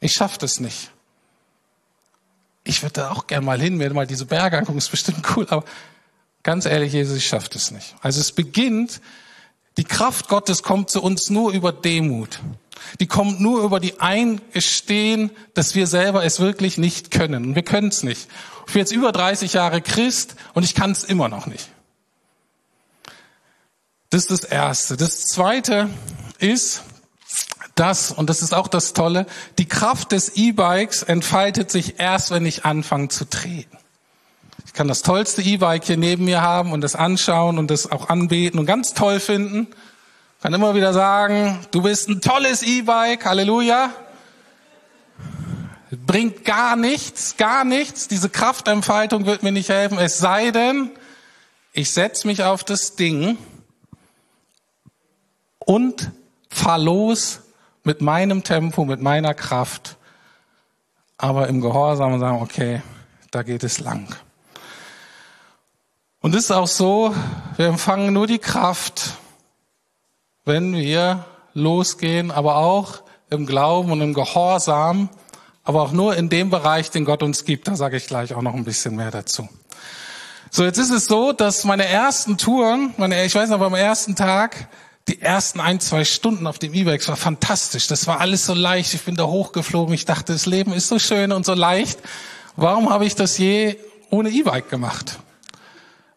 Ich 0.00 0.12
schaffe 0.12 0.38
das 0.38 0.60
nicht. 0.60 0.90
Ich 2.62 2.82
würde 2.82 2.94
da 2.94 3.10
auch 3.10 3.26
gern 3.26 3.44
mal 3.44 3.60
hin, 3.60 3.76
mir 3.76 3.92
mal 3.92 4.06
diese 4.06 4.26
Berge 4.26 4.58
angucken, 4.58 4.78
ist 4.78 4.90
bestimmt 4.90 5.24
cool, 5.36 5.46
aber 5.50 5.64
ganz 6.42 6.66
ehrlich, 6.66 6.92
Jesus, 6.92 7.16
ich 7.16 7.26
schaffe 7.26 7.48
das 7.52 7.70
nicht. 7.70 7.94
Also 8.00 8.20
es 8.20 8.32
beginnt 8.32 9.00
die 9.76 9.84
Kraft 9.84 10.28
Gottes 10.28 10.62
kommt 10.62 10.90
zu 10.90 11.02
uns 11.02 11.30
nur 11.30 11.52
über 11.52 11.72
Demut. 11.72 12.40
Die 13.00 13.06
kommt 13.06 13.40
nur 13.40 13.62
über 13.62 13.80
die 13.80 14.00
Eingestehen, 14.00 15.30
dass 15.54 15.74
wir 15.74 15.86
selber 15.86 16.24
es 16.24 16.40
wirklich 16.40 16.78
nicht 16.78 17.10
können. 17.10 17.44
Und 17.46 17.54
wir 17.54 17.62
können 17.62 17.88
es 17.88 18.02
nicht. 18.02 18.28
Ich 18.66 18.72
bin 18.72 18.80
jetzt 18.80 18.92
über 18.92 19.12
30 19.12 19.52
Jahre 19.52 19.82
Christ 19.82 20.36
und 20.54 20.62
ich 20.62 20.74
kann 20.74 20.92
es 20.92 21.04
immer 21.04 21.28
noch 21.28 21.46
nicht. 21.46 21.68
Das 24.10 24.22
ist 24.22 24.30
das 24.30 24.44
Erste. 24.44 24.96
Das 24.96 25.24
Zweite 25.24 25.90
ist, 26.38 26.82
dass, 27.74 28.12
und 28.12 28.30
das 28.30 28.42
ist 28.42 28.54
auch 28.54 28.68
das 28.68 28.92
Tolle, 28.92 29.26
die 29.58 29.66
Kraft 29.66 30.12
des 30.12 30.36
E-Bikes 30.36 31.02
entfaltet 31.02 31.70
sich 31.70 31.98
erst, 31.98 32.30
wenn 32.30 32.46
ich 32.46 32.64
anfange 32.64 33.08
zu 33.08 33.28
treten 33.28 33.76
kann 34.76 34.88
das 34.88 35.00
tollste 35.00 35.40
E-Bike 35.40 35.84
hier 35.84 35.96
neben 35.96 36.26
mir 36.26 36.42
haben 36.42 36.72
und 36.72 36.82
das 36.82 36.94
anschauen 36.94 37.58
und 37.58 37.70
das 37.70 37.90
auch 37.90 38.10
anbeten 38.10 38.60
und 38.60 38.66
ganz 38.66 38.92
toll 38.92 39.20
finden. 39.20 39.68
Kann 40.42 40.52
immer 40.52 40.74
wieder 40.74 40.92
sagen, 40.92 41.58
du 41.70 41.82
bist 41.82 42.10
ein 42.10 42.20
tolles 42.20 42.62
E-Bike, 42.62 43.24
Halleluja. 43.24 43.90
Bringt 46.06 46.44
gar 46.44 46.76
nichts, 46.76 47.38
gar 47.38 47.64
nichts. 47.64 48.06
Diese 48.06 48.28
Kraftentfaltung 48.28 49.24
wird 49.24 49.42
mir 49.42 49.50
nicht 49.50 49.70
helfen. 49.70 49.98
Es 49.98 50.18
sei 50.18 50.50
denn, 50.50 50.90
ich 51.72 51.90
setze 51.90 52.26
mich 52.26 52.44
auf 52.44 52.62
das 52.62 52.96
Ding 52.96 53.38
und 55.58 56.10
fahr 56.50 56.78
los 56.78 57.40
mit 57.82 58.02
meinem 58.02 58.44
Tempo, 58.44 58.84
mit 58.84 59.00
meiner 59.00 59.32
Kraft, 59.32 59.96
aber 61.16 61.48
im 61.48 61.62
Gehorsam 61.62 62.12
und 62.12 62.20
sagen, 62.20 62.42
okay, 62.42 62.82
da 63.30 63.42
geht 63.42 63.64
es 63.64 63.80
lang. 63.80 64.14
Und 66.26 66.34
es 66.34 66.46
ist 66.46 66.50
auch 66.50 66.66
so, 66.66 67.14
wir 67.56 67.66
empfangen 67.66 68.12
nur 68.12 68.26
die 68.26 68.40
Kraft, 68.40 69.12
wenn 70.44 70.74
wir 70.74 71.24
losgehen, 71.54 72.32
aber 72.32 72.56
auch 72.56 73.02
im 73.30 73.46
Glauben 73.46 73.92
und 73.92 74.00
im 74.00 74.12
Gehorsam, 74.12 75.08
aber 75.62 75.82
auch 75.82 75.92
nur 75.92 76.16
in 76.16 76.28
dem 76.28 76.50
Bereich, 76.50 76.90
den 76.90 77.04
Gott 77.04 77.22
uns 77.22 77.44
gibt. 77.44 77.68
Da 77.68 77.76
sage 77.76 77.96
ich 77.96 78.08
gleich 78.08 78.34
auch 78.34 78.42
noch 78.42 78.54
ein 78.54 78.64
bisschen 78.64 78.96
mehr 78.96 79.12
dazu. 79.12 79.48
So, 80.50 80.64
jetzt 80.64 80.78
ist 80.78 80.90
es 80.90 81.04
so, 81.04 81.30
dass 81.30 81.62
meine 81.62 81.86
ersten 81.86 82.36
Touren, 82.38 82.92
meine, 82.96 83.24
ich 83.24 83.36
weiß 83.36 83.48
noch, 83.50 83.60
beim 83.60 83.74
ersten 83.74 84.16
Tag, 84.16 84.68
die 85.06 85.22
ersten 85.22 85.60
ein, 85.60 85.78
zwei 85.78 86.04
Stunden 86.04 86.48
auf 86.48 86.58
dem 86.58 86.74
E-Bike 86.74 87.06
war 87.06 87.14
fantastisch. 87.14 87.86
Das 87.86 88.08
war 88.08 88.18
alles 88.18 88.44
so 88.46 88.52
leicht. 88.52 88.94
Ich 88.94 89.02
bin 89.02 89.14
da 89.14 89.26
hochgeflogen. 89.26 89.94
Ich 89.94 90.06
dachte, 90.06 90.32
das 90.32 90.46
Leben 90.46 90.72
ist 90.72 90.88
so 90.88 90.98
schön 90.98 91.30
und 91.30 91.46
so 91.46 91.54
leicht. 91.54 92.00
Warum 92.56 92.90
habe 92.90 93.06
ich 93.06 93.14
das 93.14 93.38
je 93.38 93.76
ohne 94.10 94.30
E-Bike 94.30 94.68
gemacht? 94.68 95.20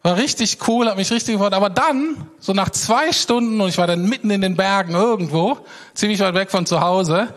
War 0.02 0.16
richtig 0.16 0.66
cool, 0.66 0.88
hat 0.88 0.96
mich 0.96 1.10
richtig 1.10 1.34
gefreut. 1.34 1.52
Aber 1.52 1.68
dann, 1.68 2.28
so 2.38 2.54
nach 2.54 2.70
zwei 2.70 3.12
Stunden, 3.12 3.60
und 3.60 3.68
ich 3.68 3.78
war 3.78 3.86
dann 3.86 4.08
mitten 4.08 4.30
in 4.30 4.40
den 4.40 4.56
Bergen 4.56 4.94
irgendwo, 4.94 5.58
ziemlich 5.94 6.20
weit 6.20 6.34
weg 6.34 6.50
von 6.50 6.64
zu 6.64 6.80
Hause, 6.80 7.34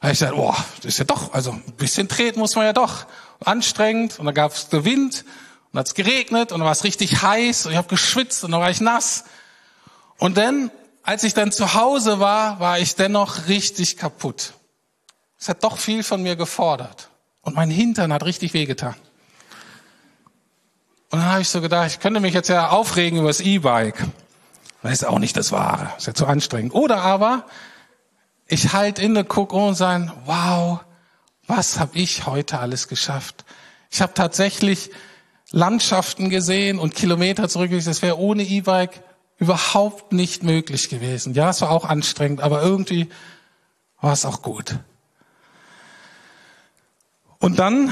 habe 0.00 0.12
ich 0.12 0.18
gesagt, 0.18 0.34
boah, 0.34 0.56
das 0.76 0.86
ist 0.86 0.98
ja 0.98 1.04
doch, 1.04 1.32
also 1.32 1.52
ein 1.52 1.62
bisschen 1.78 2.08
treten 2.08 2.40
muss 2.40 2.54
man 2.56 2.66
ja 2.66 2.72
doch. 2.72 3.06
Anstrengend. 3.44 4.18
Und 4.18 4.26
dann 4.26 4.34
gab 4.34 4.52
es 4.52 4.66
Wind 4.70 5.24
und 5.72 5.78
hat 5.78 5.86
es 5.86 5.94
geregnet 5.94 6.52
und 6.52 6.58
dann 6.58 6.66
war 6.66 6.72
es 6.72 6.84
richtig 6.84 7.22
heiß 7.22 7.66
und 7.66 7.72
ich 7.72 7.78
habe 7.78 7.88
geschwitzt 7.88 8.44
und 8.44 8.50
dann 8.50 8.60
war 8.60 8.70
ich 8.70 8.80
nass. 8.80 9.24
Und 10.18 10.36
dann, 10.36 10.70
als 11.02 11.24
ich 11.24 11.34
dann 11.34 11.50
zu 11.50 11.74
Hause 11.74 12.20
war, 12.20 12.60
war 12.60 12.78
ich 12.78 12.94
dennoch 12.94 13.48
richtig 13.48 13.96
kaputt. 13.96 14.52
Es 15.38 15.48
hat 15.48 15.64
doch 15.64 15.78
viel 15.78 16.02
von 16.02 16.22
mir 16.22 16.36
gefordert. 16.36 17.08
Und 17.40 17.56
mein 17.56 17.70
Hintern 17.70 18.12
hat 18.12 18.24
richtig 18.24 18.54
wehgetan. 18.54 18.94
Und 21.12 21.18
dann 21.18 21.30
habe 21.30 21.42
ich 21.42 21.50
so 21.50 21.60
gedacht, 21.60 21.88
ich 21.88 22.00
könnte 22.00 22.20
mich 22.20 22.32
jetzt 22.32 22.48
ja 22.48 22.70
aufregen 22.70 23.18
über 23.18 23.28
das 23.28 23.40
E-Bike. 23.40 24.02
Das 24.82 24.92
ist 24.92 25.04
auch 25.04 25.18
nicht 25.18 25.36
das 25.36 25.52
Wahre. 25.52 25.92
Ist 25.98 26.06
ja 26.06 26.14
zu 26.14 26.26
anstrengend. 26.26 26.72
Oder 26.72 27.02
aber, 27.02 27.44
ich 28.46 28.72
halt 28.72 28.98
inne, 28.98 29.22
guck 29.22 29.52
und 29.52 29.74
sagen, 29.74 30.10
wow, 30.24 30.80
was 31.46 31.78
habe 31.78 31.98
ich 31.98 32.24
heute 32.24 32.60
alles 32.60 32.88
geschafft? 32.88 33.44
Ich 33.90 34.00
habe 34.00 34.14
tatsächlich 34.14 34.90
Landschaften 35.50 36.30
gesehen 36.30 36.78
und 36.78 36.94
Kilometer 36.94 37.46
zurückgelegt. 37.46 37.86
Das 37.86 38.00
wäre 38.00 38.18
ohne 38.18 38.42
E-Bike 38.42 39.02
überhaupt 39.36 40.14
nicht 40.14 40.42
möglich 40.42 40.88
gewesen. 40.88 41.34
Ja, 41.34 41.50
es 41.50 41.60
war 41.60 41.72
auch 41.72 41.84
anstrengend, 41.84 42.40
aber 42.40 42.62
irgendwie 42.62 43.10
war 44.00 44.14
es 44.14 44.24
auch 44.24 44.40
gut. 44.40 44.78
Und 47.38 47.58
dann 47.58 47.90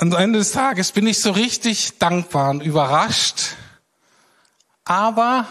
am 0.00 0.12
Ende 0.14 0.38
des 0.38 0.52
Tages 0.52 0.92
bin 0.92 1.06
ich 1.06 1.20
so 1.20 1.30
richtig 1.30 1.98
dankbar 1.98 2.50
und 2.50 2.62
überrascht. 2.62 3.56
Aber, 4.84 5.46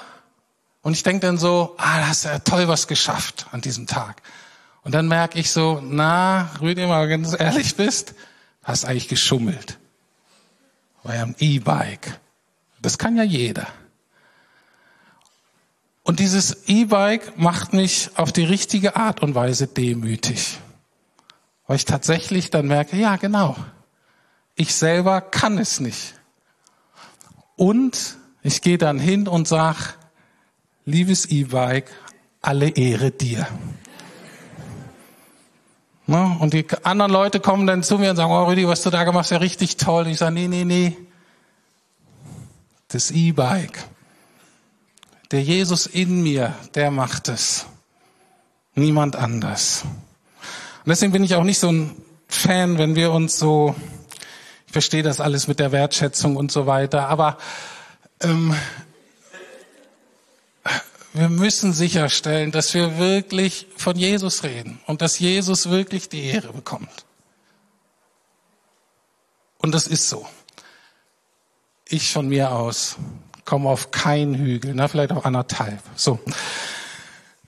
und 0.81 0.93
ich 0.93 1.03
denke 1.03 1.27
dann 1.27 1.37
so, 1.37 1.75
ah, 1.77 1.99
da 1.99 2.07
hast 2.07 2.25
du 2.25 2.29
ja 2.29 2.39
toll 2.39 2.67
was 2.67 2.87
geschafft 2.87 3.45
an 3.51 3.61
diesem 3.61 3.85
Tag. 3.85 4.23
Und 4.83 4.93
dann 4.93 5.07
merke 5.07 5.37
ich 5.37 5.51
so, 5.51 5.79
na, 5.83 6.49
Rüdi, 6.59 6.87
mal 6.87 7.07
ganz 7.07 7.39
ehrlich 7.39 7.75
bist, 7.75 8.15
hast 8.63 8.85
eigentlich 8.85 9.07
geschummelt. 9.07 9.77
War 11.03 11.15
ja 11.15 11.23
ein 11.23 11.35
E-Bike. 11.37 12.19
Das 12.81 12.97
kann 12.97 13.17
ja 13.17 13.23
jeder. 13.23 13.67
Und 16.01 16.19
dieses 16.19 16.67
E-Bike 16.67 17.37
macht 17.37 17.73
mich 17.73 18.09
auf 18.15 18.31
die 18.31 18.45
richtige 18.45 18.95
Art 18.95 19.21
und 19.21 19.35
Weise 19.35 19.67
demütig. 19.67 20.57
Weil 21.67 21.75
ich 21.75 21.85
tatsächlich 21.85 22.49
dann 22.49 22.65
merke, 22.65 22.97
ja, 22.97 23.17
genau. 23.17 23.55
Ich 24.59 24.75
selber 24.75 25.21
kann 25.21 25.57
es 25.57 25.79
nicht. 25.79 26.15
Und 27.55 28.17
ich 28.43 28.61
gehe 28.61 28.77
dann 28.77 28.99
hin 28.99 29.29
und 29.29 29.47
sag, 29.47 29.97
liebes 30.83 31.27
E-Bike, 31.27 31.89
alle 32.41 32.67
Ehre 32.67 33.11
dir. 33.11 33.47
Ne? 36.07 36.35
Und 36.41 36.53
die 36.53 36.67
anderen 36.83 37.09
Leute 37.09 37.39
kommen 37.39 37.67
dann 37.67 37.83
zu 37.83 37.99
mir 37.99 38.09
und 38.09 38.17
sagen, 38.17 38.33
oh 38.33 38.47
Rüdi, 38.47 38.67
was 38.67 38.81
du 38.81 38.89
da 38.89 39.05
gemacht 39.05 39.19
hast, 39.19 39.27
ist 39.27 39.31
ja 39.31 39.37
richtig 39.37 39.77
toll. 39.77 40.03
Und 40.03 40.11
ich 40.11 40.17
sage, 40.17 40.33
nee, 40.33 40.49
nee, 40.49 40.65
nee. 40.65 40.97
Das 42.89 43.11
E-Bike. 43.11 43.85
Der 45.31 45.41
Jesus 45.41 45.85
in 45.85 46.21
mir, 46.21 46.53
der 46.75 46.91
macht 46.91 47.29
es. 47.29 47.65
Niemand 48.75 49.15
anders. 49.15 49.83
Und 49.83 50.89
deswegen 50.89 51.13
bin 51.13 51.23
ich 51.23 51.35
auch 51.35 51.45
nicht 51.45 51.59
so 51.59 51.71
ein 51.71 51.95
Fan, 52.27 52.77
wenn 52.77 52.95
wir 52.95 53.13
uns 53.13 53.37
so, 53.39 53.73
verstehe 54.71 55.03
das 55.03 55.19
alles 55.19 55.47
mit 55.47 55.59
der 55.59 55.71
Wertschätzung 55.71 56.35
und 56.35 56.51
so 56.51 56.65
weiter, 56.65 57.07
aber 57.07 57.37
ähm, 58.21 58.55
wir 61.13 61.29
müssen 61.29 61.73
sicherstellen, 61.73 62.51
dass 62.51 62.73
wir 62.73 62.97
wirklich 62.97 63.67
von 63.75 63.97
Jesus 63.97 64.43
reden 64.43 64.79
und 64.85 65.01
dass 65.01 65.19
Jesus 65.19 65.69
wirklich 65.69 66.09
die 66.09 66.23
Ehre 66.25 66.53
bekommt. 66.53 67.05
Und 69.57 69.73
das 69.73 69.87
ist 69.87 70.07
so. 70.07 70.27
Ich 71.85 72.11
von 72.11 72.27
mir 72.29 72.51
aus 72.51 72.97
komme 73.49 73.69
auf 73.69 73.89
keinen 73.89 74.35
Hügel, 74.35 74.73
na 74.75 74.87
vielleicht 74.87 75.11
auch 75.11 75.25
anderthalb. 75.25 75.81
So, 75.95 76.19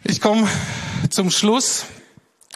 ich 0.04 0.20
komme 0.20 0.48
zum 1.12 1.30
Schluss 1.30 1.86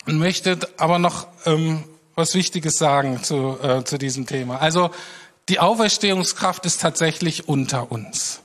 und 0.07 0.18
möchte 0.18 0.57
aber 0.78 0.97
noch 0.97 1.28
ähm, 1.45 1.84
was 2.16 2.34
Wichtiges 2.34 2.78
sagen 2.78 3.22
zu, 3.24 3.57
äh, 3.61 3.84
zu 3.84 3.97
diesem 3.97 4.26
Thema. 4.26 4.61
Also 4.61 4.91
die 5.49 5.59
Auferstehungskraft 5.59 6.66
ist 6.66 6.82
tatsächlich 6.82 7.47
unter 7.47 7.91
uns. 7.91 8.41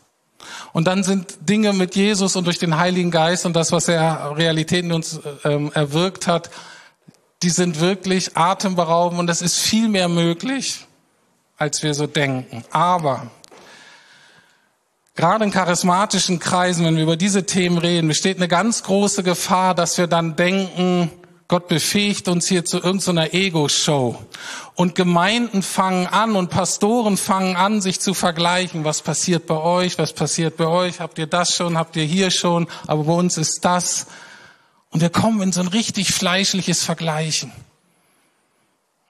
Und 0.73 0.87
dann 0.87 1.03
sind 1.03 1.37
Dinge 1.41 1.73
mit 1.73 1.97
Jesus 1.97 2.37
und 2.37 2.45
durch 2.45 2.59
den 2.59 2.77
Heiligen 2.77 3.11
Geist 3.11 3.47
und 3.47 3.55
das, 3.55 3.73
was 3.73 3.89
er 3.89 4.37
Realität 4.37 4.85
in 4.85 4.93
uns 4.93 5.21
ähm, 5.45 5.71
erwirkt 5.75 6.27
hat, 6.27 6.51
die 7.43 7.51
sind 7.51 7.81
wirklich 7.81 8.37
atemberaubend 8.37 9.19
und 9.19 9.31
es 9.31 9.41
ist 9.41 9.59
viel 9.59 9.89
mehr 9.89 10.09
möglich, 10.09 10.87
als 11.57 11.83
wir 11.83 11.95
so 11.95 12.07
denken. 12.07 12.65
Aber 12.71 13.31
gerade 15.15 15.45
in 15.45 15.51
charismatischen 15.51 16.39
Kreisen, 16.39 16.85
wenn 16.85 16.97
wir 16.97 17.03
über 17.03 17.17
diese 17.17 17.47
Themen 17.47 17.79
reden, 17.79 18.09
besteht 18.09 18.37
eine 18.37 18.49
ganz 18.49 18.83
große 18.83 19.23
Gefahr, 19.23 19.75
dass 19.75 19.97
wir 19.97 20.07
dann 20.07 20.37
denken, 20.37 21.11
Gott 21.51 21.67
befähigt 21.67 22.29
uns 22.29 22.47
hier 22.47 22.65
zu 22.65 22.77
irgendeiner 22.77 23.35
Ego-Show. 23.35 24.25
Und 24.77 24.95
Gemeinden 24.95 25.65
fangen 25.65 26.07
an 26.07 26.37
und 26.37 26.49
Pastoren 26.49 27.17
fangen 27.17 27.57
an, 27.57 27.81
sich 27.81 27.99
zu 27.99 28.15
vergleichen. 28.15 28.85
Was 28.85 29.03
passiert 29.03 29.49
bei 29.49 29.57
euch? 29.57 29.99
Was 29.99 30.13
passiert 30.13 30.57
bei 30.57 30.69
euch? 30.69 31.01
Habt 31.01 31.19
ihr 31.19 31.27
das 31.27 31.53
schon? 31.53 31.77
Habt 31.77 31.97
ihr 31.97 32.05
hier 32.05 32.31
schon? 32.31 32.69
Aber 32.87 33.03
bei 33.03 33.15
uns 33.15 33.37
ist 33.37 33.65
das. 33.65 34.07
Und 34.91 35.01
wir 35.01 35.11
kommen 35.11 35.43
in 35.43 35.51
so 35.51 35.61
ein 35.61 35.67
richtig 35.67 36.13
fleischliches 36.13 36.85
Vergleichen. 36.85 37.51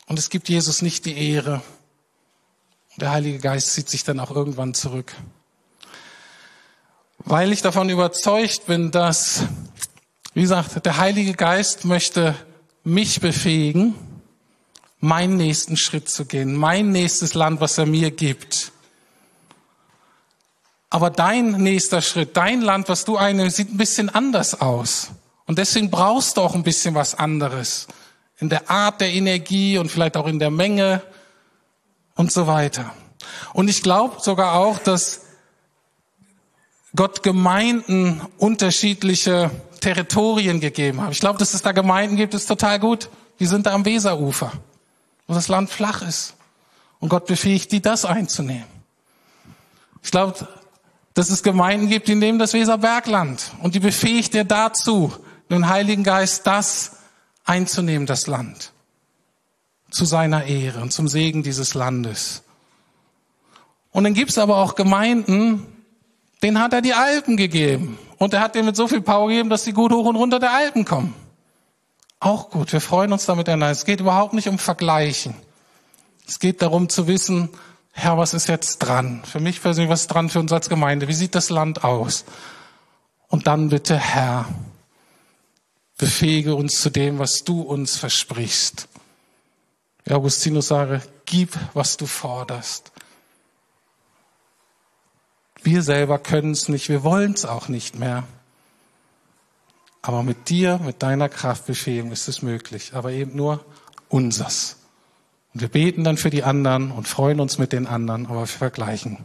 Und 0.07 0.19
es 0.19 0.31
gibt 0.31 0.49
Jesus 0.49 0.81
nicht 0.81 1.05
die 1.05 1.19
Ehre. 1.33 1.61
Der 2.97 3.11
Heilige 3.11 3.41
Geist 3.41 3.75
zieht 3.75 3.91
sich 3.91 4.03
dann 4.03 4.19
auch 4.19 4.31
irgendwann 4.31 4.73
zurück. 4.73 5.15
Weil 7.19 7.53
ich 7.53 7.61
davon 7.61 7.91
überzeugt 7.91 8.65
bin, 8.65 8.91
dass 8.91 9.43
wie 10.35 10.43
gesagt, 10.43 10.85
der 10.85 10.97
Heilige 10.97 11.35
Geist 11.35 11.85
möchte 11.85 12.35
mich 12.85 13.21
befähigen, 13.21 13.95
meinen 15.01 15.37
nächsten 15.37 15.77
Schritt 15.77 16.09
zu 16.09 16.25
gehen, 16.25 16.55
mein 16.55 16.93
nächstes 16.93 17.35
Land, 17.35 17.61
was 17.61 17.79
er 17.79 17.87
mir 17.87 18.11
gibt. 18.11 18.73
Aber 20.89 21.11
dein 21.11 21.53
nächster 21.53 22.03
Schritt, 22.03 22.37
dein 22.37 22.61
Land, 22.61 22.89
was 22.89 23.05
du 23.05 23.17
einnimmst, 23.17 23.57
sieht 23.57 23.73
ein 23.73 23.77
bisschen 23.77 24.09
anders 24.09 24.61
aus. 24.61 25.11
Und 25.47 25.59
deswegen 25.59 25.91
brauchst 25.91 26.37
du 26.37 26.43
auch 26.43 26.55
ein 26.55 26.63
bisschen 26.63 26.95
was 26.95 27.15
anderes. 27.15 27.87
In 28.39 28.49
der 28.49 28.71
Art 28.71 29.01
der 29.01 29.13
Energie 29.13 29.79
und 29.79 29.91
vielleicht 29.91 30.17
auch 30.17 30.27
in 30.27 30.39
der 30.39 30.51
Menge 30.51 31.03
und 32.15 32.33
so 32.33 32.47
weiter. 32.47 32.93
Und 33.53 33.69
ich 33.69 33.83
glaube 33.83 34.21
sogar 34.21 34.55
auch, 34.55 34.79
dass 34.79 35.23
Gott 36.97 37.23
Gemeinden 37.23 38.21
unterschiedliche 38.39 39.51
Territorien 39.81 40.61
gegeben 40.61 41.01
habe. 41.01 41.13
Ich 41.13 41.21
glaube, 41.21 41.39
dass 41.39 41.55
es 41.55 41.63
da 41.63 41.73
Gemeinden 41.73 42.17
gibt, 42.17 42.35
ist 42.35 42.47
total 42.47 42.79
gut. 42.79 43.09
Die 43.39 43.47
sind 43.47 43.67
da 43.67 43.73
am 43.73 43.85
Weserufer, 43.85 44.53
wo 45.27 45.35
das 45.35 45.49
Land 45.49 45.71
flach 45.71 46.03
ist. 46.03 46.35
Und 46.99 47.09
Gott 47.09 47.27
befähigt 47.27 47.73
die, 47.73 47.81
das 47.81 48.05
einzunehmen. 48.05 48.67
Ich 50.03 50.11
glaube, 50.11 50.47
dass 51.15 51.31
es 51.31 51.43
Gemeinden 51.43 51.89
gibt, 51.89 52.09
die 52.09 52.15
nehmen 52.15 52.39
das 52.39 52.53
Weserbergland 52.53 53.51
und 53.63 53.75
die 53.75 53.81
befähigt 53.81 54.35
er 54.35 54.45
dazu, 54.45 55.13
den 55.51 55.69
Heiligen 55.69 56.05
Geist 56.05 56.47
das 56.47 56.99
einzunehmen, 57.45 58.07
das 58.07 58.27
Land. 58.27 58.73
Zu 59.91 60.05
seiner 60.05 60.45
Ehre 60.45 60.81
und 60.81 60.93
zum 60.93 61.09
Segen 61.09 61.43
dieses 61.43 61.75
Landes. 61.75 62.43
Und 63.91 64.05
dann 64.05 64.15
gibt 64.15 64.31
es 64.31 64.39
aber 64.39 64.59
auch 64.59 64.77
Gemeinden, 64.77 65.67
denen 66.43 66.61
hat 66.61 66.73
er 66.73 66.81
die 66.81 66.95
Alpen 66.95 67.37
gegeben. 67.37 67.99
Und 68.21 68.35
er 68.35 68.43
hat 68.43 68.55
dir 68.55 68.63
mit 68.63 68.77
so 68.77 68.87
viel 68.87 69.01
Power 69.01 69.29
gegeben, 69.29 69.49
dass 69.49 69.65
sie 69.65 69.73
gut 69.73 69.93
hoch 69.93 70.05
und 70.05 70.15
runter 70.15 70.39
der 70.39 70.53
Alpen 70.53 70.85
kommen. 70.85 71.15
Auch 72.19 72.51
gut, 72.51 72.71
wir 72.71 72.83
freuen 72.83 73.15
uns 73.15 73.25
damit. 73.25 73.49
Es 73.49 73.87
geht 73.87 74.01
überhaupt 74.01 74.35
nicht 74.35 74.47
um 74.47 74.59
Vergleichen. 74.59 75.35
Es 76.29 76.39
geht 76.39 76.61
darum 76.61 76.91
zu 76.91 77.07
wissen, 77.07 77.49
Herr, 77.93 78.19
was 78.19 78.35
ist 78.35 78.47
jetzt 78.47 78.81
dran? 78.81 79.23
Für 79.25 79.41
mich 79.41 79.63
persönlich, 79.63 79.91
was 79.91 80.03
ist 80.03 80.09
dran 80.09 80.29
für 80.29 80.39
uns 80.39 80.53
als 80.53 80.69
Gemeinde? 80.69 81.09
Wie 81.09 81.15
sieht 81.15 81.35
das 81.35 81.49
Land 81.49 81.83
aus? 81.83 82.27
Und 83.29 83.47
dann 83.47 83.71
bitte, 83.71 83.97
Herr, 83.97 84.47
befähige 85.97 86.55
uns 86.55 86.83
zu 86.83 86.91
dem, 86.91 87.19
was 87.19 87.45
du 87.45 87.63
uns 87.63 87.97
versprichst. 87.97 88.87
Wie 90.05 90.13
Augustinus 90.13 90.69
sage, 90.69 91.01
gib, 91.25 91.57
was 91.73 91.97
du 91.97 92.05
forderst. 92.05 92.93
Wir 95.63 95.83
selber 95.83 96.19
können 96.19 96.53
es 96.53 96.69
nicht, 96.69 96.89
wir 96.89 97.05
wollen 97.05 97.33
es 97.33 97.45
auch 97.45 97.69
nicht 97.69 97.99
mehr. 97.99 98.25
Aber 100.03 100.23
mit 100.23 100.49
dir, 100.49 100.79
mit 100.79 101.03
deiner 101.03 101.29
Kraftbefähigung 101.29 102.11
ist 102.13 102.29
es 102.29 102.41
möglich, 102.41 102.93
aber 102.95 103.13
eben 103.13 103.37
nur 103.37 103.65
unsers. 104.09 104.77
Und 105.53 105.61
wir 105.61 105.69
beten 105.69 106.05
dann 106.05 106.17
für 106.17 106.31
die 106.31 106.45
anderen 106.45 106.91
und 106.91 107.09
freuen 107.09 107.41
uns 107.41 107.59
mit 107.59 107.73
den 107.73 107.87
anderen, 107.87 108.27
aber 108.27 108.41
wir 108.41 108.47
vergleichen 108.47 109.19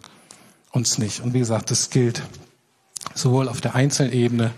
uns 0.72 0.98
nicht. 0.98 1.22
Und 1.22 1.34
wie 1.34 1.40
gesagt, 1.40 1.72
das 1.72 1.90
gilt 1.90 2.22
sowohl 3.14 3.48
auf 3.48 3.62
der 3.62 3.76
Einzelebene 3.76 4.52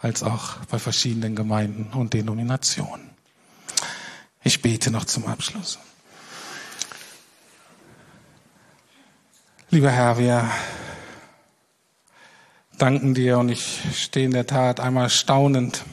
als 0.00 0.24
auch 0.24 0.56
bei 0.70 0.78
verschiedenen 0.78 1.36
Gemeinden 1.36 1.92
und 1.92 2.14
Denominationen. 2.14 3.10
Ich 4.42 4.62
bete 4.62 4.90
noch 4.90 5.04
zum 5.04 5.26
Abschluss. 5.26 5.78
Lieber 9.70 9.90
Herr, 9.90 10.18
wir 10.18 10.50
danken 12.82 13.14
dir 13.14 13.38
und 13.38 13.48
ich 13.48 13.78
stehe 13.94 14.26
in 14.26 14.32
der 14.32 14.44
Tat 14.44 14.80
einmal 14.80 15.08
staunend 15.08 15.84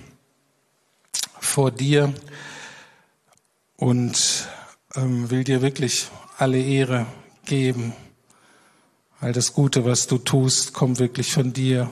vor 1.40 1.70
dir 1.70 2.12
und 3.78 4.48
ähm, 4.96 5.30
will 5.30 5.44
dir 5.44 5.62
wirklich 5.62 6.08
alle 6.40 6.60
Ehre 6.60 7.06
geben. 7.46 7.94
All 9.20 9.34
das 9.34 9.54
Gute, 9.54 9.86
was 9.86 10.08
du 10.08 10.18
tust, 10.18 10.74
kommt 10.74 10.98
wirklich 10.98 11.32
von 11.32 11.54
dir. 11.54 11.92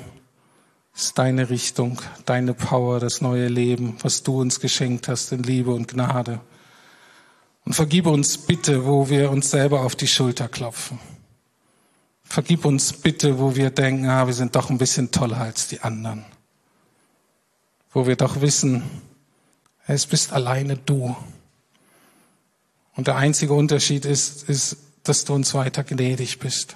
Ist 0.95 1.15
deine 1.19 1.51
Richtung, 1.51 2.01
deine 2.25 2.55
Power, 2.55 2.99
das 2.99 3.21
neue 3.21 3.49
Leben, 3.49 3.97
was 4.01 4.23
du 4.23 4.41
uns 4.41 4.59
geschenkt 4.59 5.09
hast 5.09 5.31
in 5.31 5.43
Liebe 5.43 5.75
und 5.75 5.89
Gnade. 5.89 6.39
Und 7.65 7.73
vergib 7.73 8.07
uns 8.07 8.39
bitte, 8.39 8.87
wo 8.87 9.09
wir 9.09 9.29
uns 9.29 9.51
selber 9.51 9.81
auf 9.81 9.95
die 9.95 10.07
Schulter 10.07 10.47
klopfen. 10.47 10.97
Vergib 12.27 12.65
uns 12.65 12.93
bitte, 12.93 13.39
wo 13.39 13.55
wir 13.55 13.69
denken, 13.69 14.07
ah, 14.07 14.27
wir 14.27 14.33
sind 14.33 14.55
doch 14.55 14.69
ein 14.69 14.77
bisschen 14.77 15.11
toller 15.11 15.37
als 15.37 15.67
die 15.67 15.81
anderen. 15.81 16.25
Wo 17.91 18.05
wir 18.05 18.15
doch 18.15 18.41
wissen, 18.41 18.83
es 19.87 20.05
bist 20.05 20.33
alleine 20.33 20.75
du. 20.75 21.15
Und 22.95 23.07
der 23.07 23.15
einzige 23.15 23.53
Unterschied 23.53 24.05
ist, 24.05 24.49
ist, 24.49 24.77
dass 25.03 25.23
du 25.23 25.33
uns 25.33 25.53
weiter 25.53 25.83
gnädig 25.83 26.39
bist. 26.39 26.75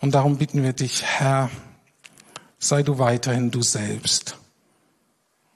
Und 0.00 0.14
darum 0.14 0.36
bitten 0.36 0.62
wir 0.62 0.72
dich, 0.72 1.02
Herr, 1.02 1.50
sei 2.58 2.82
du 2.82 2.98
weiterhin 2.98 3.50
du 3.50 3.62
selbst. 3.62 4.38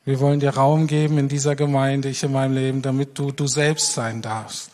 Wir 0.05 0.21
wollen 0.21 0.41
dir 0.41 0.51
Raum 0.51 0.87
geben 0.87 1.19
in 1.19 1.29
dieser 1.29 1.55
Gemeinde, 1.55 2.09
ich 2.09 2.23
in 2.23 2.33
meinem 2.33 2.55
Leben, 2.55 2.83
damit 2.83 3.19
du 3.19 3.31
du 3.31 3.47
selbst 3.47 3.93
sein 3.93 4.23
darfst. 4.23 4.71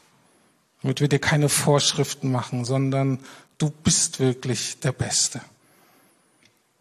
Damit 0.80 1.00
wir 1.00 1.08
dir 1.08 1.18
keine 1.18 1.48
Vorschriften 1.48 2.30
machen, 2.30 2.64
sondern 2.64 3.18
du 3.58 3.70
bist 3.70 4.20
wirklich 4.20 4.78
der 4.80 4.92
Beste. 4.92 5.40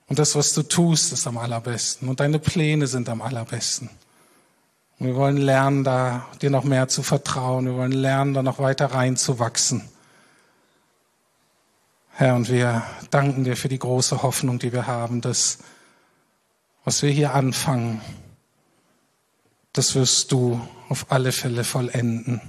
Und 0.08 0.20
das, 0.20 0.36
was 0.36 0.54
du 0.54 0.64
tust, 0.64 1.14
ist 1.14 1.26
am 1.28 1.38
allerbesten. 1.38 2.08
Und 2.10 2.20
deine 2.20 2.40
Pläne 2.40 2.88
sind 2.88 3.10
am 3.10 3.22
allerbesten. 3.22 3.90
Und 5.00 5.08
wir 5.08 5.16
wollen 5.16 5.38
lernen, 5.38 5.84
da 5.84 6.28
dir 6.42 6.50
noch 6.50 6.64
mehr 6.64 6.88
zu 6.88 7.04
vertrauen. 7.04 7.66
Wir 7.66 7.76
wollen 7.76 7.92
lernen, 7.92 8.34
da 8.34 8.44
noch 8.44 8.60
weiter 8.60 8.88
reinzuwachsen. 8.88 9.90
Herr, 12.12 12.36
und 12.36 12.50
wir 12.50 12.84
danken 13.10 13.44
dir 13.44 13.58
für 13.58 13.70
die 13.70 13.80
große 13.80 14.22
Hoffnung, 14.22 14.60
die 14.60 14.72
wir 14.72 14.86
haben, 14.86 15.22
dass 15.22 15.58
was 16.86 17.02
wir 17.02 17.10
hier 17.10 17.34
anfangen, 17.34 18.02
das 19.72 19.96
wirst 19.96 20.32
du 20.32 20.62
auf 20.90 21.12
alle 21.12 21.32
Fälle 21.32 21.64
vollenden. 21.64 22.42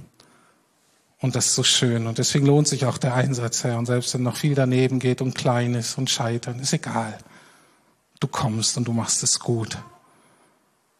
Und 1.25 1.35
das 1.35 1.47
ist 1.47 1.55
so 1.55 1.63
schön. 1.63 2.05
Und 2.05 2.19
deswegen 2.19 2.45
lohnt 2.45 2.67
sich 2.67 2.85
auch 2.85 2.99
der 2.99 3.15
Einsatz, 3.15 3.63
Herr. 3.63 3.79
Und 3.79 3.87
selbst 3.87 4.13
wenn 4.13 4.21
noch 4.21 4.37
viel 4.37 4.53
daneben 4.53 4.99
geht 4.99 5.23
und 5.23 5.33
klein 5.33 5.73
ist 5.73 5.97
und 5.97 6.07
scheitern, 6.07 6.59
ist 6.59 6.71
egal. 6.71 7.17
Du 8.19 8.27
kommst 8.27 8.77
und 8.77 8.87
du 8.87 8.93
machst 8.93 9.23
es 9.23 9.39
gut. 9.39 9.79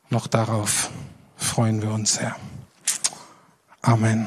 Noch 0.10 0.26
darauf 0.26 0.90
freuen 1.38 1.84
wir 1.84 1.92
uns, 1.92 2.20
Herr. 2.20 2.36
Amen. 3.84 4.26